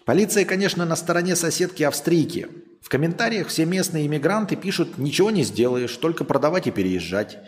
Полиция, 0.05 0.45
конечно, 0.45 0.85
на 0.85 0.95
стороне 0.95 1.35
соседки 1.35 1.81
австрийки. 1.81 2.47
В 2.81 2.89
комментариях 2.89 3.47
все 3.47 3.65
местные 3.65 4.05
иммигранты 4.05 4.55
пишут 4.55 4.99
«ничего 4.99 5.31
не 5.31 5.43
сделаешь, 5.43 5.95
только 5.97 6.23
продавать 6.23 6.67
и 6.67 6.71
переезжать». 6.71 7.39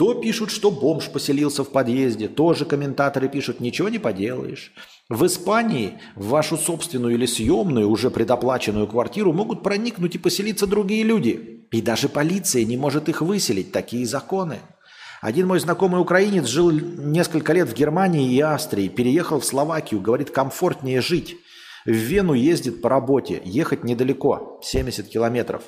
То 0.00 0.14
пишут, 0.14 0.50
что 0.50 0.70
бомж 0.70 1.10
поселился 1.10 1.62
в 1.62 1.68
подъезде, 1.68 2.26
тоже 2.26 2.64
комментаторы 2.64 3.28
пишут, 3.28 3.60
ничего 3.60 3.90
не 3.90 3.98
поделаешь. 3.98 4.72
В 5.10 5.26
Испании 5.26 5.98
в 6.16 6.28
вашу 6.28 6.56
собственную 6.56 7.16
или 7.16 7.26
съемную, 7.26 7.86
уже 7.86 8.08
предоплаченную 8.08 8.86
квартиру 8.86 9.34
могут 9.34 9.62
проникнуть 9.62 10.14
и 10.14 10.18
поселиться 10.18 10.66
другие 10.66 11.02
люди. 11.02 11.66
И 11.70 11.82
даже 11.82 12.08
полиция 12.08 12.64
не 12.64 12.78
может 12.78 13.10
их 13.10 13.20
выселить, 13.20 13.72
такие 13.72 14.06
законы. 14.06 14.60
Один 15.20 15.46
мой 15.46 15.60
знакомый 15.60 16.00
украинец 16.00 16.46
жил 16.46 16.70
несколько 16.70 17.52
лет 17.52 17.68
в 17.68 17.74
Германии 17.74 18.32
и 18.32 18.40
Австрии, 18.40 18.88
переехал 18.88 19.40
в 19.40 19.44
Словакию, 19.44 20.00
говорит, 20.00 20.30
комфортнее 20.30 21.02
жить. 21.02 21.36
В 21.84 21.90
Вену 21.90 22.32
ездит 22.32 22.80
по 22.80 22.88
работе, 22.88 23.42
ехать 23.44 23.84
недалеко, 23.84 24.60
70 24.62 25.08
километров. 25.08 25.64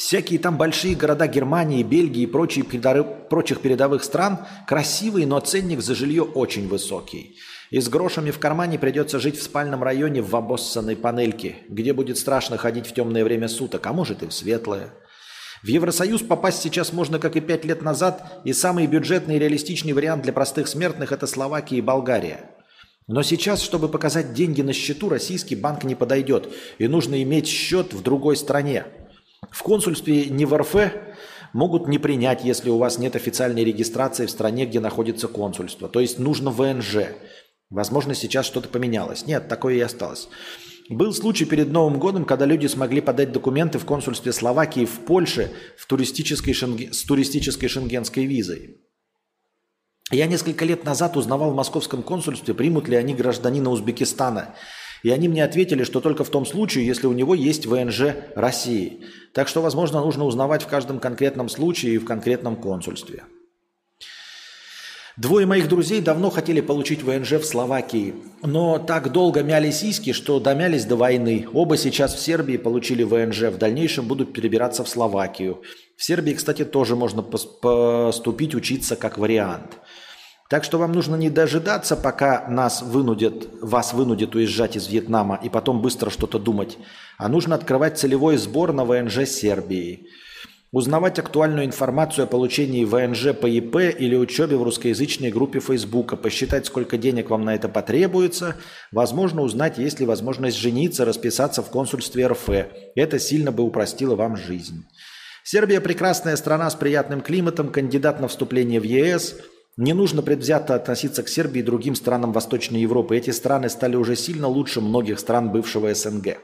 Всякие 0.00 0.38
там 0.38 0.56
большие 0.56 0.94
города 0.94 1.26
Германии, 1.26 1.82
Бельгии 1.82 2.22
и 2.22 2.26
прочие 2.26 2.64
прочих 2.64 3.60
передовых 3.60 4.02
стран 4.02 4.38
красивые, 4.66 5.26
но 5.26 5.38
ценник 5.40 5.82
за 5.82 5.94
жилье 5.94 6.22
очень 6.22 6.68
высокий. 6.68 7.36
И 7.68 7.78
с 7.78 7.90
грошами 7.90 8.30
в 8.30 8.38
кармане 8.38 8.78
придется 8.78 9.20
жить 9.20 9.38
в 9.38 9.42
спальном 9.42 9.82
районе 9.82 10.22
в 10.22 10.34
обоссанной 10.34 10.96
панельке, 10.96 11.56
где 11.68 11.92
будет 11.92 12.16
страшно 12.16 12.56
ходить 12.56 12.86
в 12.86 12.94
темное 12.94 13.24
время 13.24 13.46
суток, 13.46 13.86
а 13.86 13.92
может 13.92 14.22
и 14.22 14.26
в 14.26 14.32
светлое. 14.32 14.88
В 15.62 15.66
Евросоюз 15.66 16.22
попасть 16.22 16.62
сейчас 16.62 16.94
можно, 16.94 17.18
как 17.18 17.36
и 17.36 17.42
пять 17.42 17.66
лет 17.66 17.82
назад, 17.82 18.40
и 18.44 18.54
самый 18.54 18.86
бюджетный 18.86 19.36
и 19.36 19.38
реалистичный 19.38 19.92
вариант 19.92 20.22
для 20.22 20.32
простых 20.32 20.66
смертных– 20.68 21.12
это 21.12 21.26
Словакия 21.26 21.76
и 21.76 21.82
Болгария. 21.82 22.50
Но 23.06 23.22
сейчас, 23.22 23.60
чтобы 23.60 23.90
показать 23.90 24.32
деньги 24.32 24.62
на 24.62 24.72
счету, 24.72 25.10
российский 25.10 25.56
банк 25.56 25.84
не 25.84 25.94
подойдет, 25.94 26.48
и 26.78 26.88
нужно 26.88 27.22
иметь 27.22 27.46
счет 27.46 27.92
в 27.92 28.02
другой 28.02 28.38
стране– 28.38 28.86
в 29.48 29.62
консульстве 29.62 30.26
не 30.26 30.44
в 30.44 30.56
РФ 30.56 30.74
могут 31.52 31.88
не 31.88 31.98
принять, 31.98 32.44
если 32.44 32.70
у 32.70 32.78
вас 32.78 32.98
нет 32.98 33.16
официальной 33.16 33.64
регистрации 33.64 34.26
в 34.26 34.30
стране, 34.30 34.66
где 34.66 34.80
находится 34.80 35.28
консульство. 35.28 35.88
То 35.88 36.00
есть 36.00 36.18
нужно 36.18 36.50
ВНЖ. 36.50 37.08
Возможно, 37.70 38.14
сейчас 38.14 38.46
что-то 38.46 38.68
поменялось. 38.68 39.26
Нет, 39.26 39.48
такое 39.48 39.74
и 39.74 39.80
осталось. 39.80 40.28
Был 40.88 41.12
случай 41.12 41.44
перед 41.44 41.68
Новым 41.68 42.00
годом, 42.00 42.24
когда 42.24 42.44
люди 42.44 42.66
смогли 42.66 43.00
подать 43.00 43.30
документы 43.30 43.78
в 43.78 43.84
консульстве 43.84 44.32
Словакии 44.32 44.84
в 44.84 45.00
Польше 45.00 45.52
в 45.76 45.86
туристической 45.86 46.52
шенге... 46.52 46.92
с 46.92 47.04
туристической 47.04 47.68
шенгенской 47.68 48.26
визой. 48.26 48.80
Я 50.10 50.26
несколько 50.26 50.64
лет 50.64 50.84
назад 50.84 51.16
узнавал 51.16 51.52
в 51.52 51.54
московском 51.54 52.02
консульстве, 52.02 52.54
примут 52.54 52.88
ли 52.88 52.96
они 52.96 53.14
гражданина 53.14 53.70
Узбекистана. 53.70 54.56
И 55.02 55.10
они 55.10 55.28
мне 55.28 55.44
ответили, 55.44 55.84
что 55.84 56.00
только 56.00 56.24
в 56.24 56.30
том 56.30 56.44
случае, 56.44 56.86
если 56.86 57.06
у 57.06 57.12
него 57.12 57.34
есть 57.34 57.66
ВНЖ 57.66 58.14
России. 58.34 59.00
Так 59.32 59.48
что, 59.48 59.62
возможно, 59.62 60.00
нужно 60.00 60.24
узнавать 60.24 60.62
в 60.62 60.66
каждом 60.66 60.98
конкретном 60.98 61.48
случае 61.48 61.94
и 61.94 61.98
в 61.98 62.04
конкретном 62.04 62.56
консульстве. 62.56 63.24
Двое 65.16 65.44
моих 65.44 65.68
друзей 65.68 66.00
давно 66.00 66.30
хотели 66.30 66.62
получить 66.62 67.02
ВНЖ 67.02 67.32
в 67.32 67.44
Словакии, 67.44 68.14
но 68.42 68.78
так 68.78 69.12
долго 69.12 69.42
мяли 69.42 69.70
сиськи, 69.70 70.12
что 70.12 70.40
домялись 70.40 70.86
до 70.86 70.96
войны. 70.96 71.46
Оба 71.52 71.76
сейчас 71.76 72.14
в 72.14 72.20
Сербии 72.20 72.56
получили 72.56 73.02
ВНЖ, 73.02 73.50
в 73.50 73.58
дальнейшем 73.58 74.06
будут 74.06 74.32
перебираться 74.32 74.82
в 74.82 74.88
Словакию. 74.88 75.62
В 75.96 76.04
Сербии, 76.04 76.32
кстати, 76.32 76.64
тоже 76.64 76.96
можно 76.96 77.22
поступить, 77.22 78.54
учиться 78.54 78.96
как 78.96 79.18
вариант. 79.18 79.78
Так 80.50 80.64
что 80.64 80.78
вам 80.78 80.90
нужно 80.90 81.14
не 81.14 81.30
дожидаться, 81.30 81.94
пока 81.94 82.44
нас 82.48 82.82
вынудят, 82.82 83.46
вас 83.62 83.94
вынудят 83.94 84.34
уезжать 84.34 84.74
из 84.74 84.88
Вьетнама 84.88 85.38
и 85.40 85.48
потом 85.48 85.80
быстро 85.80 86.10
что-то 86.10 86.40
думать, 86.40 86.76
а 87.18 87.28
нужно 87.28 87.54
открывать 87.54 88.00
целевой 88.00 88.36
сбор 88.36 88.72
на 88.72 88.84
ВНЖ 88.84 89.28
Сербии. 89.28 90.08
Узнавать 90.72 91.20
актуальную 91.20 91.66
информацию 91.66 92.24
о 92.24 92.26
получении 92.26 92.84
ВНЖ 92.84 93.32
по 93.32 93.46
ИП 93.46 93.76
или 93.96 94.16
учебе 94.16 94.56
в 94.56 94.64
русскоязычной 94.64 95.30
группе 95.30 95.60
Фейсбука, 95.60 96.16
посчитать, 96.16 96.66
сколько 96.66 96.98
денег 96.98 97.30
вам 97.30 97.44
на 97.44 97.54
это 97.54 97.68
потребуется, 97.68 98.56
возможно, 98.90 99.42
узнать, 99.42 99.78
есть 99.78 100.00
ли 100.00 100.06
возможность 100.06 100.56
жениться, 100.56 101.04
расписаться 101.04 101.62
в 101.62 101.70
консульстве 101.70 102.26
РФ. 102.26 102.48
Это 102.96 103.20
сильно 103.20 103.52
бы 103.52 103.62
упростило 103.62 104.16
вам 104.16 104.36
жизнь. 104.36 104.84
Сербия– 105.44 105.80
прекрасная 105.80 106.34
страна 106.34 106.68
с 106.70 106.74
приятным 106.74 107.20
климатом, 107.20 107.68
кандидат 107.68 108.20
на 108.20 108.26
вступление 108.26 108.80
в 108.80 108.84
ЕС– 108.84 109.36
не 109.80 109.94
нужно 109.94 110.20
предвзято 110.20 110.74
относиться 110.74 111.22
к 111.22 111.28
Сербии 111.28 111.60
и 111.60 111.62
другим 111.62 111.94
странам 111.94 112.32
Восточной 112.32 112.82
Европы. 112.82 113.16
Эти 113.16 113.30
страны 113.30 113.70
стали 113.70 113.96
уже 113.96 114.14
сильно 114.14 114.46
лучше 114.46 114.82
многих 114.82 115.18
стран 115.18 115.50
бывшего 115.50 115.94
СНГ. 115.94 116.36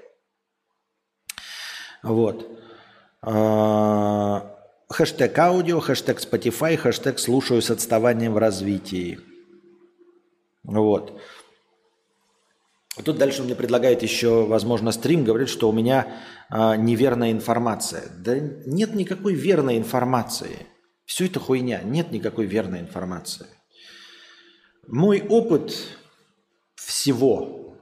Вот. 2.03 2.49
А, 3.20 4.57
хэштег 4.89 5.39
аудио, 5.39 5.80
хэштег 5.80 6.18
Spotify, 6.18 6.78
хэштег 6.78 7.18
слушаю 7.18 7.61
с 7.61 7.70
отставанием 7.70 8.32
в 8.32 8.39
развитии. 8.39 9.20
Вот. 10.64 11.20
Тут 13.05 13.18
дальше 13.18 13.43
мне 13.43 13.55
предлагает 13.55 14.03
еще, 14.03 14.47
возможно, 14.47 14.93
стрим, 14.93 15.24
говорит, 15.24 15.51
что 15.51 15.68
у 15.68 15.72
меня 15.72 16.07
э, 16.51 16.76
неверная 16.76 17.32
информация. 17.32 18.05
Да 18.16 18.39
нет 18.39 18.95
никакой 18.95 19.34
верной 19.34 19.76
информации. 19.76 20.66
Все 21.07 21.27
это 21.27 21.39
хуйня, 21.39 21.81
нет 21.83 22.11
никакой 22.11 22.47
верной 22.47 22.81
информации. 22.81 23.47
Мой 24.89 25.23
опыт 25.27 25.73
всего, 26.75 27.77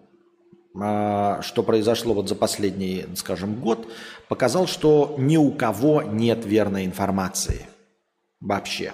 а, 0.79 1.41
что 1.43 1.63
произошло 1.63 2.15
вот 2.15 2.29
за 2.29 2.35
последний, 2.35 3.07
скажем, 3.17 3.61
год, 3.61 3.91
показал, 4.29 4.67
что 4.67 5.17
ни 5.19 5.39
у 5.39 5.51
кого 5.53 6.03
нет 6.03 6.45
верной 6.45 6.85
информации. 6.85 7.67
Вообще. 8.41 8.93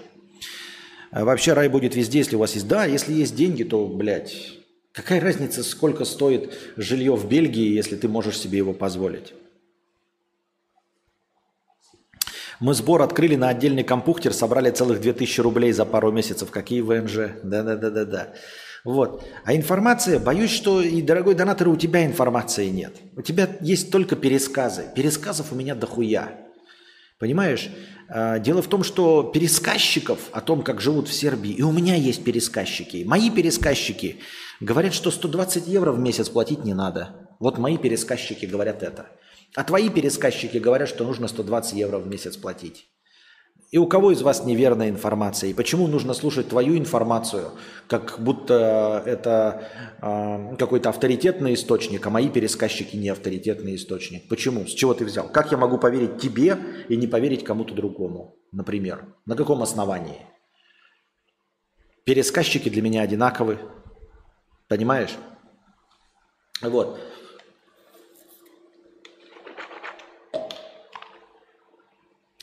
А 1.11 1.25
вообще 1.25 1.53
рай 1.53 1.69
будет 1.69 1.97
везде, 1.97 2.19
если 2.19 2.37
у 2.37 2.39
вас 2.39 2.55
есть... 2.55 2.69
Да, 2.69 2.85
если 2.85 3.13
есть 3.13 3.35
деньги, 3.35 3.65
то, 3.65 3.89
блядь, 3.89 4.37
какая 4.93 5.21
разница, 5.21 5.65
сколько 5.65 6.05
стоит 6.05 6.57
жилье 6.77 7.17
в 7.17 7.29
Бельгии, 7.29 7.75
если 7.75 7.97
ты 7.97 8.07
можешь 8.07 8.39
себе 8.39 8.59
его 8.59 8.73
позволить? 8.75 9.35
Мы 12.61 12.75
сбор 12.75 13.01
открыли 13.01 13.37
на 13.37 13.49
отдельный 13.49 13.85
компухтер, 13.85 14.35
собрали 14.35 14.71
целых 14.71 15.01
2000 15.01 15.41
рублей 15.41 15.73
за 15.73 15.87
пару 15.87 16.13
месяцев. 16.13 16.51
Какие 16.51 16.83
ВНЖ? 16.83 17.31
Да-да-да-да-да. 17.43 18.35
Вот. 18.85 19.25
А 19.45 19.55
информация, 19.55 20.19
боюсь, 20.19 20.51
что 20.51 20.83
и, 20.83 21.01
дорогой 21.01 21.35
донатор, 21.35 21.69
у 21.69 21.77
тебя 21.77 22.05
информации 22.05 22.69
нет. 22.69 22.97
У 23.17 23.23
тебя 23.23 23.49
есть 23.63 23.91
только 23.91 24.15
пересказы. 24.15 24.85
Пересказов 24.95 25.53
у 25.53 25.55
меня 25.55 25.75
дохуя. 25.75 26.33
Понимаешь? 27.19 27.71
А, 28.09 28.39
дело 28.39 28.61
в 28.61 28.69
том, 28.69 28.85
что 28.85 29.23
пересказчиков 29.23 30.19
о 30.33 30.43
том, 30.43 30.63
как 30.63 30.83
живут 30.83 31.09
в 31.09 31.15
Сербии, 31.15 31.53
и 31.53 31.63
у 31.63 31.73
меня 31.73 31.95
есть 31.95 32.25
пересказчики. 32.25 33.05
Мои 33.07 33.31
пересказчики 33.31 34.21
говорят, 34.61 34.93
что 34.93 35.11
120 35.11 35.67
евро 35.67 35.93
в 35.93 35.99
месяц 35.99 36.29
платить 36.29 36.65
не 36.65 36.75
надо. 36.75 37.29
Вот 37.39 37.57
мои 37.57 37.79
пересказчики 37.79 38.45
говорят 38.45 38.83
это. 38.83 39.07
А 39.57 39.65
твои 39.65 39.89
пересказчики 39.89 40.59
говорят, 40.59 40.89
что 40.89 41.05
нужно 41.05 41.29
120 41.29 41.73
евро 41.75 41.99
в 41.99 42.07
месяц 42.07 42.37
платить. 42.37 42.87
И 43.71 43.79
у 43.79 43.87
кого 43.87 44.11
из 44.11 44.21
вас 44.23 44.45
неверная 44.45 44.89
информация? 44.89 45.51
И 45.51 45.55
почему 45.55 45.87
нужно 45.87 46.13
слушать 46.13 46.49
твою 46.49 46.77
информацию, 46.77 47.53
как 47.87 48.19
будто 48.19 49.01
это 49.07 49.69
э, 50.03 50.57
какой-то 50.57 50.89
авторитетный 50.89 51.55
источник, 51.55 52.05
а 52.05 52.11
мои 52.11 52.29
пересказчики 52.29 52.97
не 52.97 53.11
авторитетный 53.11 53.77
источник? 53.77 54.29
Почему? 54.29 54.67
С 54.67 54.73
чего 54.73 54.93
ты 54.93 55.05
взял? 55.05 55.29
Как 55.29 55.53
я 55.53 55.57
могу 55.57 55.79
поверить 55.79 56.19
тебе 56.19 56.59
и 56.89 56.97
не 56.97 57.07
поверить 57.07 57.45
кому-то 57.45 57.73
другому, 57.73 58.37
например? 58.51 59.05
На 59.25 59.37
каком 59.37 59.63
основании? 59.63 60.27
Пересказчики 62.05 62.69
для 62.69 62.83
меня 62.83 63.03
одинаковы. 63.03 63.59
Понимаешь? 64.67 65.17
Вот. 66.61 66.99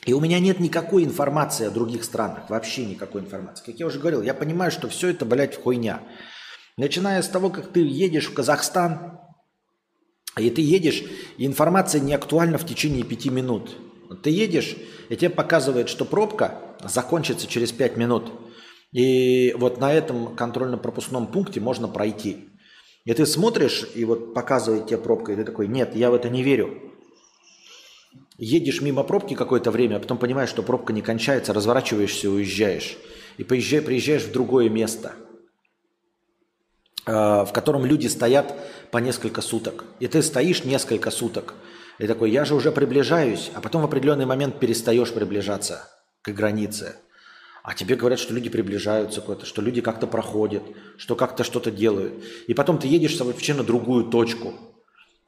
И 0.08 0.14
у 0.14 0.20
меня 0.20 0.40
нет 0.40 0.58
никакой 0.58 1.04
информации 1.04 1.66
о 1.66 1.70
других 1.70 2.02
странах, 2.02 2.48
вообще 2.48 2.86
никакой 2.86 3.20
информации. 3.20 3.62
Как 3.66 3.78
я 3.78 3.84
уже 3.84 3.98
говорил, 3.98 4.22
я 4.22 4.32
понимаю, 4.32 4.70
что 4.70 4.88
все 4.88 5.08
это, 5.08 5.26
блядь, 5.26 5.62
хуйня. 5.62 6.00
Начиная 6.78 7.20
с 7.20 7.28
того, 7.28 7.50
как 7.50 7.72
ты 7.72 7.80
едешь 7.80 8.28
в 8.28 8.32
Казахстан, 8.32 9.20
и 10.38 10.48
ты 10.48 10.62
едешь, 10.62 11.04
и 11.36 11.44
информация 11.44 12.00
не 12.00 12.14
актуальна 12.14 12.56
в 12.56 12.64
течение 12.64 13.04
пяти 13.04 13.28
минут. 13.28 13.76
Ты 14.22 14.30
едешь, 14.30 14.76
и 15.10 15.16
тебе 15.16 15.28
показывает, 15.28 15.90
что 15.90 16.06
пробка 16.06 16.58
закончится 16.82 17.46
через 17.46 17.70
пять 17.72 17.98
минут. 17.98 18.32
И 18.92 19.54
вот 19.58 19.78
на 19.78 19.92
этом 19.92 20.34
контрольно-пропускном 20.34 21.26
пункте 21.26 21.60
можно 21.60 21.86
пройти. 21.86 22.48
И 23.04 23.12
ты 23.12 23.26
смотришь, 23.26 23.86
и 23.94 24.06
вот 24.06 24.32
показывает 24.32 24.86
тебе 24.86 24.96
пробка, 24.96 25.32
и 25.32 25.36
ты 25.36 25.44
такой, 25.44 25.68
нет, 25.68 25.94
я 25.94 26.10
в 26.10 26.14
это 26.14 26.30
не 26.30 26.42
верю 26.42 26.97
едешь 28.38 28.80
мимо 28.80 29.02
пробки 29.02 29.34
какое-то 29.34 29.70
время, 29.70 29.96
а 29.96 30.00
потом 30.00 30.16
понимаешь, 30.16 30.48
что 30.48 30.62
пробка 30.62 30.92
не 30.92 31.02
кончается, 31.02 31.52
разворачиваешься 31.52 32.28
и 32.28 32.30
уезжаешь. 32.30 32.96
И 33.36 33.44
поезжай, 33.44 33.82
приезжаешь 33.82 34.22
в 34.22 34.32
другое 34.32 34.68
место, 34.68 35.12
э, 37.06 37.12
в 37.12 37.50
котором 37.52 37.84
люди 37.84 38.06
стоят 38.06 38.54
по 38.90 38.98
несколько 38.98 39.42
суток. 39.42 39.84
И 40.00 40.06
ты 40.06 40.22
стоишь 40.22 40.64
несколько 40.64 41.10
суток. 41.10 41.54
И 41.98 42.06
такой, 42.06 42.30
я 42.30 42.44
же 42.44 42.54
уже 42.54 42.70
приближаюсь, 42.70 43.50
а 43.54 43.60
потом 43.60 43.82
в 43.82 43.84
определенный 43.84 44.26
момент 44.26 44.60
перестаешь 44.60 45.12
приближаться 45.12 45.90
к 46.22 46.30
границе. 46.30 46.94
А 47.64 47.74
тебе 47.74 47.96
говорят, 47.96 48.20
что 48.20 48.32
люди 48.32 48.48
приближаются 48.48 49.20
куда-то, 49.20 49.46
что 49.46 49.60
люди 49.60 49.80
как-то 49.80 50.06
проходят, 50.06 50.62
что 50.96 51.16
как-то 51.16 51.42
что-то 51.42 51.72
делают. 51.72 52.24
И 52.46 52.54
потом 52.54 52.78
ты 52.78 52.86
едешь 52.86 53.18
на 53.18 53.64
другую 53.64 54.04
точку– 54.04 54.54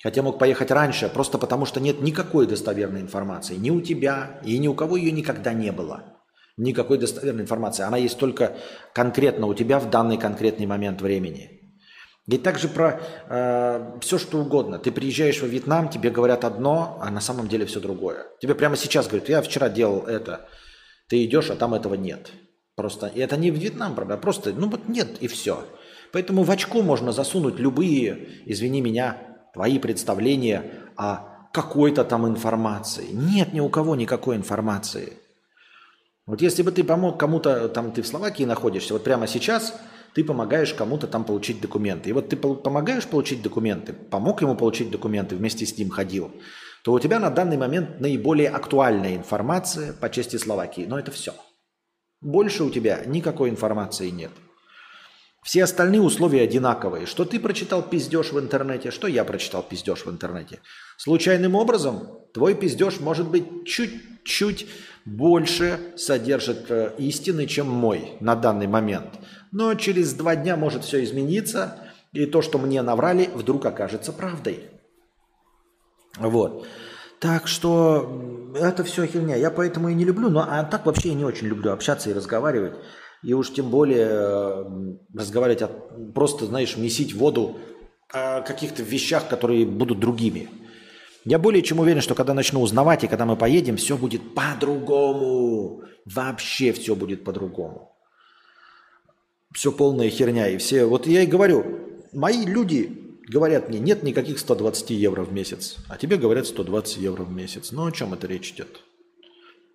Хотя 0.02 0.22
мог 0.22 0.38
поехать 0.38 0.70
раньше, 0.70 1.08
просто 1.08 1.36
потому 1.36 1.66
что 1.66 1.78
нет 1.78 2.00
никакой 2.00 2.46
достоверной 2.46 3.00
информации. 3.00 3.56
Ни 3.56 3.70
у 3.70 3.80
тебя, 3.80 4.40
и 4.44 4.58
ни 4.58 4.66
у 4.66 4.74
кого 4.74 4.96
ее 4.96 5.12
никогда 5.12 5.52
не 5.52 5.72
было. 5.72 6.16
Никакой 6.56 6.98
достоверной 6.98 7.42
информации. 7.42 7.82
Она 7.82 7.98
есть 7.98 8.18
только 8.18 8.56
конкретно 8.94 9.46
у 9.46 9.54
тебя 9.54 9.78
в 9.78 9.90
данный 9.90 10.16
конкретный 10.16 10.66
момент 10.66 11.02
времени. 11.02 11.60
И 12.26 12.38
также 12.38 12.68
про 12.68 13.00
э, 13.28 13.98
все, 14.00 14.18
что 14.18 14.38
угодно. 14.38 14.78
Ты 14.78 14.92
приезжаешь 14.92 15.40
во 15.42 15.48
Вьетнам, 15.48 15.88
тебе 15.88 16.10
говорят 16.10 16.44
одно, 16.44 16.98
а 17.02 17.10
на 17.10 17.20
самом 17.20 17.48
деле 17.48 17.66
все 17.66 17.80
другое. 17.80 18.26
Тебе 18.40 18.54
прямо 18.54 18.76
сейчас 18.76 19.08
говорят, 19.08 19.28
я 19.28 19.42
вчера 19.42 19.68
делал 19.68 20.06
это. 20.06 20.48
Ты 21.08 21.24
идешь, 21.24 21.50
а 21.50 21.56
там 21.56 21.74
этого 21.74 21.94
нет. 21.94 22.30
Просто, 22.76 23.08
и 23.08 23.20
это 23.20 23.36
не 23.36 23.50
в 23.50 23.56
Вьетнам, 23.56 23.94
правда, 23.94 24.16
просто, 24.16 24.52
ну 24.52 24.70
вот 24.70 24.88
нет, 24.88 25.18
и 25.20 25.26
все. 25.26 25.66
Поэтому 26.12 26.44
в 26.44 26.50
очко 26.50 26.82
можно 26.82 27.12
засунуть 27.12 27.58
любые, 27.58 28.28
извини 28.46 28.80
меня, 28.80 29.29
твои 29.52 29.78
представления 29.78 30.72
о 30.96 31.48
какой-то 31.52 32.04
там 32.04 32.26
информации. 32.26 33.08
Нет 33.12 33.52
ни 33.52 33.60
у 33.60 33.68
кого 33.68 33.96
никакой 33.96 34.36
информации. 34.36 35.14
Вот 36.26 36.40
если 36.42 36.62
бы 36.62 36.70
ты 36.70 36.84
помог 36.84 37.18
кому-то, 37.18 37.68
там 37.68 37.92
ты 37.92 38.02
в 38.02 38.06
Словакии 38.06 38.44
находишься, 38.44 38.92
вот 38.92 39.02
прямо 39.02 39.26
сейчас 39.26 39.74
ты 40.14 40.24
помогаешь 40.24 40.74
кому-то 40.74 41.06
там 41.06 41.24
получить 41.24 41.60
документы. 41.60 42.10
И 42.10 42.12
вот 42.12 42.28
ты 42.28 42.36
помогаешь 42.36 43.06
получить 43.06 43.42
документы, 43.42 43.92
помог 43.92 44.42
ему 44.42 44.54
получить 44.54 44.90
документы, 44.90 45.36
вместе 45.36 45.66
с 45.66 45.76
ним 45.76 45.90
ходил, 45.90 46.30
то 46.84 46.92
у 46.92 47.00
тебя 47.00 47.18
на 47.18 47.30
данный 47.30 47.56
момент 47.56 48.00
наиболее 48.00 48.48
актуальная 48.48 49.16
информация 49.16 49.92
по 49.92 50.08
части 50.08 50.36
Словакии. 50.36 50.86
Но 50.88 50.98
это 50.98 51.10
все. 51.10 51.34
Больше 52.20 52.64
у 52.64 52.70
тебя 52.70 53.02
никакой 53.06 53.50
информации 53.50 54.10
нет. 54.10 54.30
Все 55.42 55.64
остальные 55.64 56.02
условия 56.02 56.42
одинаковые. 56.42 57.06
Что 57.06 57.24
ты 57.24 57.40
прочитал 57.40 57.82
пиздеж 57.82 58.32
в 58.32 58.38
интернете, 58.38 58.90
что 58.90 59.06
я 59.06 59.24
прочитал 59.24 59.62
пиздеж 59.62 60.04
в 60.04 60.10
интернете. 60.10 60.60
Случайным 60.96 61.54
образом 61.54 62.08
твой 62.34 62.54
пиздеж 62.54 63.00
может 63.00 63.28
быть 63.28 63.66
чуть-чуть 63.66 64.66
больше 65.06 65.94
содержит 65.96 66.70
э, 66.70 66.92
истины, 66.98 67.46
чем 67.46 67.68
мой 67.68 68.12
на 68.20 68.36
данный 68.36 68.66
момент. 68.66 69.18
Но 69.50 69.74
через 69.74 70.12
два 70.12 70.36
дня 70.36 70.56
может 70.56 70.84
все 70.84 71.02
измениться, 71.02 71.78
и 72.12 72.26
то, 72.26 72.42
что 72.42 72.58
мне 72.58 72.82
наврали, 72.82 73.30
вдруг 73.34 73.64
окажется 73.64 74.12
правдой. 74.12 74.68
Вот. 76.18 76.66
Так 77.18 77.46
что 77.46 78.50
это 78.54 78.82
все 78.84 79.06
херня. 79.06 79.36
Я 79.36 79.50
поэтому 79.50 79.88
и 79.88 79.94
не 79.94 80.04
люблю, 80.04 80.28
но 80.30 80.46
а 80.48 80.64
так 80.64 80.86
вообще 80.86 81.10
я 81.10 81.14
не 81.14 81.24
очень 81.24 81.46
люблю 81.46 81.72
общаться 81.72 82.10
и 82.10 82.14
разговаривать. 82.14 82.74
И 83.22 83.34
уж 83.34 83.52
тем 83.52 83.70
более 83.70 84.08
э, 84.08 84.64
разговаривать, 85.14 85.62
от, 85.62 86.14
просто, 86.14 86.46
знаешь, 86.46 86.76
месить 86.76 87.14
воду 87.14 87.58
о 88.12 88.40
каких-то 88.40 88.82
вещах, 88.82 89.28
которые 89.28 89.66
будут 89.66 90.00
другими. 90.00 90.48
Я 91.26 91.38
более 91.38 91.62
чем 91.62 91.80
уверен, 91.80 92.00
что 92.00 92.14
когда 92.14 92.32
начну 92.32 92.62
узнавать 92.62 93.04
и 93.04 93.08
когда 93.08 93.26
мы 93.26 93.36
поедем, 93.36 93.76
все 93.76 93.98
будет 93.98 94.34
по-другому. 94.34 95.84
Вообще 96.06 96.72
все 96.72 96.96
будет 96.96 97.24
по-другому. 97.24 97.94
Все 99.52 99.70
полная 99.70 100.08
херня. 100.08 100.48
И 100.48 100.56
все, 100.56 100.86
вот 100.86 101.06
я 101.06 101.22
и 101.22 101.26
говорю, 101.26 101.78
мои 102.14 102.46
люди 102.46 103.18
говорят 103.28 103.68
мне, 103.68 103.80
нет 103.80 104.02
никаких 104.02 104.38
120 104.38 104.90
евро 104.90 105.24
в 105.24 105.32
месяц, 105.32 105.76
а 105.88 105.98
тебе 105.98 106.16
говорят 106.16 106.46
120 106.46 106.96
евро 106.96 107.22
в 107.22 107.32
месяц. 107.32 107.70
Ну 107.70 107.84
о 107.84 107.92
чем 107.92 108.14
это 108.14 108.26
речь 108.26 108.52
идет? 108.52 108.80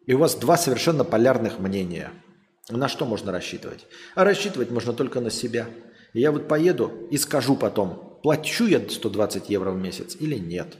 И 0.07 0.13
у 0.13 0.17
вас 0.17 0.35
два 0.35 0.57
совершенно 0.57 1.03
полярных 1.03 1.59
мнения– 1.59 2.09
на 2.69 2.87
что 2.87 3.05
можно 3.05 3.31
рассчитывать? 3.31 3.85
А 4.15 4.23
рассчитывать 4.23 4.71
можно 4.71 4.93
только 4.93 5.19
на 5.19 5.29
себя. 5.29 5.67
Я 6.13 6.31
вот 6.31 6.47
поеду 6.47 7.07
и 7.11 7.17
скажу 7.17 7.55
потом, 7.55 8.19
плачу 8.23 8.65
я 8.65 8.79
120 8.79 9.49
евро 9.49 9.71
в 9.71 9.77
месяц 9.77 10.15
или 10.19 10.35
нет. 10.35 10.75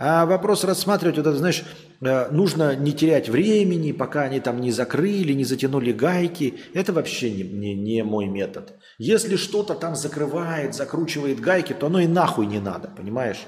А 0.00 0.26
вопрос 0.26 0.62
рассматривать, 0.62 1.16
вот 1.16 1.26
это, 1.26 1.36
знаешь, 1.36 1.64
э, 2.00 2.30
нужно 2.30 2.76
не 2.76 2.92
терять 2.92 3.28
времени, 3.28 3.90
пока 3.90 4.22
они 4.22 4.38
там 4.38 4.60
не 4.60 4.70
закрыли, 4.70 5.32
не 5.32 5.44
затянули 5.44 5.90
гайки. 5.90 6.60
Это 6.72 6.92
вообще 6.92 7.32
не, 7.32 7.42
не, 7.42 7.74
не 7.74 8.04
мой 8.04 8.26
метод. 8.26 8.74
Если 8.98 9.34
что-то 9.34 9.74
там 9.74 9.96
закрывает, 9.96 10.76
закручивает 10.76 11.40
гайки, 11.40 11.72
то 11.72 11.86
оно 11.86 11.98
и 11.98 12.06
нахуй 12.06 12.46
не 12.46 12.60
надо, 12.60 12.88
понимаешь? 12.96 13.38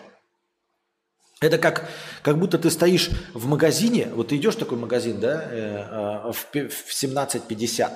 Это 1.41 1.57
как, 1.57 1.88
как 2.22 2.38
будто 2.38 2.59
ты 2.59 2.70
стоишь 2.70 3.09
в 3.32 3.47
магазине, 3.47 4.09
вот 4.14 4.28
ты 4.28 4.36
идешь 4.36 4.57
в 4.57 4.59
такой 4.59 4.76
магазин, 4.76 5.20
да, 5.20 5.49
э, 5.51 6.28
э, 6.28 6.32
в, 6.32 6.47
в 6.53 7.03
17.50. 7.03 7.91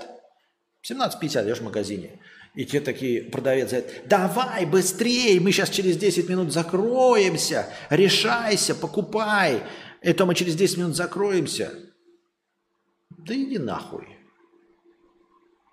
В 0.81 0.91
17.50 0.91 1.45
идешь 1.45 1.59
в 1.59 1.65
магазине, 1.65 2.21
и 2.55 2.65
тебе 2.65 2.81
такие 2.81 3.23
продавец 3.23 3.71
говорит, 3.71 4.03
давай 4.07 4.65
быстрее, 4.65 5.39
мы 5.41 5.53
сейчас 5.53 5.69
через 5.69 5.99
10 5.99 6.27
минут 6.29 6.53
закроемся, 6.55 7.69
решайся, 7.91 8.75
покупай. 8.75 9.63
Это 10.01 10.25
мы 10.25 10.35
через 10.35 10.55
10 10.55 10.79
минут 10.79 10.97
закроемся. 10.97 11.71
Да 13.11 13.35
иди 13.35 13.59
нахуй. 13.59 14.07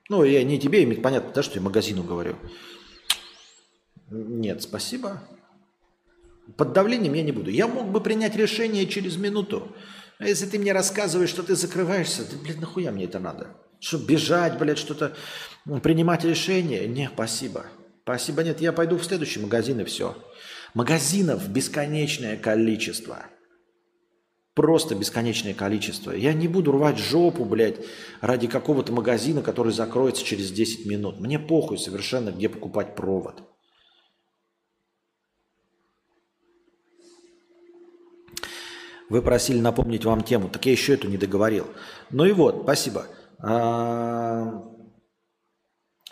Ну, 0.09 0.25
я 0.25 0.43
не 0.43 0.59
тебе, 0.59 0.85
понятно, 0.97 1.31
да, 1.33 1.41
что 1.41 1.55
я 1.55 1.61
магазину 1.61 2.03
говорю. 2.03 2.35
Нет, 4.09 4.61
спасибо. 4.61 5.21
Под 6.57 6.73
давлением 6.73 7.13
я 7.13 7.23
не 7.23 7.31
буду. 7.31 7.49
Я 7.49 7.67
мог 7.67 7.87
бы 7.87 8.01
принять 8.01 8.35
решение 8.35 8.87
через 8.87 9.17
минуту. 9.17 9.75
А 10.19 10.27
если 10.27 10.45
ты 10.45 10.59
мне 10.59 10.71
рассказываешь, 10.71 11.29
что 11.29 11.43
ты 11.43 11.55
закрываешься, 11.55 12.23
ты, 12.23 12.37
блядь, 12.37 12.59
нахуя 12.59 12.91
мне 12.91 13.05
это 13.05 13.19
надо? 13.19 13.55
Что, 13.79 13.97
бежать, 13.97 14.57
блядь, 14.59 14.77
что-то, 14.77 15.15
принимать 15.81 16.23
решение? 16.23 16.87
Не, 16.87 17.09
спасибо. 17.11 17.65
Спасибо, 18.03 18.43
нет, 18.43 18.61
я 18.61 18.71
пойду 18.73 18.97
в 18.97 19.03
следующий 19.03 19.39
магазин 19.39 19.79
и 19.79 19.83
все. 19.83 20.15
Магазинов 20.73 21.49
бесконечное 21.49 22.37
количество. 22.37 23.25
Просто 24.53 24.95
бесконечное 24.95 25.53
количество. 25.53 26.11
Я 26.11 26.33
не 26.33 26.47
буду 26.47 26.71
рвать 26.71 26.97
жопу, 26.97 27.45
блядь, 27.45 27.77
ради 28.19 28.47
какого-то 28.47 28.91
магазина, 28.91 29.41
который 29.41 29.71
закроется 29.71 30.25
через 30.25 30.51
10 30.51 30.85
минут. 30.85 31.19
Мне 31.19 31.39
похуй 31.39 31.77
совершенно, 31.77 32.31
где 32.31 32.49
покупать 32.49 32.95
провод. 32.95 33.43
Вы 39.11 39.21
просили 39.21 39.59
напомнить 39.59 40.05
вам 40.05 40.23
тему, 40.23 40.47
так 40.47 40.65
я 40.65 40.71
еще 40.71 40.93
эту 40.93 41.09
не 41.09 41.17
договорил. 41.17 41.67
Ну 42.11 42.23
и 42.23 42.31
вот, 42.31 42.61
спасибо. 42.63 43.07
А, 43.39 44.63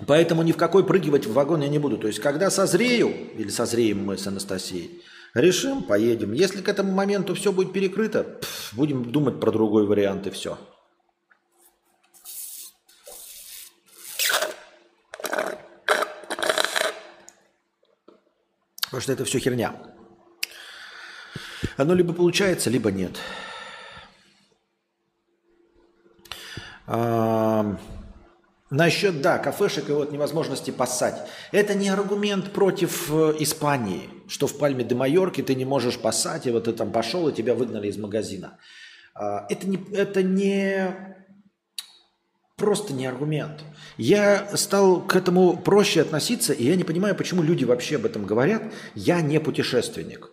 поэтому 0.06 0.44
ни 0.44 0.52
в 0.52 0.58
какой 0.58 0.86
прыгивать 0.86 1.26
в 1.26 1.32
вагон 1.32 1.62
я 1.62 1.70
не 1.70 1.80
буду. 1.80 1.98
То 1.98 2.08
есть, 2.08 2.20
когда 2.20 2.50
созрею, 2.50 3.10
или 3.38 3.48
созреем 3.48 4.04
мы 4.04 4.18
с 4.18 4.28
Анастасией, 4.28 5.02
решим, 5.34 5.84
поедем. 5.84 6.34
Если 6.34 6.62
к 6.62 6.68
этому 6.68 6.92
моменту 6.92 7.36
все 7.36 7.54
будет 7.54 7.72
перекрыто, 7.72 8.42
будем 8.74 9.10
думать 9.10 9.40
про 9.40 9.52
другой 9.52 9.88
вариант 9.88 10.28
и 10.28 10.32
все. 10.32 10.58
Потому 18.82 19.02
что 19.02 19.14
это 19.14 19.24
все 19.24 19.40
херня. 19.40 19.99
Оно 21.80 21.94
либо 21.94 22.14
получается, 22.14 22.70
либо 22.70 22.92
нет. 22.92 23.12
А, 26.86 27.78
насчет, 28.70 29.22
да, 29.22 29.38
кафешек 29.38 29.88
и 29.90 29.94
вот 29.94 30.12
невозможности 30.12 30.72
поссать. 30.72 31.26
Это 31.54 31.76
не 31.76 31.88
аргумент 31.88 32.52
против 32.52 33.10
э, 33.10 33.36
Испании, 33.40 34.10
что 34.28 34.48
в 34.48 34.58
Пальме 34.58 34.84
де 34.84 34.94
Майорке 34.94 35.42
ты 35.42 35.56
не 35.56 35.64
можешь 35.64 35.98
поссать, 35.98 36.48
и 36.48 36.52
вот 36.52 36.66
ты 36.66 36.74
там 36.74 36.92
пошел, 36.92 37.30
и 37.30 37.34
тебя 37.34 37.56
выгнали 37.56 37.88
из 37.88 37.98
магазина. 37.98 38.58
А, 39.16 39.46
это 39.50 39.66
не, 39.66 39.80
это 39.94 40.22
не 40.22 41.16
просто 42.58 42.92
не 42.92 43.06
аргумент. 43.06 43.64
Я 43.96 44.50
стал 44.58 45.00
к 45.00 45.16
этому 45.16 45.56
проще 45.56 46.02
относиться, 46.02 46.52
и 46.52 46.66
я 46.66 46.76
не 46.76 46.84
понимаю, 46.84 47.16
почему 47.16 47.42
люди 47.42 47.64
вообще 47.64 47.96
об 47.96 48.06
этом 48.06 48.26
говорят. 48.26 48.64
Я 48.96 49.22
не 49.22 49.40
путешественник. 49.40 50.30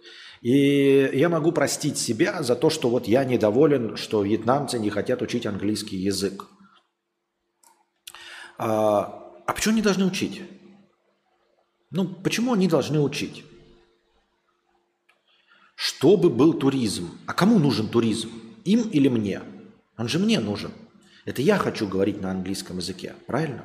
И 0.47 1.11
я 1.12 1.28
могу 1.28 1.51
простить 1.51 1.99
себя 1.99 2.40
за 2.44 2.55
то, 2.55 2.70
что 2.70 2.88
вот 2.88 3.09
я 3.09 3.24
недоволен, 3.24 3.97
что 3.97 4.22
вьетнамцы 4.22 4.78
не 4.78 4.90
хотят 4.90 5.20
учить 5.20 5.44
английский 5.44 5.97
язык. 5.97 6.47
А, 8.57 9.42
а 9.44 9.53
почему 9.53 9.72
они 9.72 9.82
должны 9.82 10.07
учить? 10.07 10.42
Ну, 11.90 12.07
почему 12.07 12.53
они 12.53 12.68
должны 12.68 13.01
учить? 13.01 13.44
Чтобы 15.74 16.30
был 16.30 16.55
туризм. 16.55 17.18
А 17.26 17.32
кому 17.32 17.59
нужен 17.59 17.88
туризм? 17.88 18.30
Им 18.64 18.88
или 18.90 19.09
мне? 19.09 19.42
Он 19.99 20.07
же 20.07 20.20
мне 20.20 20.38
нужен. 20.38 20.70
Это 21.24 21.42
я 21.42 21.59
хочу 21.59 21.88
говорить 21.88 22.20
на 22.20 22.30
английском 22.30 22.76
языке, 22.76 23.16
правильно? 23.26 23.64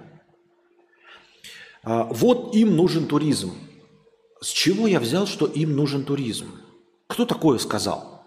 А, 1.84 2.06
вот 2.06 2.56
им 2.56 2.76
нужен 2.76 3.06
туризм. 3.06 3.54
С 4.42 4.48
чего 4.48 4.88
я 4.88 5.00
взял, 5.00 5.28
что 5.28 5.46
им 5.46 5.76
нужен 5.76 6.06
туризм? 6.06 6.48
Кто 7.12 7.26
такое 7.26 7.58
сказал? 7.58 8.24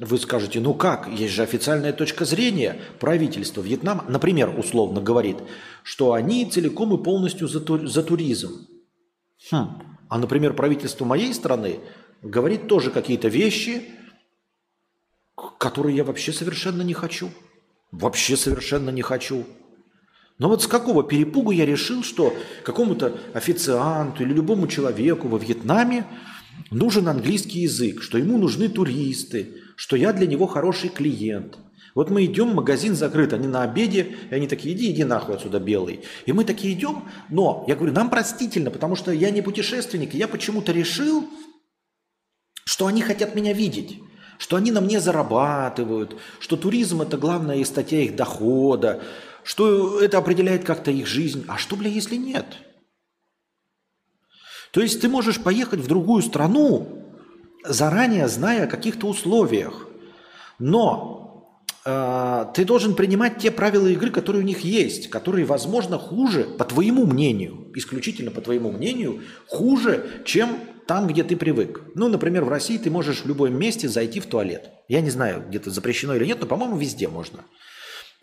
Вы 0.00 0.18
скажете, 0.18 0.58
ну 0.58 0.74
как, 0.74 1.06
есть 1.06 1.32
же 1.32 1.44
официальная 1.44 1.92
точка 1.92 2.24
зрения 2.24 2.80
правительства 2.98 3.60
Вьетнама, 3.60 4.04
например, 4.08 4.58
условно 4.58 5.00
говорит, 5.00 5.36
что 5.84 6.14
они 6.14 6.50
целиком 6.50 6.92
и 6.98 7.04
полностью 7.04 7.46
за, 7.46 7.60
тур, 7.60 7.86
за 7.86 8.02
туризм. 8.02 8.66
Хм. 9.52 9.82
А, 10.08 10.18
например, 10.18 10.52
правительство 10.54 11.04
моей 11.04 11.32
страны 11.32 11.78
говорит 12.22 12.66
тоже 12.66 12.90
какие-то 12.90 13.28
вещи, 13.28 13.84
которые 15.58 15.94
я 15.94 16.02
вообще 16.02 16.32
совершенно 16.32 16.82
не 16.82 16.92
хочу. 16.92 17.30
Вообще 17.92 18.36
совершенно 18.36 18.90
не 18.90 19.02
хочу. 19.02 19.46
Но 20.38 20.48
вот 20.48 20.62
с 20.62 20.66
какого 20.66 21.04
перепугу 21.04 21.52
я 21.52 21.66
решил, 21.66 22.02
что 22.02 22.34
какому-то 22.64 23.16
официанту 23.32 24.24
или 24.24 24.32
любому 24.32 24.66
человеку 24.66 25.28
во 25.28 25.38
Вьетнаме 25.38 26.04
нужен 26.70 27.08
английский 27.08 27.60
язык, 27.60 28.02
что 28.02 28.18
ему 28.18 28.38
нужны 28.38 28.68
туристы, 28.68 29.56
что 29.76 29.96
я 29.96 30.12
для 30.12 30.26
него 30.26 30.46
хороший 30.46 30.90
клиент. 30.90 31.58
Вот 31.94 32.10
мы 32.10 32.24
идем, 32.24 32.54
магазин 32.54 32.94
закрыт, 32.94 33.32
они 33.32 33.48
на 33.48 33.62
обеде, 33.62 34.16
и 34.30 34.34
они 34.34 34.46
такие, 34.46 34.74
иди, 34.74 34.90
иди 34.90 35.04
нахуй 35.04 35.36
отсюда, 35.36 35.58
белый. 35.58 36.00
И 36.26 36.32
мы 36.32 36.44
такие 36.44 36.74
идем, 36.74 37.04
но, 37.28 37.64
я 37.66 37.74
говорю, 37.74 37.92
нам 37.92 38.10
простительно, 38.10 38.70
потому 38.70 38.94
что 38.94 39.10
я 39.10 39.30
не 39.30 39.42
путешественник, 39.42 40.14
и 40.14 40.18
я 40.18 40.28
почему-то 40.28 40.72
решил, 40.72 41.28
что 42.64 42.86
они 42.86 43.02
хотят 43.02 43.34
меня 43.34 43.52
видеть 43.52 43.98
что 44.38 44.56
они 44.56 44.70
на 44.70 44.80
мне 44.80 45.00
зарабатывают, 45.00 46.16
что 46.38 46.56
туризм– 46.56 47.02
это 47.02 47.18
главная 47.18 47.62
статья 47.64 48.00
их 48.00 48.16
дохода, 48.16 49.02
что 49.42 50.00
это 50.00 50.18
определяет 50.18 50.64
как-то 50.64 50.90
их 50.90 51.06
жизнь. 51.06 51.44
А 51.48 51.58
что, 51.58 51.76
бля, 51.76 51.90
если 51.90 52.16
нет? 52.16 52.46
То 54.72 54.80
есть 54.80 55.00
ты 55.00 55.08
можешь 55.08 55.40
поехать 55.40 55.80
в 55.80 55.86
другую 55.86 56.22
страну, 56.22 56.88
заранее 57.64 58.28
зная 58.28 58.64
о 58.64 58.66
каких-то 58.68 59.06
условиях, 59.06 59.86
но 60.58 61.62
э, 61.84 62.46
ты 62.54 62.64
должен 62.64 62.94
принимать 62.94 63.38
те 63.38 63.50
правила 63.50 63.86
игры, 63.86 64.10
которые 64.10 64.42
у 64.42 64.46
них 64.46 64.60
есть, 64.60 65.08
которые, 65.10 65.44
возможно, 65.44 65.98
хуже, 65.98 66.44
по 66.44 66.64
твоему 66.64 67.06
мнению, 67.06 67.72
исключительно 67.74 68.30
по 68.30 68.40
твоему 68.40 68.70
мнению, 68.70 69.22
хуже, 69.46 70.22
чем 70.24 70.58
там, 70.86 71.06
где 71.06 71.22
ты 71.22 71.36
привык. 71.36 71.82
Ну, 71.94 72.08
например, 72.08 72.44
в 72.44 72.48
России 72.48 72.78
ты 72.78 72.90
можешь 72.90 73.22
в 73.22 73.26
любом 73.26 73.54
месте 73.58 73.88
зайти 73.88 74.20
в 74.20 74.26
туалет. 74.26 74.70
Я 74.88 75.00
не 75.00 75.10
знаю, 75.10 75.44
где-то 75.46 75.70
запрещено 75.70 76.14
или 76.14 76.24
нет, 76.24 76.38
но, 76.40 76.46
по-моему, 76.46 76.76
везде 76.76 77.08
можно 77.08 77.44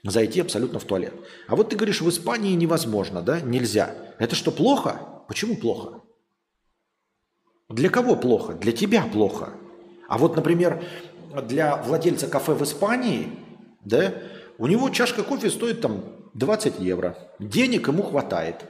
зайти 0.04 0.40
абсолютно 0.40 0.80
в 0.80 0.84
туалет. 0.84 1.14
А 1.48 1.56
вот 1.56 1.70
ты 1.70 1.76
говоришь, 1.76 2.02
в 2.02 2.10
Испании 2.10 2.54
невозможно, 2.54 3.22
да, 3.22 3.42
нельзя. 3.42 3.96
Это 4.20 4.36
что, 4.36 4.52
плохо? 4.52 5.00
Почему 5.28 5.56
плохо? 5.56 6.02
Для 7.70 7.90
кого 7.90 8.16
плохо? 8.16 8.54
Для 8.54 8.72
тебя 8.72 9.04
плохо. 9.12 9.50
А 10.08 10.18
вот, 10.18 10.36
например, 10.36 10.84
для 11.44 11.78
владельца 11.78 12.28
кафе 12.28 12.54
в 12.54 12.64
Испании, 12.64 13.30
да, 13.84 14.14
у 14.58 14.68
него 14.68 14.90
чашка 14.90 15.24
кофе 15.24 15.50
стоит 15.50 15.82
там 15.82 16.04
20 16.36 16.80
евро. 16.80 17.18
Денег 17.40 17.88
ему 17.88 18.04
хватает. 18.04 18.66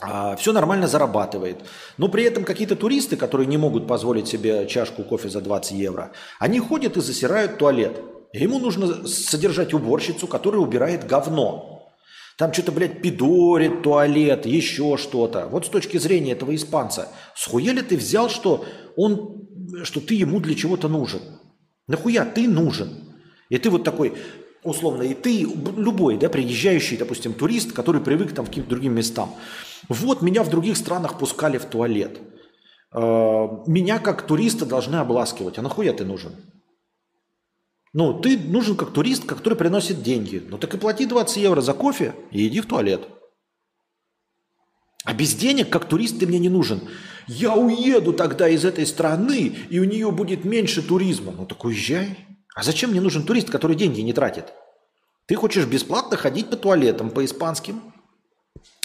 А, 0.00 0.34
все 0.36 0.52
нормально 0.52 0.86
зарабатывает. 0.86 1.58
Но 1.98 2.08
при 2.08 2.24
этом 2.24 2.44
какие-то 2.44 2.74
туристы, 2.74 3.16
которые 3.16 3.46
не 3.46 3.58
могут 3.58 3.86
позволить 3.86 4.28
себе 4.28 4.66
чашку 4.66 5.02
кофе 5.02 5.28
за 5.28 5.40
20 5.40 5.72
евро, 5.72 6.12
они 6.38 6.60
ходят 6.60 6.96
и 6.96 7.00
засирают 7.00 7.58
туалет. 7.58 8.00
Ему 8.32 8.58
нужно 8.58 9.06
содержать 9.06 9.74
уборщицу, 9.74 10.26
которая 10.26 10.60
убирает 10.60 11.06
говно. 11.06 11.73
Там 12.36 12.52
что-то, 12.52 12.72
блядь, 12.72 13.00
пидорит 13.00 13.82
туалет, 13.82 14.44
еще 14.44 14.96
что-то. 14.96 15.46
Вот 15.46 15.66
с 15.66 15.68
точки 15.68 15.98
зрения 15.98 16.32
этого 16.32 16.54
испанца, 16.54 17.08
схуя 17.34 17.72
ли 17.72 17.82
ты 17.82 17.96
взял, 17.96 18.28
что, 18.28 18.64
он, 18.96 19.46
что 19.84 20.00
ты 20.00 20.14
ему 20.14 20.40
для 20.40 20.54
чего-то 20.54 20.88
нужен? 20.88 21.20
Нахуя 21.86 22.24
ты 22.24 22.48
нужен? 22.48 22.90
И 23.50 23.58
ты 23.58 23.70
вот 23.70 23.84
такой, 23.84 24.14
условно, 24.64 25.02
и 25.02 25.14
ты, 25.14 25.42
любой, 25.76 26.16
да, 26.16 26.28
приезжающий, 26.28 26.96
допустим, 26.96 27.34
турист, 27.34 27.72
который 27.72 28.00
привык 28.00 28.34
там 28.34 28.46
к 28.46 28.48
каким-то 28.48 28.70
другим 28.70 28.94
местам, 28.94 29.32
вот 29.88 30.22
меня 30.22 30.42
в 30.42 30.50
других 30.50 30.76
странах 30.76 31.18
пускали 31.18 31.58
в 31.58 31.66
туалет. 31.66 32.18
Э, 32.92 33.48
меня 33.66 33.98
как 33.98 34.22
туриста 34.26 34.66
должны 34.66 34.96
обласкивать. 34.96 35.58
А 35.58 35.62
нахуя 35.62 35.92
ты 35.92 36.04
нужен? 36.04 36.34
Ну, 37.94 38.12
ты 38.12 38.36
нужен 38.36 38.76
как 38.76 38.92
турист, 38.92 39.24
который 39.24 39.54
приносит 39.54 40.02
деньги. 40.02 40.42
Ну 40.48 40.58
так 40.58 40.74
и 40.74 40.78
плати 40.78 41.06
20 41.06 41.36
евро 41.36 41.60
за 41.60 41.72
кофе 41.74 42.14
и 42.32 42.48
иди 42.48 42.60
в 42.60 42.66
туалет. 42.66 43.08
А 45.04 45.14
без 45.14 45.34
денег, 45.34 45.70
как 45.70 45.88
турист, 45.88 46.18
ты 46.18 46.26
мне 46.26 46.40
не 46.40 46.48
нужен. 46.48 46.80
Я 47.28 47.54
уеду 47.54 48.12
тогда 48.12 48.48
из 48.48 48.64
этой 48.64 48.84
страны, 48.84 49.56
и 49.70 49.78
у 49.78 49.84
нее 49.84 50.10
будет 50.10 50.44
меньше 50.44 50.82
туризма. 50.82 51.32
Ну 51.32 51.46
так 51.46 51.64
уезжай. 51.64 52.18
А 52.56 52.64
зачем 52.64 52.90
мне 52.90 53.00
нужен 53.00 53.22
турист, 53.22 53.48
который 53.48 53.76
деньги 53.76 54.00
не 54.00 54.12
тратит? 54.12 54.52
Ты 55.26 55.36
хочешь 55.36 55.66
бесплатно 55.66 56.16
ходить 56.16 56.50
по 56.50 56.56
туалетам, 56.56 57.10
по 57.10 57.24
испанским? 57.24 57.93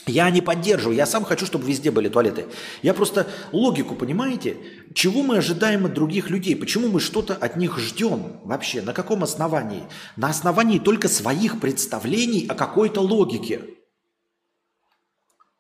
Я 0.10 0.30
не 0.32 0.42
поддерживаю, 0.42 0.98
я 0.98 1.06
сам 1.06 1.24
хочу, 1.24 1.46
чтобы 1.46 1.66
везде 1.66 1.92
были 1.92 2.10
туалеты. 2.10 2.48
Я 2.82 2.94
просто 2.94 3.28
логику, 3.52 3.96
понимаете, 3.96 4.58
чего 4.94 5.22
мы 5.22 5.38
ожидаем 5.38 5.86
от 5.86 5.94
других 5.94 6.30
людей, 6.30 6.56
почему 6.56 6.88
мы 6.88 7.00
что-то 7.00 7.36
от 7.36 7.56
них 7.58 7.78
ждем 7.78 8.40
вообще, 8.44 8.82
на 8.82 8.94
каком 8.94 9.24
основании? 9.24 9.84
На 10.18 10.30
основании 10.30 10.80
только 10.80 11.08
своих 11.08 11.60
представлений 11.60 12.48
о 12.50 12.56
какой-то 12.56 13.02
логике. 13.02 13.62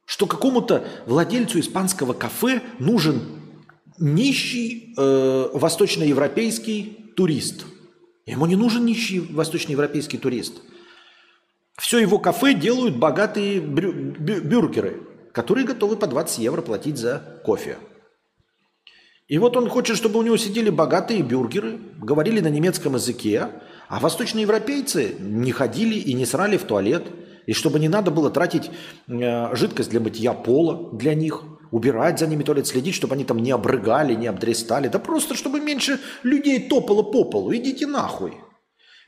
Что 0.05 0.25
какому-то 0.25 0.87
владельцу 1.05 1.59
испанского 1.59 2.13
кафе 2.13 2.63
нужен 2.79 3.21
нищий 3.99 4.95
э, 4.97 5.49
восточноевропейский 5.53 7.13
турист. 7.15 7.65
Ему 8.25 8.47
не 8.47 8.55
нужен 8.55 8.83
нищий 8.83 9.19
восточноевропейский 9.19 10.17
турист– 10.17 10.61
все 11.79 11.99
его 11.99 12.19
кафе 12.19 12.53
делают 12.53 12.97
богатые 12.97 13.61
брю- 13.61 13.93
бюргеры, 13.93 15.01
которые 15.33 15.65
готовы 15.65 15.95
по 15.95 16.07
20 16.07 16.39
евро 16.39 16.61
платить 16.61 16.97
за 16.97 17.41
кофе. 17.45 17.77
И 19.27 19.37
вот 19.37 19.55
он 19.55 19.69
хочет, 19.69 19.95
чтобы 19.95 20.19
у 20.19 20.23
него 20.23 20.37
сидели 20.37 20.69
богатые 20.69 21.21
бюргеры, 21.21 21.79
говорили 21.99 22.39
на 22.39 22.47
немецком 22.47 22.95
языке, 22.95 23.49
а 23.87 23.99
восточноевропейцы 23.99 25.15
не 25.19 25.51
ходили 25.51 25.95
и 25.95 26.13
не 26.13 26.25
срали 26.25 26.57
в 26.57 26.63
туалет, 26.63 27.05
и 27.45 27.53
чтобы 27.53 27.79
не 27.79 27.89
надо 27.89 28.09
было 28.09 28.31
тратить 28.31 28.71
э, 29.07 29.55
жидкость 29.55 29.91
для 29.91 29.99
мытья 29.99 30.33
пола 30.33 30.97
для 30.97 31.13
них, 31.13 31.43
убирать 31.71 32.17
за 32.17 32.25
ними 32.25 32.43
туалет, 32.43 32.65
следить, 32.65 32.95
чтобы 32.95 33.13
они 33.13 33.23
там 33.23 33.37
не 33.37 33.51
обрыгали, 33.51 34.15
не 34.15 34.27
обдрестали, 34.27 34.87
да 34.87 34.97
просто 34.97 35.35
чтобы 35.35 35.59
меньше 35.59 35.99
людей 36.23 36.67
топало 36.67 37.03
по 37.03 37.23
полу. 37.23 37.55
Идите 37.55 37.85
нахуй. 37.85 38.33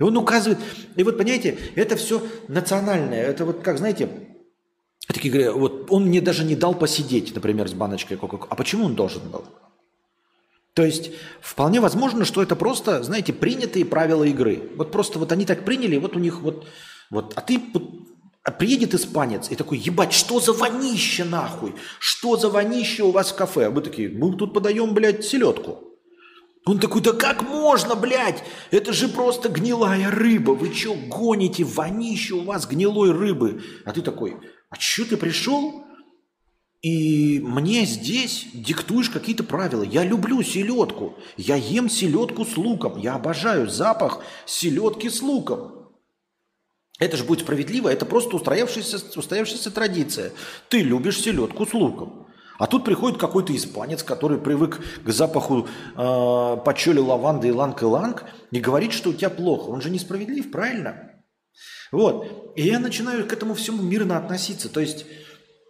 И 0.02 0.04
он 0.04 0.18
указывает, 0.18 0.58
и 0.96 1.04
вот 1.04 1.16
понимаете, 1.16 1.60
это 1.76 1.96
все 1.96 2.24
национальное, 2.48 3.22
это 3.22 3.46
вот 3.46 3.62
как, 3.62 3.78
знаете, 3.78 4.10
такие 5.06 5.32
говорят, 5.32 5.54
вот 5.54 5.92
он 5.92 6.08
мне 6.08 6.22
даже 6.22 6.44
не 6.44 6.56
дал 6.56 6.74
посидеть, 6.74 7.36
например, 7.36 7.70
с 7.70 7.74
баночкой 7.74 8.18
кока 8.18 8.40
А 8.50 8.56
почему 8.56 8.86
он 8.86 8.96
должен 8.96 9.22
был? 9.30 9.44
То 10.74 10.84
есть 10.84 11.12
вполне 11.40 11.80
возможно, 11.80 12.26
что 12.26 12.42
это 12.42 12.56
просто, 12.56 13.04
знаете, 13.04 13.32
принятые 13.32 13.86
правила 13.86 14.24
игры. 14.24 14.72
Вот 14.76 14.92
просто 14.92 15.20
вот 15.20 15.32
они 15.32 15.46
так 15.46 15.66
приняли, 15.66 15.98
вот 15.98 16.16
у 16.16 16.20
них 16.20 16.42
вот, 16.42 16.66
вот, 17.12 17.34
а 17.36 17.42
ты, 17.42 17.62
А 18.42 18.50
приедет 18.50 18.96
испанец 18.96 19.52
и 19.52 19.56
такой, 19.56 19.78
ебать, 19.78 20.14
что 20.14 20.40
за 20.40 20.54
вонище 20.54 21.26
нахуй? 21.26 21.76
Что 22.00 22.38
за 22.38 22.50
вонище 22.50 23.04
у 23.04 23.12
вас 23.12 23.32
в 23.32 23.36
кафе? 23.36 23.68
А 23.68 23.70
мы 23.70 23.84
такие, 23.84 24.10
мы 24.10 24.36
тут 24.36 24.52
подаем, 24.52 24.96
блядь, 24.96 25.24
селедку. 25.24 25.91
Он 26.66 26.80
такой, 26.80 27.02
да 27.02 27.14
как 27.14 27.42
можно, 27.42 27.96
блядь? 27.96 28.44
Это 28.70 28.94
же 28.94 29.08
просто 29.08 29.50
гнилая 29.50 30.12
рыба. 30.12 30.52
Вы 30.52 30.74
что 30.74 30.94
гоните? 30.94 31.64
Вонище 31.64 32.36
у 32.36 32.44
вас 32.44 32.68
гнилой 32.68 33.12
рыбы. 33.12 33.64
А 33.84 33.94
ты 33.94 34.02
такой, 34.02 34.38
а 34.70 34.76
что 34.76 35.06
ты 35.06 35.18
пришел? 35.18 35.84
И 36.82 37.40
мне 37.40 37.86
здесь 37.86 38.48
диктуешь 38.54 39.10
какие-то 39.10 39.44
правила. 39.44 39.84
Я 39.84 40.04
люблю 40.04 40.42
селедку. 40.44 41.16
Я 41.36 41.56
ем 41.56 41.90
селедку 41.90 42.46
с 42.46 42.56
луком. 42.58 42.98
Я 42.98 43.16
обожаю 43.16 43.68
запах 43.68 44.24
селедки 44.46 45.10
с 45.10 45.22
луком. 45.22 45.82
Это 47.00 47.18
же 47.18 47.24
будет 47.24 47.40
справедливо, 47.40 47.90
это 47.90 48.06
просто 48.06 48.36
устоявшаяся, 48.36 49.00
устоявшаяся 49.18 49.72
традиция. 49.72 50.34
Ты 50.70 50.84
любишь 50.84 51.20
селедку 51.20 51.66
с 51.66 51.74
луком. 51.74 52.28
А 52.62 52.68
тут 52.68 52.86
приходит 52.86 53.18
какой-то 53.18 53.56
испанец, 53.56 54.04
который 54.04 54.38
привык 54.38 54.80
к 55.04 55.10
запаху 55.10 55.68
э, 55.98 56.58
пачули, 56.64 57.00
лаванды 57.00 57.48
и 57.48 57.52
иланг-иланг, 57.52 58.26
и 58.52 58.60
говорит, 58.60 58.94
что 58.94 59.10
у 59.10 59.14
тебя 59.14 59.32
плохо. 59.32 59.72
Он 59.72 59.82
же 59.82 59.90
несправедлив, 59.90 60.52
правильно? 60.52 61.12
Вот. 61.92 62.54
И 62.56 62.62
я 62.62 62.78
начинаю 62.78 63.26
к 63.26 63.34
этому 63.34 63.56
всему 63.56 63.82
мирно 63.82 64.16
относиться. 64.16 64.70
То 64.70 64.80
есть 64.80 65.08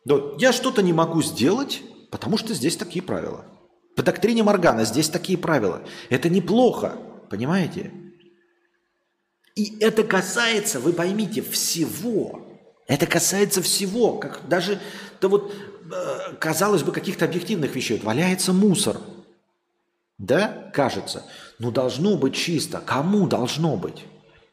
да, 0.03 0.15
я 0.37 0.51
что-то 0.51 0.81
не 0.81 0.91
могу 0.91 1.21
сделать, 1.21 1.81
потому 2.11 2.35
что 2.35 2.53
здесь 2.53 2.75
такие 2.75 3.01
правила. 3.01 3.45
По 3.95 4.03
доктрине 4.03 4.43
Моргана 4.43 4.83
здесь 4.83 5.07
такие 5.07 5.37
правила. 5.37 5.83
Это 6.09 6.27
неплохо, 6.27 6.97
понимаете? 7.29 7.93
И 9.55 9.79
это 9.79 10.03
касается, 10.03 10.81
вы 10.81 10.91
поймите, 10.91 11.41
всего. 11.41 12.41
Это 12.85 13.05
касается 13.05 13.61
всего. 13.61 14.17
Как 14.17 14.41
даже, 14.49 14.77
да 15.21 15.29
вот, 15.29 15.53
казалось 16.39 16.83
бы, 16.83 16.91
каких-то 16.91 17.25
объективных 17.25 17.75
вещей. 17.75 17.97
Вот 17.97 18.05
валяется 18.05 18.53
мусор. 18.53 18.97
Да, 20.17 20.69
кажется. 20.73 21.25
Ну, 21.59 21.71
должно 21.71 22.15
быть 22.15 22.35
чисто. 22.35 22.79
Кому 22.79 23.27
должно 23.27 23.75
быть? 23.75 24.05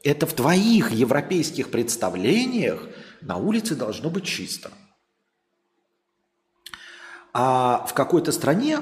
Это 0.02 0.26
в 0.26 0.32
твоих 0.32 0.92
европейских 0.92 1.70
представлениях 1.70 2.88
на 3.20 3.36
улице 3.36 3.74
должно 3.74 4.10
быть 4.10 4.24
чисто. 4.24 4.70
А 7.32 7.84
в 7.86 7.94
какой-то 7.94 8.32
стране 8.32 8.80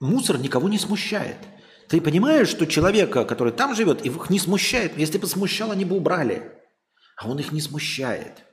мусор 0.00 0.38
никого 0.38 0.68
не 0.68 0.78
смущает. 0.78 1.36
Ты 1.88 2.00
понимаешь, 2.00 2.48
что 2.48 2.66
человека, 2.66 3.24
который 3.24 3.52
там 3.52 3.74
живет, 3.74 4.04
их 4.04 4.30
не 4.30 4.38
смущает. 4.38 4.96
Если 4.96 5.18
бы 5.18 5.26
смущал, 5.26 5.70
они 5.70 5.84
бы 5.84 5.96
убрали. 5.96 6.52
А 7.16 7.28
он 7.28 7.38
их 7.38 7.52
не 7.52 7.60
смущает. 7.60 8.44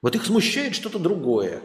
Вот 0.00 0.14
их 0.14 0.24
смущает 0.24 0.74
что-то 0.74 0.98
другое. 0.98 1.62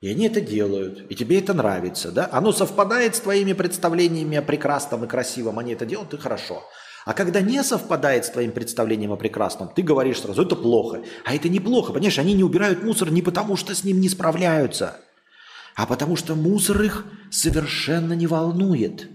И 0.00 0.10
они 0.10 0.26
это 0.26 0.40
делают. 0.40 1.10
И 1.10 1.14
тебе 1.14 1.38
это 1.38 1.52
нравится. 1.52 2.10
Да? 2.10 2.28
Оно 2.32 2.52
совпадает 2.52 3.16
с 3.16 3.20
твоими 3.20 3.52
представлениями 3.52 4.36
о 4.36 4.42
прекрасном 4.42 5.04
и 5.04 5.08
красивом. 5.08 5.58
Они 5.58 5.72
это 5.72 5.84
делают, 5.84 6.14
и 6.14 6.18
хорошо. 6.18 6.62
А 7.04 7.12
когда 7.12 7.40
не 7.40 7.62
совпадает 7.62 8.24
с 8.24 8.30
твоим 8.30 8.52
представлением 8.52 9.12
о 9.12 9.16
прекрасном, 9.16 9.68
ты 9.74 9.82
говоришь 9.82 10.20
сразу, 10.20 10.42
это 10.42 10.56
плохо. 10.56 11.02
А 11.24 11.34
это 11.34 11.48
неплохо, 11.48 11.92
понимаешь? 11.92 12.18
Они 12.18 12.34
не 12.34 12.44
убирают 12.44 12.82
мусор 12.82 13.10
не 13.10 13.22
потому, 13.22 13.56
что 13.56 13.74
с 13.74 13.84
ним 13.84 14.00
не 14.00 14.08
справляются– 14.08 14.96
а 15.74 15.86
потому 15.86 16.16
что 16.16 16.34
мусор 16.34 16.82
их 16.82 17.06
совершенно 17.30 18.12
не 18.12 18.26
волнует. 18.26 19.08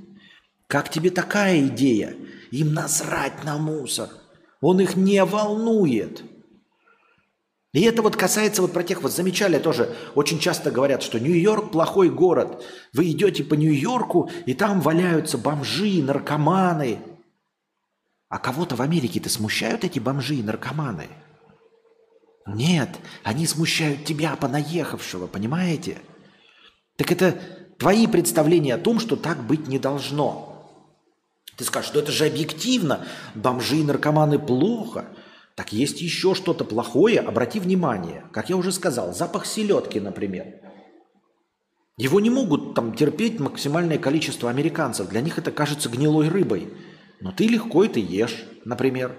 Как 0.67 0.89
тебе 0.89 1.11
такая 1.11 1.67
идея? 1.67 2.15
Им 2.51 2.73
насрать 2.73 3.43
на 3.43 3.57
мусор. 3.57 4.09
Он 4.61 4.79
их 4.79 4.95
не 4.95 5.23
волнует. 5.23 6.23
И 7.75 7.81
это 7.81 8.01
вот 8.01 8.15
касается 8.15 8.61
вот 8.61 8.71
про 8.71 8.83
тех, 8.83 9.01
вот 9.01 9.11
замечали 9.11 9.59
тоже, 9.59 9.93
очень 10.15 10.39
часто 10.39 10.71
говорят, 10.71 11.03
что 11.03 11.19
Нью-Йорк 11.19 11.71
плохой 11.73 12.09
город. 12.09 12.63
Вы 12.93 13.11
идете 13.11 13.43
по 13.43 13.53
Нью-Йорку, 13.53 14.31
и 14.45 14.53
там 14.53 14.79
валяются 14.79 15.37
бомжи, 15.37 16.01
наркоманы. 16.01 16.99
А 18.29 18.39
кого-то 18.39 18.77
в 18.77 18.81
Америке-то 18.81 19.27
смущают 19.27 19.83
эти 19.83 19.99
бомжи 19.99 20.35
и 20.35 20.41
наркоманы? 20.41 21.09
Нет, 22.47 22.91
они 23.23 23.45
смущают 23.45 24.05
тебя, 24.05 24.37
понаехавшего, 24.37 25.27
понимаете? 25.27 25.97
Так 26.95 27.11
это 27.11 27.37
твои 27.77 28.07
представления 28.07 28.75
о 28.75 28.79
том, 28.79 29.01
что 29.01 29.17
так 29.17 29.45
быть 29.45 29.67
не 29.67 29.79
должно. 29.79 30.71
Ты 31.57 31.65
скажешь, 31.65 31.89
что 31.89 31.99
это 31.99 32.13
же 32.13 32.25
объективно, 32.25 33.05
бомжи 33.33 33.79
и 33.79 33.83
наркоманы 33.83 34.39
плохо. 34.39 35.07
Так 35.55 35.71
есть 35.71 36.01
еще 36.01 36.35
что-то 36.35 36.65
плохое, 36.65 37.19
обрати 37.21 37.59
внимание. 37.59 38.25
Как 38.33 38.49
я 38.49 38.57
уже 38.57 38.73
сказал, 38.73 39.13
запах 39.13 39.45
селедки, 39.45 40.01
например. 40.01 40.59
Его 41.97 42.19
не 42.19 42.29
могут 42.29 42.75
там 42.75 42.93
терпеть 42.93 43.39
максимальное 43.39 43.97
количество 43.97 44.49
американцев. 44.49 45.07
Для 45.07 45.21
них 45.21 45.37
это 45.37 45.51
кажется 45.51 45.87
гнилой 45.87 46.27
рыбой. 46.27 46.73
Но 47.21 47.31
ты 47.31 47.47
легко 47.47 47.85
это 47.85 48.01
ешь, 48.01 48.43
например. 48.65 49.15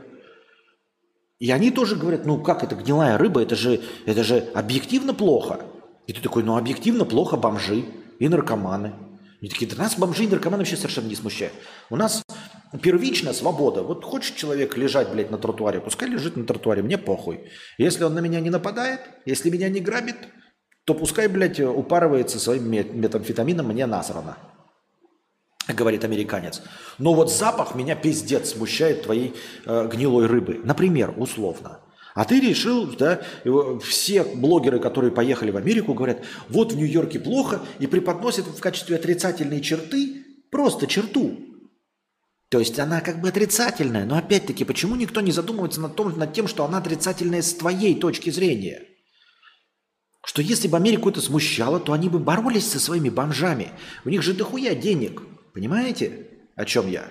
И 1.38 1.50
они 1.50 1.70
тоже 1.70 1.96
говорят, 1.96 2.26
ну 2.26 2.38
как 2.42 2.62
это 2.62 2.74
гнилая 2.74 3.16
рыба, 3.16 3.42
это 3.42 3.56
же, 3.56 3.80
это 4.04 4.22
же 4.22 4.38
объективно 4.54 5.14
плохо. 5.14 5.60
И 6.06 6.12
ты 6.12 6.20
такой, 6.20 6.42
ну 6.42 6.56
объективно 6.56 7.06
плохо 7.06 7.38
бомжи 7.38 7.86
и 8.18 8.28
наркоманы. 8.28 8.94
И 9.40 9.48
такие, 9.48 9.70
да 9.70 9.82
нас 9.82 9.98
бомжи 9.98 10.24
и 10.24 10.28
наркоманы 10.28 10.62
вообще 10.62 10.76
совершенно 10.76 11.08
не 11.08 11.16
смущают. 11.16 11.54
У 11.88 11.96
нас 11.96 12.22
первично 12.82 13.32
свобода. 13.32 13.82
Вот 13.82 14.04
хочет 14.04 14.36
человек 14.36 14.76
лежать, 14.76 15.10
блядь, 15.10 15.30
на 15.30 15.38
тротуаре, 15.38 15.80
пускай 15.80 16.08
лежит 16.08 16.36
на 16.36 16.44
тротуаре, 16.44 16.82
мне 16.82 16.98
похуй. 16.98 17.48
Если 17.78 18.04
он 18.04 18.14
на 18.14 18.20
меня 18.20 18.40
не 18.40 18.50
нападает, 18.50 19.00
если 19.24 19.50
меня 19.50 19.68
не 19.68 19.80
грабит, 19.80 20.16
то 20.84 20.94
пускай, 20.94 21.28
блядь, 21.28 21.60
упарывается 21.60 22.38
своим 22.38 22.70
метамфетамином, 22.70 23.66
мне 23.66 23.86
насрано. 23.86 24.36
Говорит 25.68 26.04
американец. 26.04 26.62
Но 26.98 27.12
вот 27.12 27.32
запах 27.32 27.74
меня 27.74 27.96
пиздец 27.96 28.50
смущает 28.50 29.02
твоей 29.02 29.34
э, 29.64 29.88
гнилой 29.92 30.26
рыбы. 30.26 30.60
Например, 30.62 31.12
условно. 31.16 31.80
А 32.14 32.24
ты 32.24 32.40
решил, 32.40 32.86
да, 32.96 33.20
все 33.84 34.22
блогеры, 34.22 34.78
которые 34.78 35.10
поехали 35.10 35.50
в 35.50 35.56
Америку, 35.56 35.92
говорят, 35.92 36.22
вот 36.48 36.72
в 36.72 36.76
Нью-Йорке 36.76 37.18
плохо, 37.18 37.60
и 37.78 37.86
преподносят 37.86 38.46
в 38.46 38.58
качестве 38.58 38.96
отрицательной 38.96 39.60
черты 39.60 40.24
просто 40.50 40.86
черту. 40.86 41.36
То 42.48 42.60
есть 42.60 42.78
она 42.78 43.00
как 43.00 43.20
бы 43.20 43.28
отрицательная, 43.28 44.04
но 44.04 44.16
опять-таки, 44.16 44.64
почему 44.64 44.94
никто 44.94 45.20
не 45.20 45.32
задумывается 45.32 45.80
над, 45.80 45.96
том, 45.96 46.16
над 46.16 46.32
тем, 46.32 46.46
что 46.46 46.64
она 46.64 46.78
отрицательная 46.78 47.42
с 47.42 47.54
твоей 47.54 47.98
точки 47.98 48.30
зрения? 48.30 48.82
Что 50.24 50.42
если 50.42 50.68
бы 50.68 50.76
Америку 50.76 51.08
это 51.08 51.20
смущало, 51.20 51.80
то 51.80 51.92
они 51.92 52.08
бы 52.08 52.18
боролись 52.18 52.70
со 52.70 52.78
своими 52.78 53.08
бомжами. 53.08 53.70
У 54.04 54.10
них 54.10 54.22
же 54.22 54.32
дохуя 54.32 54.74
денег. 54.74 55.22
Понимаете, 55.54 56.28
о 56.56 56.64
чем 56.64 56.88
я? 56.88 57.08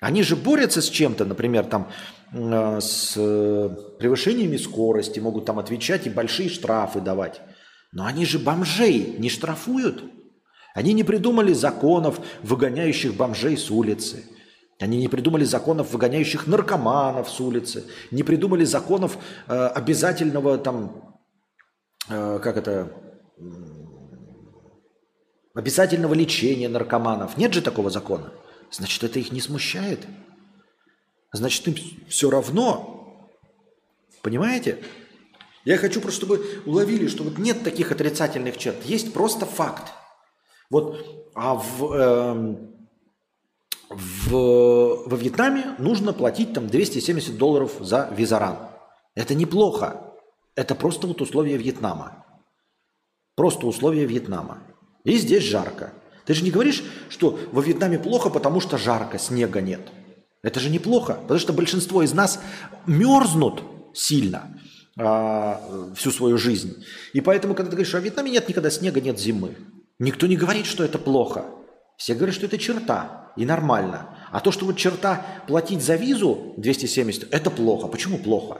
Они 0.00 0.22
же 0.22 0.36
борются 0.36 0.82
с 0.82 0.88
чем-то, 0.88 1.24
например, 1.24 1.66
там 1.66 1.90
э, 2.32 2.80
с 2.80 3.14
э, 3.16 3.68
превышениями 3.98 4.56
скорости, 4.56 5.18
могут 5.18 5.44
там 5.44 5.58
отвечать 5.58 6.06
и 6.06 6.10
большие 6.10 6.48
штрафы 6.48 7.00
давать. 7.00 7.40
Но 7.92 8.04
они 8.04 8.24
же 8.24 8.38
бомжей 8.38 9.16
не 9.18 9.28
штрафуют. 9.28 10.04
Они 10.78 10.92
не 10.92 11.02
придумали 11.02 11.52
законов, 11.54 12.20
выгоняющих 12.44 13.16
бомжей 13.16 13.56
с 13.56 13.68
улицы. 13.68 14.24
Они 14.78 14.98
не 14.98 15.08
придумали 15.08 15.42
законов, 15.42 15.92
выгоняющих 15.92 16.46
наркоманов 16.46 17.28
с 17.28 17.40
улицы. 17.40 17.84
Не 18.12 18.22
придумали 18.22 18.62
законов 18.62 19.18
э, 19.48 19.66
обязательного 19.66 20.56
там, 20.56 21.18
э, 22.08 22.38
как 22.40 22.56
это, 22.56 22.92
обязательного 25.52 26.14
лечения 26.14 26.68
наркоманов. 26.68 27.36
Нет 27.36 27.54
же 27.54 27.60
такого 27.60 27.90
закона. 27.90 28.32
Значит, 28.70 29.02
это 29.02 29.18
их 29.18 29.32
не 29.32 29.40
смущает. 29.40 30.06
Значит, 31.32 31.66
им 31.66 31.74
все 32.08 32.30
равно. 32.30 33.28
Понимаете? 34.22 34.78
Я 35.64 35.76
хочу 35.76 36.00
просто, 36.00 36.24
чтобы 36.24 36.62
уловили, 36.66 37.08
что 37.08 37.24
вот 37.24 37.36
нет 37.36 37.64
таких 37.64 37.90
отрицательных 37.90 38.58
черт. 38.58 38.84
Есть 38.84 39.12
просто 39.12 39.44
факт. 39.44 39.92
Вот, 40.70 41.30
а 41.34 41.54
в, 41.54 41.92
э, 41.92 42.56
в, 43.90 44.30
во 44.30 45.16
Вьетнаме 45.16 45.74
нужно 45.78 46.12
платить 46.12 46.52
там 46.52 46.66
270 46.66 47.38
долларов 47.38 47.76
за 47.80 48.08
визаран. 48.14 48.58
Это 49.14 49.34
неплохо. 49.34 50.14
Это 50.54 50.74
просто 50.74 51.06
вот 51.06 51.20
условия 51.20 51.56
Вьетнама. 51.56 52.24
Просто 53.34 53.66
условия 53.66 54.04
Вьетнама. 54.04 54.58
И 55.04 55.16
здесь 55.16 55.44
жарко. 55.44 55.92
Ты 56.26 56.34
же 56.34 56.44
не 56.44 56.50
говоришь, 56.50 56.82
что 57.08 57.38
во 57.52 57.62
Вьетнаме 57.62 57.98
плохо, 57.98 58.28
потому 58.28 58.60
что 58.60 58.76
жарко, 58.76 59.18
снега 59.18 59.60
нет. 59.62 59.80
Это 60.42 60.60
же 60.60 60.68
неплохо, 60.68 61.14
потому 61.14 61.40
что 61.40 61.52
большинство 61.52 62.02
из 62.02 62.12
нас 62.12 62.40
мерзнут 62.86 63.62
сильно 63.94 64.58
а, 64.98 65.60
всю 65.96 66.10
свою 66.10 66.36
жизнь. 66.36 66.84
И 67.12 67.20
поэтому, 67.20 67.54
когда 67.54 67.70
ты 67.70 67.76
говоришь, 67.76 67.94
а 67.94 68.00
в 68.00 68.04
Вьетнаме 68.04 68.32
нет 68.32 68.48
никогда 68.48 68.70
снега, 68.70 69.00
нет 69.00 69.18
зимы, 69.18 69.56
никто 69.98 70.26
не 70.26 70.36
говорит, 70.36 70.66
что 70.66 70.84
это 70.84 70.98
плохо. 70.98 71.46
Все 71.96 72.14
говорят, 72.14 72.34
что 72.34 72.46
это 72.46 72.58
черта 72.58 73.32
и 73.36 73.44
нормально. 73.44 74.16
А 74.30 74.40
то, 74.40 74.52
что 74.52 74.66
вот 74.66 74.76
черта 74.76 75.24
платить 75.46 75.82
за 75.82 75.96
визу 75.96 76.54
270, 76.56 77.32
это 77.32 77.50
плохо. 77.50 77.88
Почему 77.88 78.18
плохо? 78.18 78.58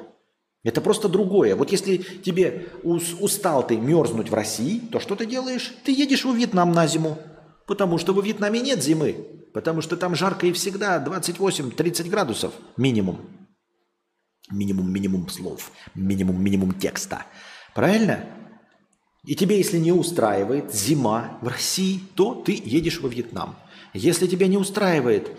Это 0.64 0.80
просто 0.80 1.08
другое. 1.08 1.54
Вот 1.54 1.70
если 1.70 1.98
тебе 1.98 2.68
устал 2.82 3.66
ты 3.66 3.76
мерзнуть 3.76 4.28
в 4.28 4.34
России, 4.34 4.80
то 4.80 4.98
что 5.00 5.14
ты 5.14 5.24
делаешь? 5.24 5.72
Ты 5.84 5.92
едешь 5.92 6.24
во 6.24 6.32
Вьетнам 6.32 6.72
на 6.72 6.86
зиму. 6.86 7.18
Потому 7.66 7.98
что 7.98 8.12
во 8.12 8.22
Вьетнаме 8.22 8.60
нет 8.60 8.82
зимы. 8.82 9.26
Потому 9.54 9.82
что 9.82 9.96
там 9.96 10.14
жарко 10.14 10.46
и 10.46 10.52
всегда 10.52 11.02
28-30 11.04 12.08
градусов 12.08 12.52
минимум. 12.76 13.20
Минимум, 14.50 14.92
минимум 14.92 15.28
слов. 15.28 15.70
Минимум, 15.94 16.42
минимум 16.42 16.72
текста. 16.72 17.24
Правильно? 17.74 18.24
И 19.28 19.34
тебе, 19.34 19.58
если 19.58 19.76
не 19.76 19.92
устраивает 19.92 20.72
зима 20.72 21.36
в 21.42 21.48
России, 21.48 22.00
то 22.14 22.34
ты 22.34 22.52
едешь 22.64 23.02
во 23.02 23.10
Вьетнам. 23.10 23.56
Если 23.92 24.26
тебя 24.26 24.46
не 24.46 24.56
устраивает 24.56 25.30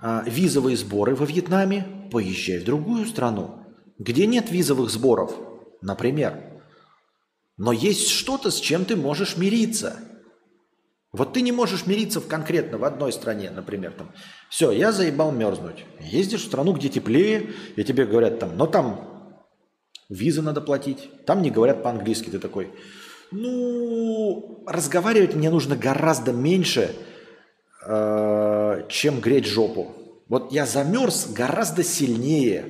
а, 0.00 0.24
визовые 0.26 0.76
сборы 0.76 1.14
во 1.14 1.26
Вьетнаме, 1.26 1.86
поезжай 2.10 2.58
в 2.58 2.64
другую 2.64 3.06
страну, 3.06 3.60
где 4.00 4.26
нет 4.26 4.50
визовых 4.50 4.90
сборов, 4.90 5.32
например. 5.80 6.60
Но 7.56 7.70
есть 7.70 8.08
что-то, 8.08 8.50
с 8.50 8.58
чем 8.58 8.84
ты 8.84 8.96
можешь 8.96 9.36
мириться. 9.36 9.94
Вот 11.12 11.32
ты 11.32 11.40
не 11.40 11.52
можешь 11.52 11.86
мириться 11.86 12.20
в 12.20 12.26
конкретно 12.26 12.78
в 12.78 12.84
одной 12.84 13.12
стране, 13.12 13.52
например, 13.52 13.92
там, 13.92 14.10
все, 14.50 14.72
я 14.72 14.90
заебал 14.90 15.30
мерзнуть. 15.30 15.84
Ездишь 16.00 16.42
в 16.42 16.46
страну, 16.46 16.72
где 16.72 16.88
теплее, 16.88 17.52
и 17.76 17.84
тебе 17.84 18.06
говорят 18.06 18.40
там, 18.40 18.56
но 18.56 18.66
там 18.66 19.32
визы 20.08 20.42
надо 20.42 20.60
платить, 20.60 21.24
там 21.26 21.42
не 21.42 21.52
говорят 21.52 21.84
по-английски, 21.84 22.28
ты 22.28 22.40
такой, 22.40 22.72
ну, 23.40 24.64
разговаривать 24.66 25.34
мне 25.34 25.50
нужно 25.50 25.76
гораздо 25.76 26.32
меньше, 26.32 26.94
Э, 27.88 28.82
чем 28.88 29.20
греть 29.20 29.46
жопу. 29.46 29.92
Вот 30.28 30.50
я 30.50 30.66
замерз 30.66 31.28
гораздо 31.30 31.84
сильнее, 31.84 32.66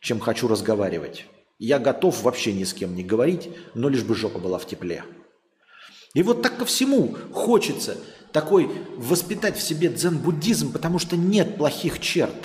чем 0.00 0.20
хочу 0.20 0.46
разговаривать. 0.46 1.24
Я 1.58 1.78
готов 1.78 2.22
вообще 2.22 2.52
ни 2.52 2.64
с 2.64 2.74
кем 2.74 2.94
не 2.94 3.02
говорить, 3.02 3.48
но 3.72 3.88
лишь 3.88 4.02
бы 4.02 4.14
жопа 4.14 4.38
была 4.38 4.58
в 4.58 4.66
тепле. 4.66 5.04
И 6.12 6.22
вот 6.22 6.42
так 6.42 6.58
ко 6.58 6.66
всему 6.66 7.16
хочется 7.32 7.96
такой 8.30 8.70
воспитать 8.98 9.56
в 9.56 9.62
себе 9.62 9.88
дзен-буддизм, 9.88 10.70
потому 10.70 10.98
что 10.98 11.16
нет 11.16 11.56
плохих 11.56 11.98
черт. 11.98 12.36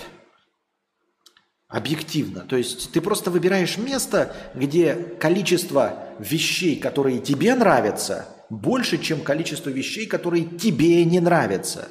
Объективно. 1.67 2.41
То 2.41 2.55
есть 2.55 2.91
ты 2.93 3.01
просто 3.01 3.29
выбираешь 3.29 3.77
место, 3.77 4.33
где 4.55 4.95
количество 4.95 6.07
вещей, 6.17 6.79
которые 6.79 7.19
тебе 7.19 7.55
нравятся, 7.55 8.25
больше, 8.49 8.97
чем 8.97 9.21
количество 9.21 9.69
вещей, 9.69 10.05
которые 10.05 10.45
тебе 10.45 11.03
не 11.03 11.19
нравятся. 11.19 11.89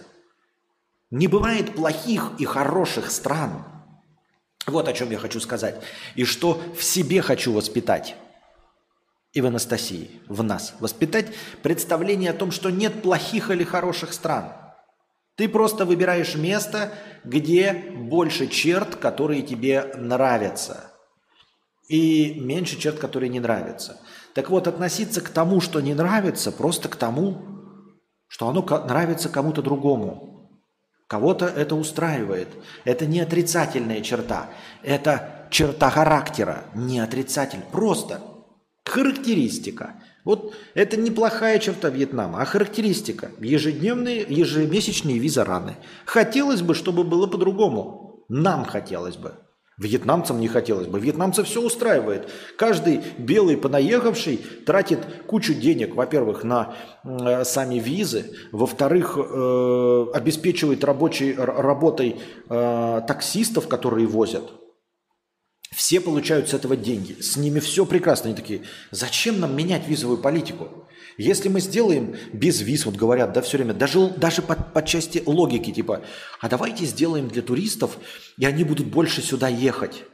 Не 1.11 1.29
бывает 1.29 1.75
плохих 1.75 2.33
и 2.39 2.47
хороших 2.47 3.11
стран. 3.11 3.65
Вот 4.67 4.89
о 4.89 4.95
чем 4.95 5.11
я 5.11 5.19
хочу 5.19 5.41
сказать. 5.41 5.77
И 6.15 6.25
что 6.25 6.61
в 6.77 6.83
себе 6.83 7.21
хочу 7.21 7.53
воспитать. 7.53 8.17
И 9.35 9.43
в 9.43 9.47
Анастасии, 9.47 10.11
в 10.27 10.43
нас. 10.43 10.75
Воспитать 10.81 11.27
представление 11.63 12.31
о 12.31 12.35
том, 12.35 12.51
что 12.51 12.71
нет 12.71 13.03
плохих 13.03 13.51
или 13.51 13.63
хороших 13.63 14.15
стран. 14.15 14.53
Ты 15.37 15.49
просто 15.49 15.85
выбираешь 15.85 16.35
место, 16.35 16.93
где 17.25 17.73
больше 17.95 18.47
черт, 18.47 18.97
которые 18.97 19.43
тебе 19.43 19.93
нравятся. 19.97 20.93
И 21.89 22.35
меньше 22.41 22.79
черт, 22.79 22.99
которые 22.99 23.29
не 23.29 23.39
нравятся. 23.39 24.01
Так 24.35 24.51
вот, 24.51 24.67
относиться 24.67 25.21
к 25.21 25.29
тому, 25.29 25.61
что 25.61 25.81
не 25.81 25.95
нравится, 25.95 26.51
просто 26.51 26.89
к 26.89 26.97
тому, 26.97 27.43
что 28.29 28.49
оно 28.49 28.63
нравится 28.63 29.29
кому-то 29.29 29.63
другому. 29.63 30.51
Кого-то 31.07 31.47
это 31.47 31.77
устраивает. 31.77 32.49
Это 32.85 33.07
не 33.07 33.21
отрицательная 33.21 34.01
черта. 34.01 34.51
Это 34.83 35.47
черта 35.51 35.91
характера, 35.91 36.65
не 36.75 36.99
отрицатель. 36.99 37.61
Просто 37.71 38.21
характеристика. 38.85 40.03
Вот 40.27 40.55
это 40.75 40.97
неплохая 40.97 41.61
черта 41.61 41.89
Вьетнама, 41.89 42.43
а 42.43 42.45
характеристика. 42.45 43.31
Ежедневные, 43.39 44.27
ежемесячные 44.29 45.19
виза-раны. 45.19 45.77
Хотелось 46.05 46.63
бы, 46.63 46.75
чтобы 46.75 47.05
было 47.05 47.29
по-другому. 47.29 48.25
Нам 48.29 48.65
хотелось 48.65 49.17
бы. 49.17 49.35
Вьетнамцам 49.79 50.41
не 50.41 50.49
хотелось 50.49 50.89
бы. 50.89 50.99
Вьетнамцев 50.99 51.47
все 51.47 51.63
устраивает. 51.63 52.29
Каждый 52.57 53.03
белый 53.19 53.57
понаехавший 53.57 54.39
тратит 54.67 54.99
кучу 55.29 55.55
денег, 55.55 55.95
во-первых, 55.95 56.43
на 56.43 56.75
э, 57.05 57.45
сами 57.45 57.77
визы, 57.77 58.33
во-вторых, 58.51 59.17
э, 59.17 60.07
обеспечивает 60.13 60.83
рабочей, 60.83 61.35
работой 61.37 62.17
э, 62.49 63.01
таксистов, 63.07 63.69
которые 63.69 64.09
возят. 64.09 64.51
Все 65.75 66.01
получают 66.01 66.49
с 66.49 66.55
этого 66.55 66.77
деньги. 66.77 67.21
С 67.21 67.37
ними 67.37 67.61
все 67.61 67.85
прекрасно. 67.85 68.27
Они 68.27 68.37
такие, 68.37 68.63
зачем 68.91 69.41
нам 69.41 69.57
менять 69.57 69.89
визовую 69.89 70.19
политику? 70.19 70.87
Если 71.19 71.49
мы 71.49 71.61
сделаем 71.61 72.15
без 72.33 72.61
виз, 72.61 72.85
вот 72.85 72.97
говорят, 72.97 73.33
да, 73.33 73.41
все 73.41 73.57
время, 73.57 73.73
даже, 73.73 74.11
даже 74.11 74.43
по, 74.43 74.55
по 74.55 74.83
части 74.83 75.23
логики, 75.25 75.73
типа, 75.73 76.03
а 76.41 76.49
давайте 76.49 76.85
сделаем 76.85 77.29
для 77.29 77.43
туристов, 77.43 77.99
и 78.37 78.45
они 78.45 78.65
будут 78.65 78.89
больше 78.89 79.23
сюда 79.23 79.49
ехать. 79.49 80.05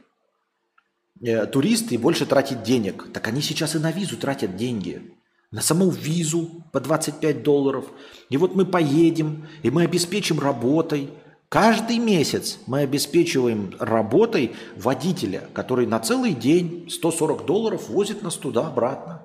Э, 1.21 1.45
туристы 1.45 1.95
и 1.95 1.97
больше 1.97 2.25
тратить 2.25 2.63
денег. 2.63 3.11
Так 3.13 3.27
они 3.27 3.41
сейчас 3.41 3.75
и 3.75 3.79
на 3.79 3.91
визу 3.91 4.17
тратят 4.17 4.55
деньги. 4.55 5.13
На 5.51 5.61
саму 5.61 5.89
визу 5.89 6.63
по 6.71 6.79
25 6.79 7.43
долларов. 7.43 7.85
И 8.29 8.37
вот 8.37 8.55
мы 8.55 8.65
поедем, 8.65 9.47
и 9.61 9.69
мы 9.69 9.83
обеспечим 9.83 10.39
работой. 10.39 11.09
Каждый 11.53 11.99
месяц 11.99 12.57
мы 12.65 12.79
обеспечиваем 12.79 13.75
работой 13.79 14.55
водителя, 14.75 15.47
который 15.53 15.85
на 15.85 15.99
целый 15.99 16.33
день 16.33 16.89
140 16.89 17.45
долларов 17.45 17.89
возит 17.89 18.23
нас 18.23 18.37
туда-обратно. 18.37 19.21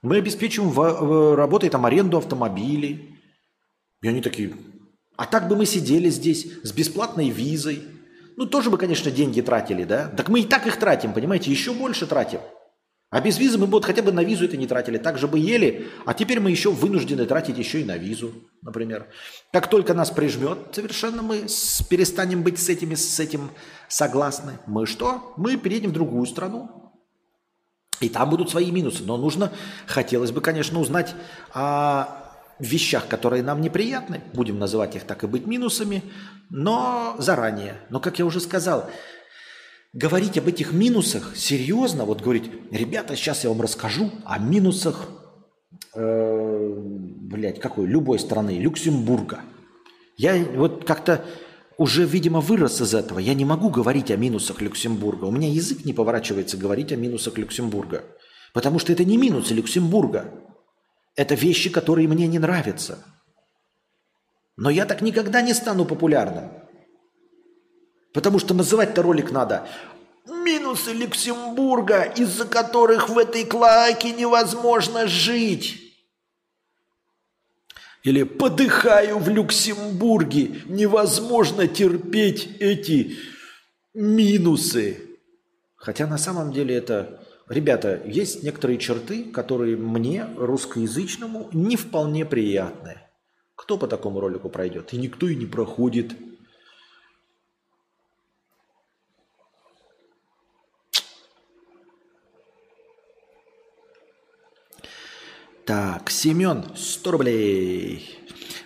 Мы 0.00 0.16
обеспечиваем 0.16 1.34
работой 1.34 1.68
там 1.68 1.84
аренду 1.84 2.16
автомобилей. 2.16 3.20
И 4.00 4.08
они 4.08 4.22
такие, 4.22 4.54
а 5.18 5.26
так 5.26 5.48
бы 5.48 5.56
мы 5.56 5.66
сидели 5.66 6.08
здесь 6.08 6.46
с 6.62 6.72
бесплатной 6.72 7.28
визой. 7.28 7.82
Ну, 8.38 8.46
тоже 8.46 8.70
бы, 8.70 8.78
конечно, 8.78 9.10
деньги 9.10 9.42
тратили, 9.42 9.84
да? 9.84 10.08
Так 10.08 10.30
мы 10.30 10.40
и 10.40 10.44
так 10.44 10.66
их 10.66 10.78
тратим, 10.78 11.12
понимаете, 11.12 11.50
еще 11.50 11.74
больше 11.74 12.06
тратим. 12.06 12.40
А 13.10 13.20
без 13.20 13.38
визы 13.38 13.56
мы 13.56 13.66
бы 13.66 13.72
вот 13.72 13.84
хотя 13.84 14.02
бы 14.02 14.10
на 14.10 14.24
визу 14.24 14.44
это 14.44 14.56
не 14.56 14.66
тратили. 14.66 14.98
Так 14.98 15.16
же 15.16 15.28
бы 15.28 15.38
ели, 15.38 15.86
а 16.04 16.12
теперь 16.12 16.40
мы 16.40 16.50
еще 16.50 16.72
вынуждены 16.72 17.24
тратить 17.24 17.56
еще 17.56 17.80
и 17.80 17.84
на 17.84 17.96
визу, 17.96 18.34
например. 18.62 19.06
Как 19.52 19.70
только 19.70 19.94
нас 19.94 20.10
прижмет, 20.10 20.58
совершенно 20.72 21.22
мы 21.22 21.46
перестанем 21.88 22.42
быть 22.42 22.58
с, 22.58 22.68
этими, 22.68 22.96
с 22.96 23.20
этим 23.20 23.50
согласны. 23.88 24.58
Мы 24.66 24.86
что? 24.86 25.34
Мы 25.36 25.56
переедем 25.56 25.90
в 25.90 25.94
другую 25.94 26.26
страну, 26.26 26.92
и 28.00 28.08
там 28.08 28.28
будут 28.28 28.50
свои 28.50 28.70
минусы. 28.70 29.04
Но 29.04 29.16
нужно, 29.16 29.52
хотелось 29.86 30.32
бы, 30.32 30.40
конечно, 30.40 30.80
узнать 30.80 31.14
о 31.54 32.08
вещах, 32.58 33.06
которые 33.08 33.42
нам 33.42 33.60
неприятны. 33.60 34.20
Будем 34.32 34.58
называть 34.58 34.96
их 34.96 35.04
так 35.04 35.24
и 35.24 35.26
быть 35.26 35.46
минусами, 35.46 36.02
но 36.50 37.14
заранее. 37.18 37.76
Но, 37.90 38.00
как 38.00 38.18
я 38.18 38.26
уже 38.26 38.40
сказал, 38.40 38.90
говорить 39.96 40.36
об 40.36 40.46
этих 40.46 40.72
минусах 40.72 41.36
серьезно, 41.36 42.04
вот 42.04 42.20
говорить, 42.20 42.50
ребята, 42.70 43.16
сейчас 43.16 43.44
я 43.44 43.50
вам 43.50 43.62
расскажу 43.62 44.10
о 44.24 44.38
минусах, 44.38 45.08
э, 45.94 46.74
блядь, 46.76 47.60
какой, 47.60 47.86
любой 47.86 48.18
страны, 48.18 48.58
Люксембурга. 48.58 49.40
Я 50.18 50.36
вот 50.54 50.84
как-то 50.84 51.24
уже, 51.78 52.04
видимо, 52.04 52.40
вырос 52.40 52.80
из 52.80 52.94
этого. 52.94 53.18
Я 53.18 53.34
не 53.34 53.44
могу 53.46 53.70
говорить 53.70 54.10
о 54.10 54.16
минусах 54.16 54.60
Люксембурга. 54.60 55.24
У 55.24 55.30
меня 55.30 55.48
язык 55.48 55.84
не 55.84 55.94
поворачивается 55.94 56.58
говорить 56.58 56.92
о 56.92 56.96
минусах 56.96 57.38
Люксембурга. 57.38 58.04
Потому 58.52 58.78
что 58.78 58.92
это 58.92 59.04
не 59.04 59.16
минусы 59.16 59.54
Люксембурга. 59.54 60.30
Это 61.16 61.34
вещи, 61.34 61.70
которые 61.70 62.08
мне 62.08 62.26
не 62.26 62.38
нравятся. 62.38 62.98
Но 64.58 64.70
я 64.70 64.84
так 64.84 65.00
никогда 65.00 65.40
не 65.42 65.54
стану 65.54 65.84
популярным. 65.86 66.50
Потому 68.16 68.38
что 68.38 68.54
называть-то 68.54 69.02
ролик 69.02 69.30
надо 69.30 69.68
«Минусы 70.26 70.94
Люксембурга, 70.94 72.04
из-за 72.16 72.46
которых 72.46 73.10
в 73.10 73.18
этой 73.18 73.44
клаке 73.44 74.12
невозможно 74.12 75.06
жить». 75.06 75.94
Или 78.04 78.22
подыхаю 78.22 79.18
в 79.18 79.28
Люксембурге, 79.28 80.62
невозможно 80.64 81.68
терпеть 81.68 82.56
эти 82.58 83.18
минусы. 83.92 84.96
Хотя 85.76 86.06
на 86.06 86.16
самом 86.16 86.52
деле 86.52 86.74
это... 86.74 87.20
Ребята, 87.50 88.00
есть 88.06 88.42
некоторые 88.42 88.78
черты, 88.78 89.24
которые 89.24 89.76
мне, 89.76 90.26
русскоязычному, 90.38 91.50
не 91.52 91.76
вполне 91.76 92.24
приятны. 92.24 92.96
Кто 93.56 93.76
по 93.76 93.86
такому 93.86 94.20
ролику 94.20 94.48
пройдет? 94.48 94.94
И 94.94 94.96
никто 94.96 95.28
и 95.28 95.36
не 95.36 95.44
проходит. 95.44 96.14
Так, 105.66 106.10
Семен, 106.10 106.64
100 106.76 107.10
рублей. 107.10 108.20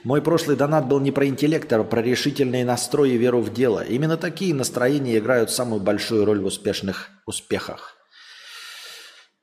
Мой 0.05 0.21
прошлый 0.21 0.55
донат 0.55 0.87
был 0.87 1.01
не 1.01 1.11
про 1.11 1.27
интеллект, 1.27 1.73
а 1.73 1.83
про 1.83 2.03
решительные 2.03 2.63
настрои 2.67 3.13
и 3.13 3.17
веру 3.17 3.41
в 3.41 3.55
дело. 3.55 3.83
Именно 3.83 4.19
такие 4.19 4.55
настроения 4.55 5.17
играют 5.17 5.51
самую 5.51 5.81
большую 5.81 6.27
роль 6.27 6.41
в 6.41 6.45
успешных 6.45 7.09
успехах. 7.25 7.97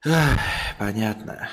Ах, 0.06 0.40
понятно. 0.78 1.50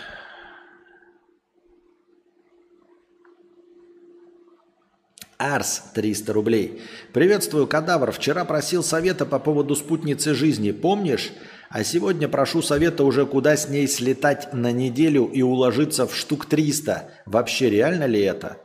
Арс, 5.39 5.85
300 5.95 6.33
рублей. 6.35 6.83
Приветствую, 7.15 7.67
кадавр. 7.67 8.13
Вчера 8.13 8.45
просил 8.45 8.83
совета 8.83 9.25
по 9.25 9.39
поводу 9.39 9.75
спутницы 9.75 10.35
жизни. 10.35 10.71
Помнишь? 10.71 11.33
А 11.75 11.83
сегодня 11.83 12.29
прошу 12.29 12.63
совета 12.63 13.03
уже 13.03 13.27
куда 13.27 13.57
с 13.57 13.69
ней 13.69 13.89
слетать 13.89 14.53
на 14.53 14.71
неделю 14.71 15.25
и 15.25 15.43
уложиться 15.43 16.07
в 16.07 16.15
штук 16.15 16.47
300. 16.47 17.11
Вообще 17.27 17.69
реально 17.69 18.05
ли 18.05 18.21
это? 18.21 18.59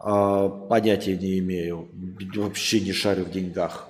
А, 0.00 0.48
понятия 0.48 1.16
не 1.16 1.38
имею. 1.38 1.88
Вообще 2.34 2.80
не 2.80 2.92
шарю 2.92 3.26
в 3.26 3.30
деньгах. 3.30 3.88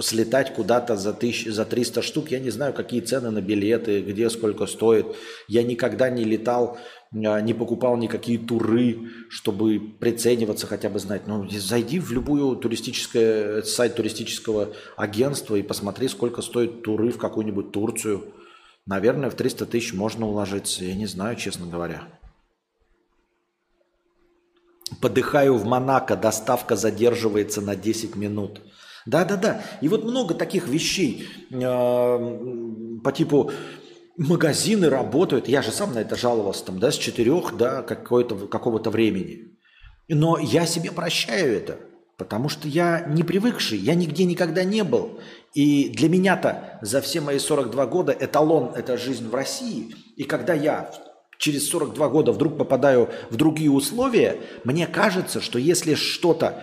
Слетать 0.00 0.52
куда-то 0.52 0.96
за, 0.96 1.12
тысяч, 1.12 1.46
за 1.46 1.64
300 1.64 2.02
штук. 2.02 2.32
Я 2.32 2.40
не 2.40 2.50
знаю, 2.50 2.72
какие 2.72 3.02
цены 3.02 3.30
на 3.30 3.40
билеты, 3.40 4.00
где 4.00 4.30
сколько 4.30 4.66
стоит. 4.66 5.06
Я 5.46 5.62
никогда 5.62 6.10
не 6.10 6.24
летал 6.24 6.78
не 7.12 7.54
покупал 7.54 7.96
никакие 7.96 8.38
туры, 8.38 9.10
чтобы 9.28 9.78
прицениваться, 9.78 10.66
хотя 10.66 10.88
бы 10.88 10.98
знать. 10.98 11.26
Ну, 11.26 11.48
зайди 11.48 11.98
в 11.98 12.10
любую 12.12 12.56
туристическое, 12.56 13.62
сайт 13.62 13.94
туристического 13.94 14.72
агентства 14.96 15.56
и 15.56 15.62
посмотри, 15.62 16.08
сколько 16.08 16.42
стоят 16.42 16.82
туры 16.82 17.10
в 17.10 17.18
какую-нибудь 17.18 17.72
Турцию. 17.72 18.34
Наверное, 18.86 19.30
в 19.30 19.34
300 19.34 19.66
тысяч 19.66 19.92
можно 19.92 20.26
уложиться. 20.26 20.84
Я 20.84 20.94
не 20.94 21.06
знаю, 21.06 21.36
честно 21.36 21.66
говоря. 21.66 22.08
Подыхаю 25.00 25.56
в 25.56 25.64
Монако, 25.64 26.16
доставка 26.16 26.76
задерживается 26.76 27.60
на 27.60 27.74
10 27.74 28.14
минут. 28.14 28.60
Да-да-да. 29.04 29.62
И 29.80 29.88
вот 29.88 30.04
много 30.04 30.34
таких 30.34 30.68
вещей 30.68 31.28
э, 31.50 32.98
по 33.02 33.12
типу 33.12 33.50
магазины 34.16 34.88
работают, 34.88 35.48
я 35.48 35.62
же 35.62 35.70
сам 35.70 35.94
на 35.94 35.98
это 35.98 36.16
жаловался, 36.16 36.64
там, 36.64 36.78
да, 36.78 36.90
с 36.90 36.96
четырех 36.96 37.56
до 37.56 37.82
какого-то 37.82 38.90
времени. 38.90 39.52
Но 40.08 40.38
я 40.38 40.66
себе 40.66 40.92
прощаю 40.92 41.56
это, 41.56 41.78
потому 42.16 42.48
что 42.48 42.68
я 42.68 43.04
не 43.06 43.22
привыкший, 43.22 43.78
я 43.78 43.94
нигде 43.94 44.24
никогда 44.24 44.64
не 44.64 44.84
был. 44.84 45.20
И 45.54 45.88
для 45.90 46.08
меня-то 46.08 46.78
за 46.82 47.00
все 47.00 47.20
мои 47.20 47.38
42 47.38 47.86
года 47.86 48.16
эталон– 48.18 48.72
это 48.76 48.96
жизнь 48.96 49.28
в 49.28 49.34
России. 49.34 49.94
И 50.16 50.24
когда 50.24 50.54
я 50.54 50.90
через 51.38 51.68
42 51.68 52.08
года 52.08 52.32
вдруг 52.32 52.56
попадаю 52.56 53.10
в 53.30 53.36
другие 53.36 53.70
условия, 53.70 54.38
мне 54.64 54.86
кажется, 54.86 55.40
что 55.40 55.58
если 55.58 55.94
что-то, 55.94 56.62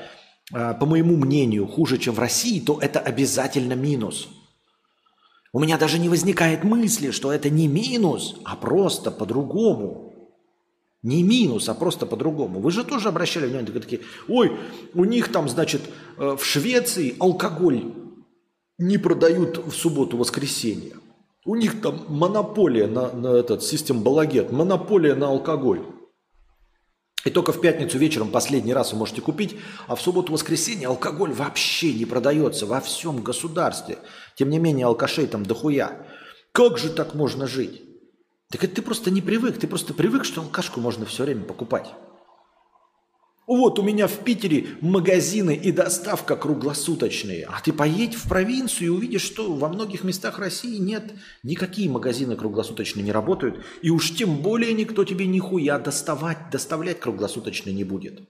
а, 0.51 0.73
по 0.73 0.85
моему 0.85 1.17
мнению, 1.17 1.67
хуже, 1.67 1.97
чем 1.97 2.15
в 2.15 2.19
России, 2.19 2.59
то 2.59 2.79
это 2.81 2.99
обязательно 2.99 3.73
минус– 3.73 4.29
у 5.53 5.59
меня 5.59 5.77
даже 5.77 5.99
не 5.99 6.09
возникает 6.09 6.63
мысли, 6.63 7.11
что 7.11 7.31
это 7.31 7.49
не 7.51 7.67
минус, 7.67 8.35
а 8.43 8.55
просто 8.55 9.11
по-другому. 9.11 10.13
Не 11.03 11.21
минус, 11.21 11.69
а 11.69 11.75
просто 11.75 12.07
по-другому. 12.07 12.59
Вы 12.59 12.71
же 12.71 12.83
тоже 12.83 13.09
обращали 13.09 13.45
внимание, 13.45 13.71
вы 13.71 13.79
такие, 13.79 14.01
ой, 14.27 14.57
у 14.95 15.05
них 15.05 15.31
там, 15.31 15.47
значит, 15.47 15.81
э, 16.17 16.35
в 16.37 16.43
Швеции 16.43 17.15
алкоголь 17.19 17.93
не 18.79 18.97
продают 18.97 19.63
в 19.67 19.73
субботу-воскресенье. 19.73 20.93
У 21.45 21.55
них 21.55 21.81
там 21.81 22.05
монополия 22.07 22.87
на, 22.87 23.11
на 23.11 23.27
этот 23.35 23.63
систем 23.63 24.01
балагет, 24.01 24.51
монополия 24.51 25.13
на 25.13 25.27
алкоголь. 25.27 25.81
И 27.25 27.29
только 27.29 27.53
в 27.53 27.61
пятницу 27.61 27.97
вечером 27.97 28.29
последний 28.29 28.73
раз 28.73 28.91
вы 28.91 28.99
можете 28.99 29.21
купить, 29.21 29.55
а 29.87 29.95
в 29.95 30.01
субботу-воскресенье 30.01 30.87
алкоголь 30.87 31.31
вообще 31.31 31.93
не 31.93 32.05
продается 32.05 32.65
во 32.65 32.81
всем 32.81 33.21
государстве. 33.21 33.99
Тем 34.35 34.49
не 34.49 34.59
менее, 34.59 34.85
алкашей 34.85 35.27
там 35.27 35.45
дохуя. 35.45 36.05
Как 36.51 36.77
же 36.77 36.89
так 36.89 37.15
можно 37.15 37.47
жить? 37.47 37.83
Так 38.49 38.63
это 38.63 38.75
ты 38.75 38.81
просто 38.81 39.09
не 39.09 39.21
привык, 39.21 39.57
ты 39.57 39.67
просто 39.67 39.93
привык, 39.93 40.25
что 40.25 40.41
алкашку 40.41 40.79
можно 40.79 41.05
все 41.05 41.23
время 41.23 41.43
покупать. 41.43 41.87
Вот 43.45 43.77
у 43.77 43.83
меня 43.83 44.07
в 44.07 44.19
Питере 44.19 44.67
магазины 44.79 45.53
и 45.55 45.71
доставка 45.71 46.37
круглосуточные. 46.37 47.45
А 47.45 47.59
ты 47.61 47.73
поедь 47.73 48.15
в 48.15 48.29
провинцию 48.29 48.87
и 48.87 48.89
увидишь, 48.89 49.23
что 49.23 49.53
во 49.53 49.67
многих 49.67 50.03
местах 50.03 50.39
России 50.39 50.77
нет, 50.77 51.13
никакие 51.43 51.89
магазины 51.89 52.37
круглосуточные 52.37 53.03
не 53.03 53.11
работают. 53.11 53.65
И 53.81 53.89
уж 53.89 54.11
тем 54.11 54.37
более 54.37 54.73
никто 54.73 55.03
тебе 55.03 55.25
нихуя 55.25 55.77
доставать, 55.77 56.49
доставлять 56.51 57.01
круглосуточно 57.01 57.69
не 57.69 57.83
будет. 57.83 58.21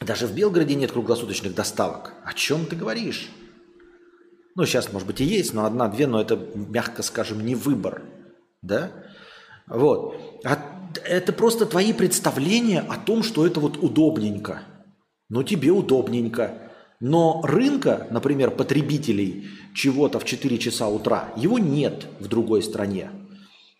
Даже 0.00 0.28
в 0.28 0.34
Белгороде 0.34 0.76
нет 0.76 0.92
круглосуточных 0.92 1.54
доставок. 1.54 2.12
О 2.24 2.34
чем 2.34 2.66
ты 2.66 2.76
говоришь? 2.76 3.28
Ну, 4.56 4.64
сейчас, 4.64 4.90
может 4.90 5.06
быть, 5.06 5.20
и 5.20 5.24
есть, 5.24 5.52
но 5.52 5.66
одна-две, 5.66 6.06
но 6.06 6.18
это, 6.18 6.36
мягко 6.54 7.02
скажем, 7.02 7.44
не 7.44 7.54
выбор. 7.54 8.02
Да? 8.62 8.90
Вот. 9.66 10.40
А 10.44 10.58
это 11.04 11.34
просто 11.34 11.66
твои 11.66 11.92
представления 11.92 12.80
о 12.80 12.96
том, 12.96 13.22
что 13.22 13.46
это 13.46 13.60
вот 13.60 13.76
удобненько. 13.76 14.62
Ну, 15.28 15.42
тебе 15.42 15.70
удобненько. 15.70 16.72
Но 17.00 17.42
рынка, 17.44 18.06
например, 18.10 18.50
потребителей 18.50 19.46
чего-то 19.74 20.18
в 20.18 20.24
4 20.24 20.56
часа 20.56 20.88
утра, 20.88 21.34
его 21.36 21.58
нет 21.58 22.06
в 22.18 22.28
другой 22.28 22.62
стране. 22.62 23.10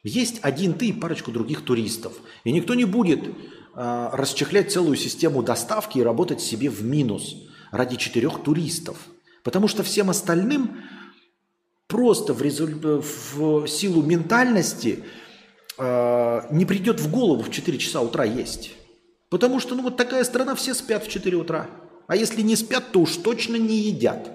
Есть 0.02 0.40
один 0.42 0.74
ты 0.74 0.88
и 0.88 0.92
парочку 0.92 1.32
других 1.32 1.62
туристов. 1.62 2.12
И 2.44 2.52
никто 2.52 2.74
не 2.74 2.84
будет 2.84 3.26
э, 3.26 4.08
расчехлять 4.12 4.70
целую 4.70 4.96
систему 4.96 5.42
доставки 5.42 5.98
и 5.98 6.02
работать 6.02 6.42
себе 6.42 6.68
в 6.68 6.84
минус 6.84 7.34
ради 7.72 7.96
четырех 7.96 8.42
туристов. 8.42 8.98
Потому 9.46 9.68
что 9.68 9.84
всем 9.84 10.10
остальным 10.10 10.76
просто 11.86 12.34
в, 12.34 12.42
результ... 12.42 12.82
в 12.82 13.68
силу 13.68 14.02
ментальности 14.02 15.04
э, 15.78 16.40
не 16.50 16.64
придет 16.64 16.98
в 16.98 17.08
голову 17.08 17.44
в 17.44 17.52
4 17.52 17.78
часа 17.78 18.00
утра 18.00 18.24
есть. 18.24 18.72
Потому 19.30 19.60
что, 19.60 19.76
ну, 19.76 19.84
вот 19.84 19.96
такая 19.96 20.24
страна, 20.24 20.56
все 20.56 20.74
спят 20.74 21.04
в 21.04 21.08
4 21.08 21.36
утра. 21.36 21.70
А 22.08 22.16
если 22.16 22.42
не 22.42 22.56
спят, 22.56 22.90
то 22.90 22.98
уж 22.98 23.14
точно 23.18 23.54
не 23.54 23.82
едят. 23.82 24.28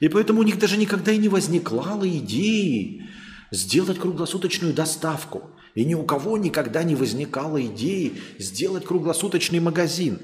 И 0.00 0.08
поэтому 0.08 0.40
у 0.40 0.42
них 0.42 0.58
даже 0.58 0.76
никогда 0.76 1.12
и 1.12 1.18
не 1.18 1.28
возникало 1.28 2.08
идеи 2.08 3.08
сделать 3.52 4.00
круглосуточную 4.00 4.74
доставку. 4.74 5.52
И 5.76 5.84
ни 5.84 5.94
у 5.94 6.02
кого 6.02 6.36
никогда 6.36 6.82
не 6.82 6.96
возникало 6.96 7.64
идеи 7.64 8.14
сделать 8.38 8.84
круглосуточный 8.84 9.60
магазин. 9.60 10.18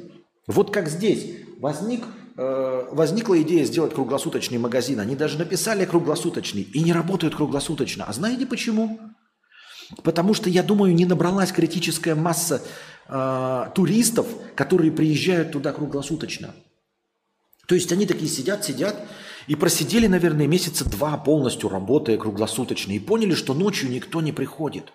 Вот 0.48 0.72
как 0.72 0.88
здесь 0.88 1.24
возник, 1.60 2.02
возникла 2.36 3.40
идея 3.42 3.64
сделать 3.64 3.94
круглосуточный 3.94 4.58
магазин. 4.58 4.98
Они 5.00 5.14
даже 5.14 5.38
написали 5.38 5.84
круглосуточный 5.84 6.62
и 6.62 6.82
не 6.82 6.92
работают 6.92 7.36
круглосуточно. 7.36 8.04
А 8.04 8.12
знаете 8.12 8.46
почему? 8.46 8.98
Потому 10.02 10.34
что, 10.34 10.50
я 10.50 10.62
думаю, 10.62 10.94
не 10.94 11.04
набралась 11.04 11.52
критическая 11.52 12.14
масса 12.14 12.62
э, 13.08 13.66
туристов, 13.74 14.26
которые 14.56 14.90
приезжают 14.90 15.52
туда 15.52 15.72
круглосуточно. 15.72 16.54
То 17.66 17.74
есть 17.74 17.92
они 17.92 18.06
такие 18.06 18.30
сидят, 18.30 18.64
сидят 18.64 18.96
и 19.46 19.54
просидели, 19.54 20.06
наверное, 20.06 20.46
месяца 20.46 20.88
два 20.88 21.16
полностью 21.16 21.68
работая 21.68 22.16
круглосуточно 22.16 22.92
и 22.92 22.98
поняли, 22.98 23.34
что 23.34 23.54
ночью 23.54 23.90
никто 23.90 24.20
не 24.20 24.32
приходит. 24.32 24.92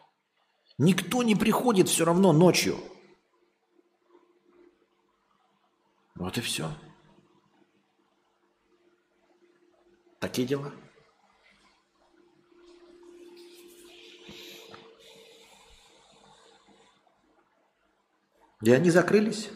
Никто 0.78 1.24
не 1.24 1.36
приходит 1.36 1.90
все 1.90 2.06
равно 2.06 2.32
ночью. 2.32 2.78
Вот 6.16 6.38
и 6.38 6.41
все. 6.41 6.70
Такие 10.19 10.47
дела. 10.47 10.73
И 18.61 18.71
они 18.71 18.89
закрылись. 18.89 19.49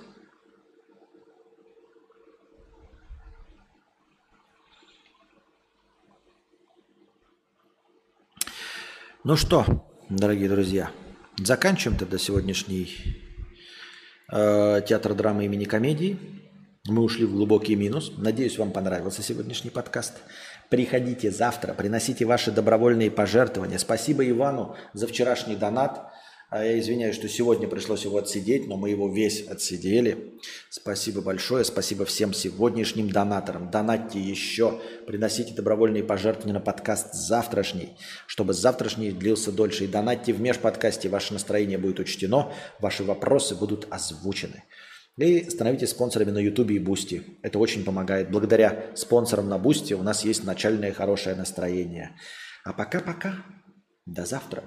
Ну 9.25 9.37
что, 9.37 9.87
дорогие 10.09 10.49
друзья, 10.49 10.91
заканчиваем 11.37 11.97
тогда 11.97 12.17
сегодняшний 12.17 12.89
э, 14.31 14.81
театр 14.85 15.13
драмы 15.13 15.45
имени 15.45 15.63
комедии. 15.65 16.19
Мы 16.85 17.01
ушли 17.01 17.23
в 17.25 17.31
глубокий 17.31 17.75
минус. 17.75 18.11
Надеюсь, 18.17 18.57
вам 18.57 18.71
понравился 18.71 19.23
сегодняшний 19.23 19.69
подкаст. 19.69 20.15
Приходите 20.73 21.29
завтра, 21.29 21.75
приносите 21.75 22.25
ваши 22.25 22.49
добровольные 22.49 23.11
пожертвования. 23.11 23.77
Спасибо 23.77 24.27
Ивану 24.27 24.75
за 24.93 25.05
вчерашний 25.05 25.55
донат. 25.55 26.11
А 26.49 26.65
я 26.65 26.79
извиняюсь, 26.79 27.13
что 27.13 27.29
сегодня 27.29 27.67
пришлось 27.67 28.05
его 28.05 28.17
отсидеть, 28.17 28.67
но 28.67 28.75
мы 28.75 28.89
его 28.89 29.07
весь 29.07 29.47
отсидели. 29.47 30.33
Спасибо 30.71 31.21
большое. 31.21 31.63
Спасибо 31.63 32.05
всем 32.05 32.33
сегодняшним 32.33 33.11
донаторам. 33.11 33.69
Донатьте 33.69 34.19
еще. 34.19 34.81
Приносите 35.05 35.53
добровольные 35.53 36.03
пожертвования 36.03 36.55
на 36.55 36.59
подкаст 36.59 37.13
завтрашний, 37.13 37.95
чтобы 38.25 38.53
завтрашний 38.53 39.11
длился 39.11 39.51
дольше. 39.51 39.83
И 39.83 39.87
донатьте 39.87 40.33
в 40.33 40.41
межподкасте. 40.41 41.07
Ваше 41.07 41.33
настроение 41.33 41.77
будет 41.77 41.99
учтено. 41.99 42.51
Ваши 42.79 43.03
вопросы 43.03 43.53
будут 43.53 43.85
озвучены. 43.91 44.63
И 45.17 45.49
становитесь 45.49 45.91
спонсорами 45.91 46.31
на 46.31 46.39
YouTube 46.39 46.71
и 46.71 46.79
Boosty. 46.79 47.23
Это 47.43 47.59
очень 47.59 47.85
помогает. 47.85 48.31
Благодаря 48.31 48.91
спонсорам 48.95 49.47
на 49.47 49.59
Boosty 49.59 49.93
у 49.93 50.01
нас 50.01 50.25
есть 50.25 50.43
начальное 50.43 50.91
хорошее 50.91 51.35
настроение. 51.35 52.15
А 52.63 52.73
пока-пока. 52.73 53.35
До 54.05 54.25
завтра. 54.25 54.63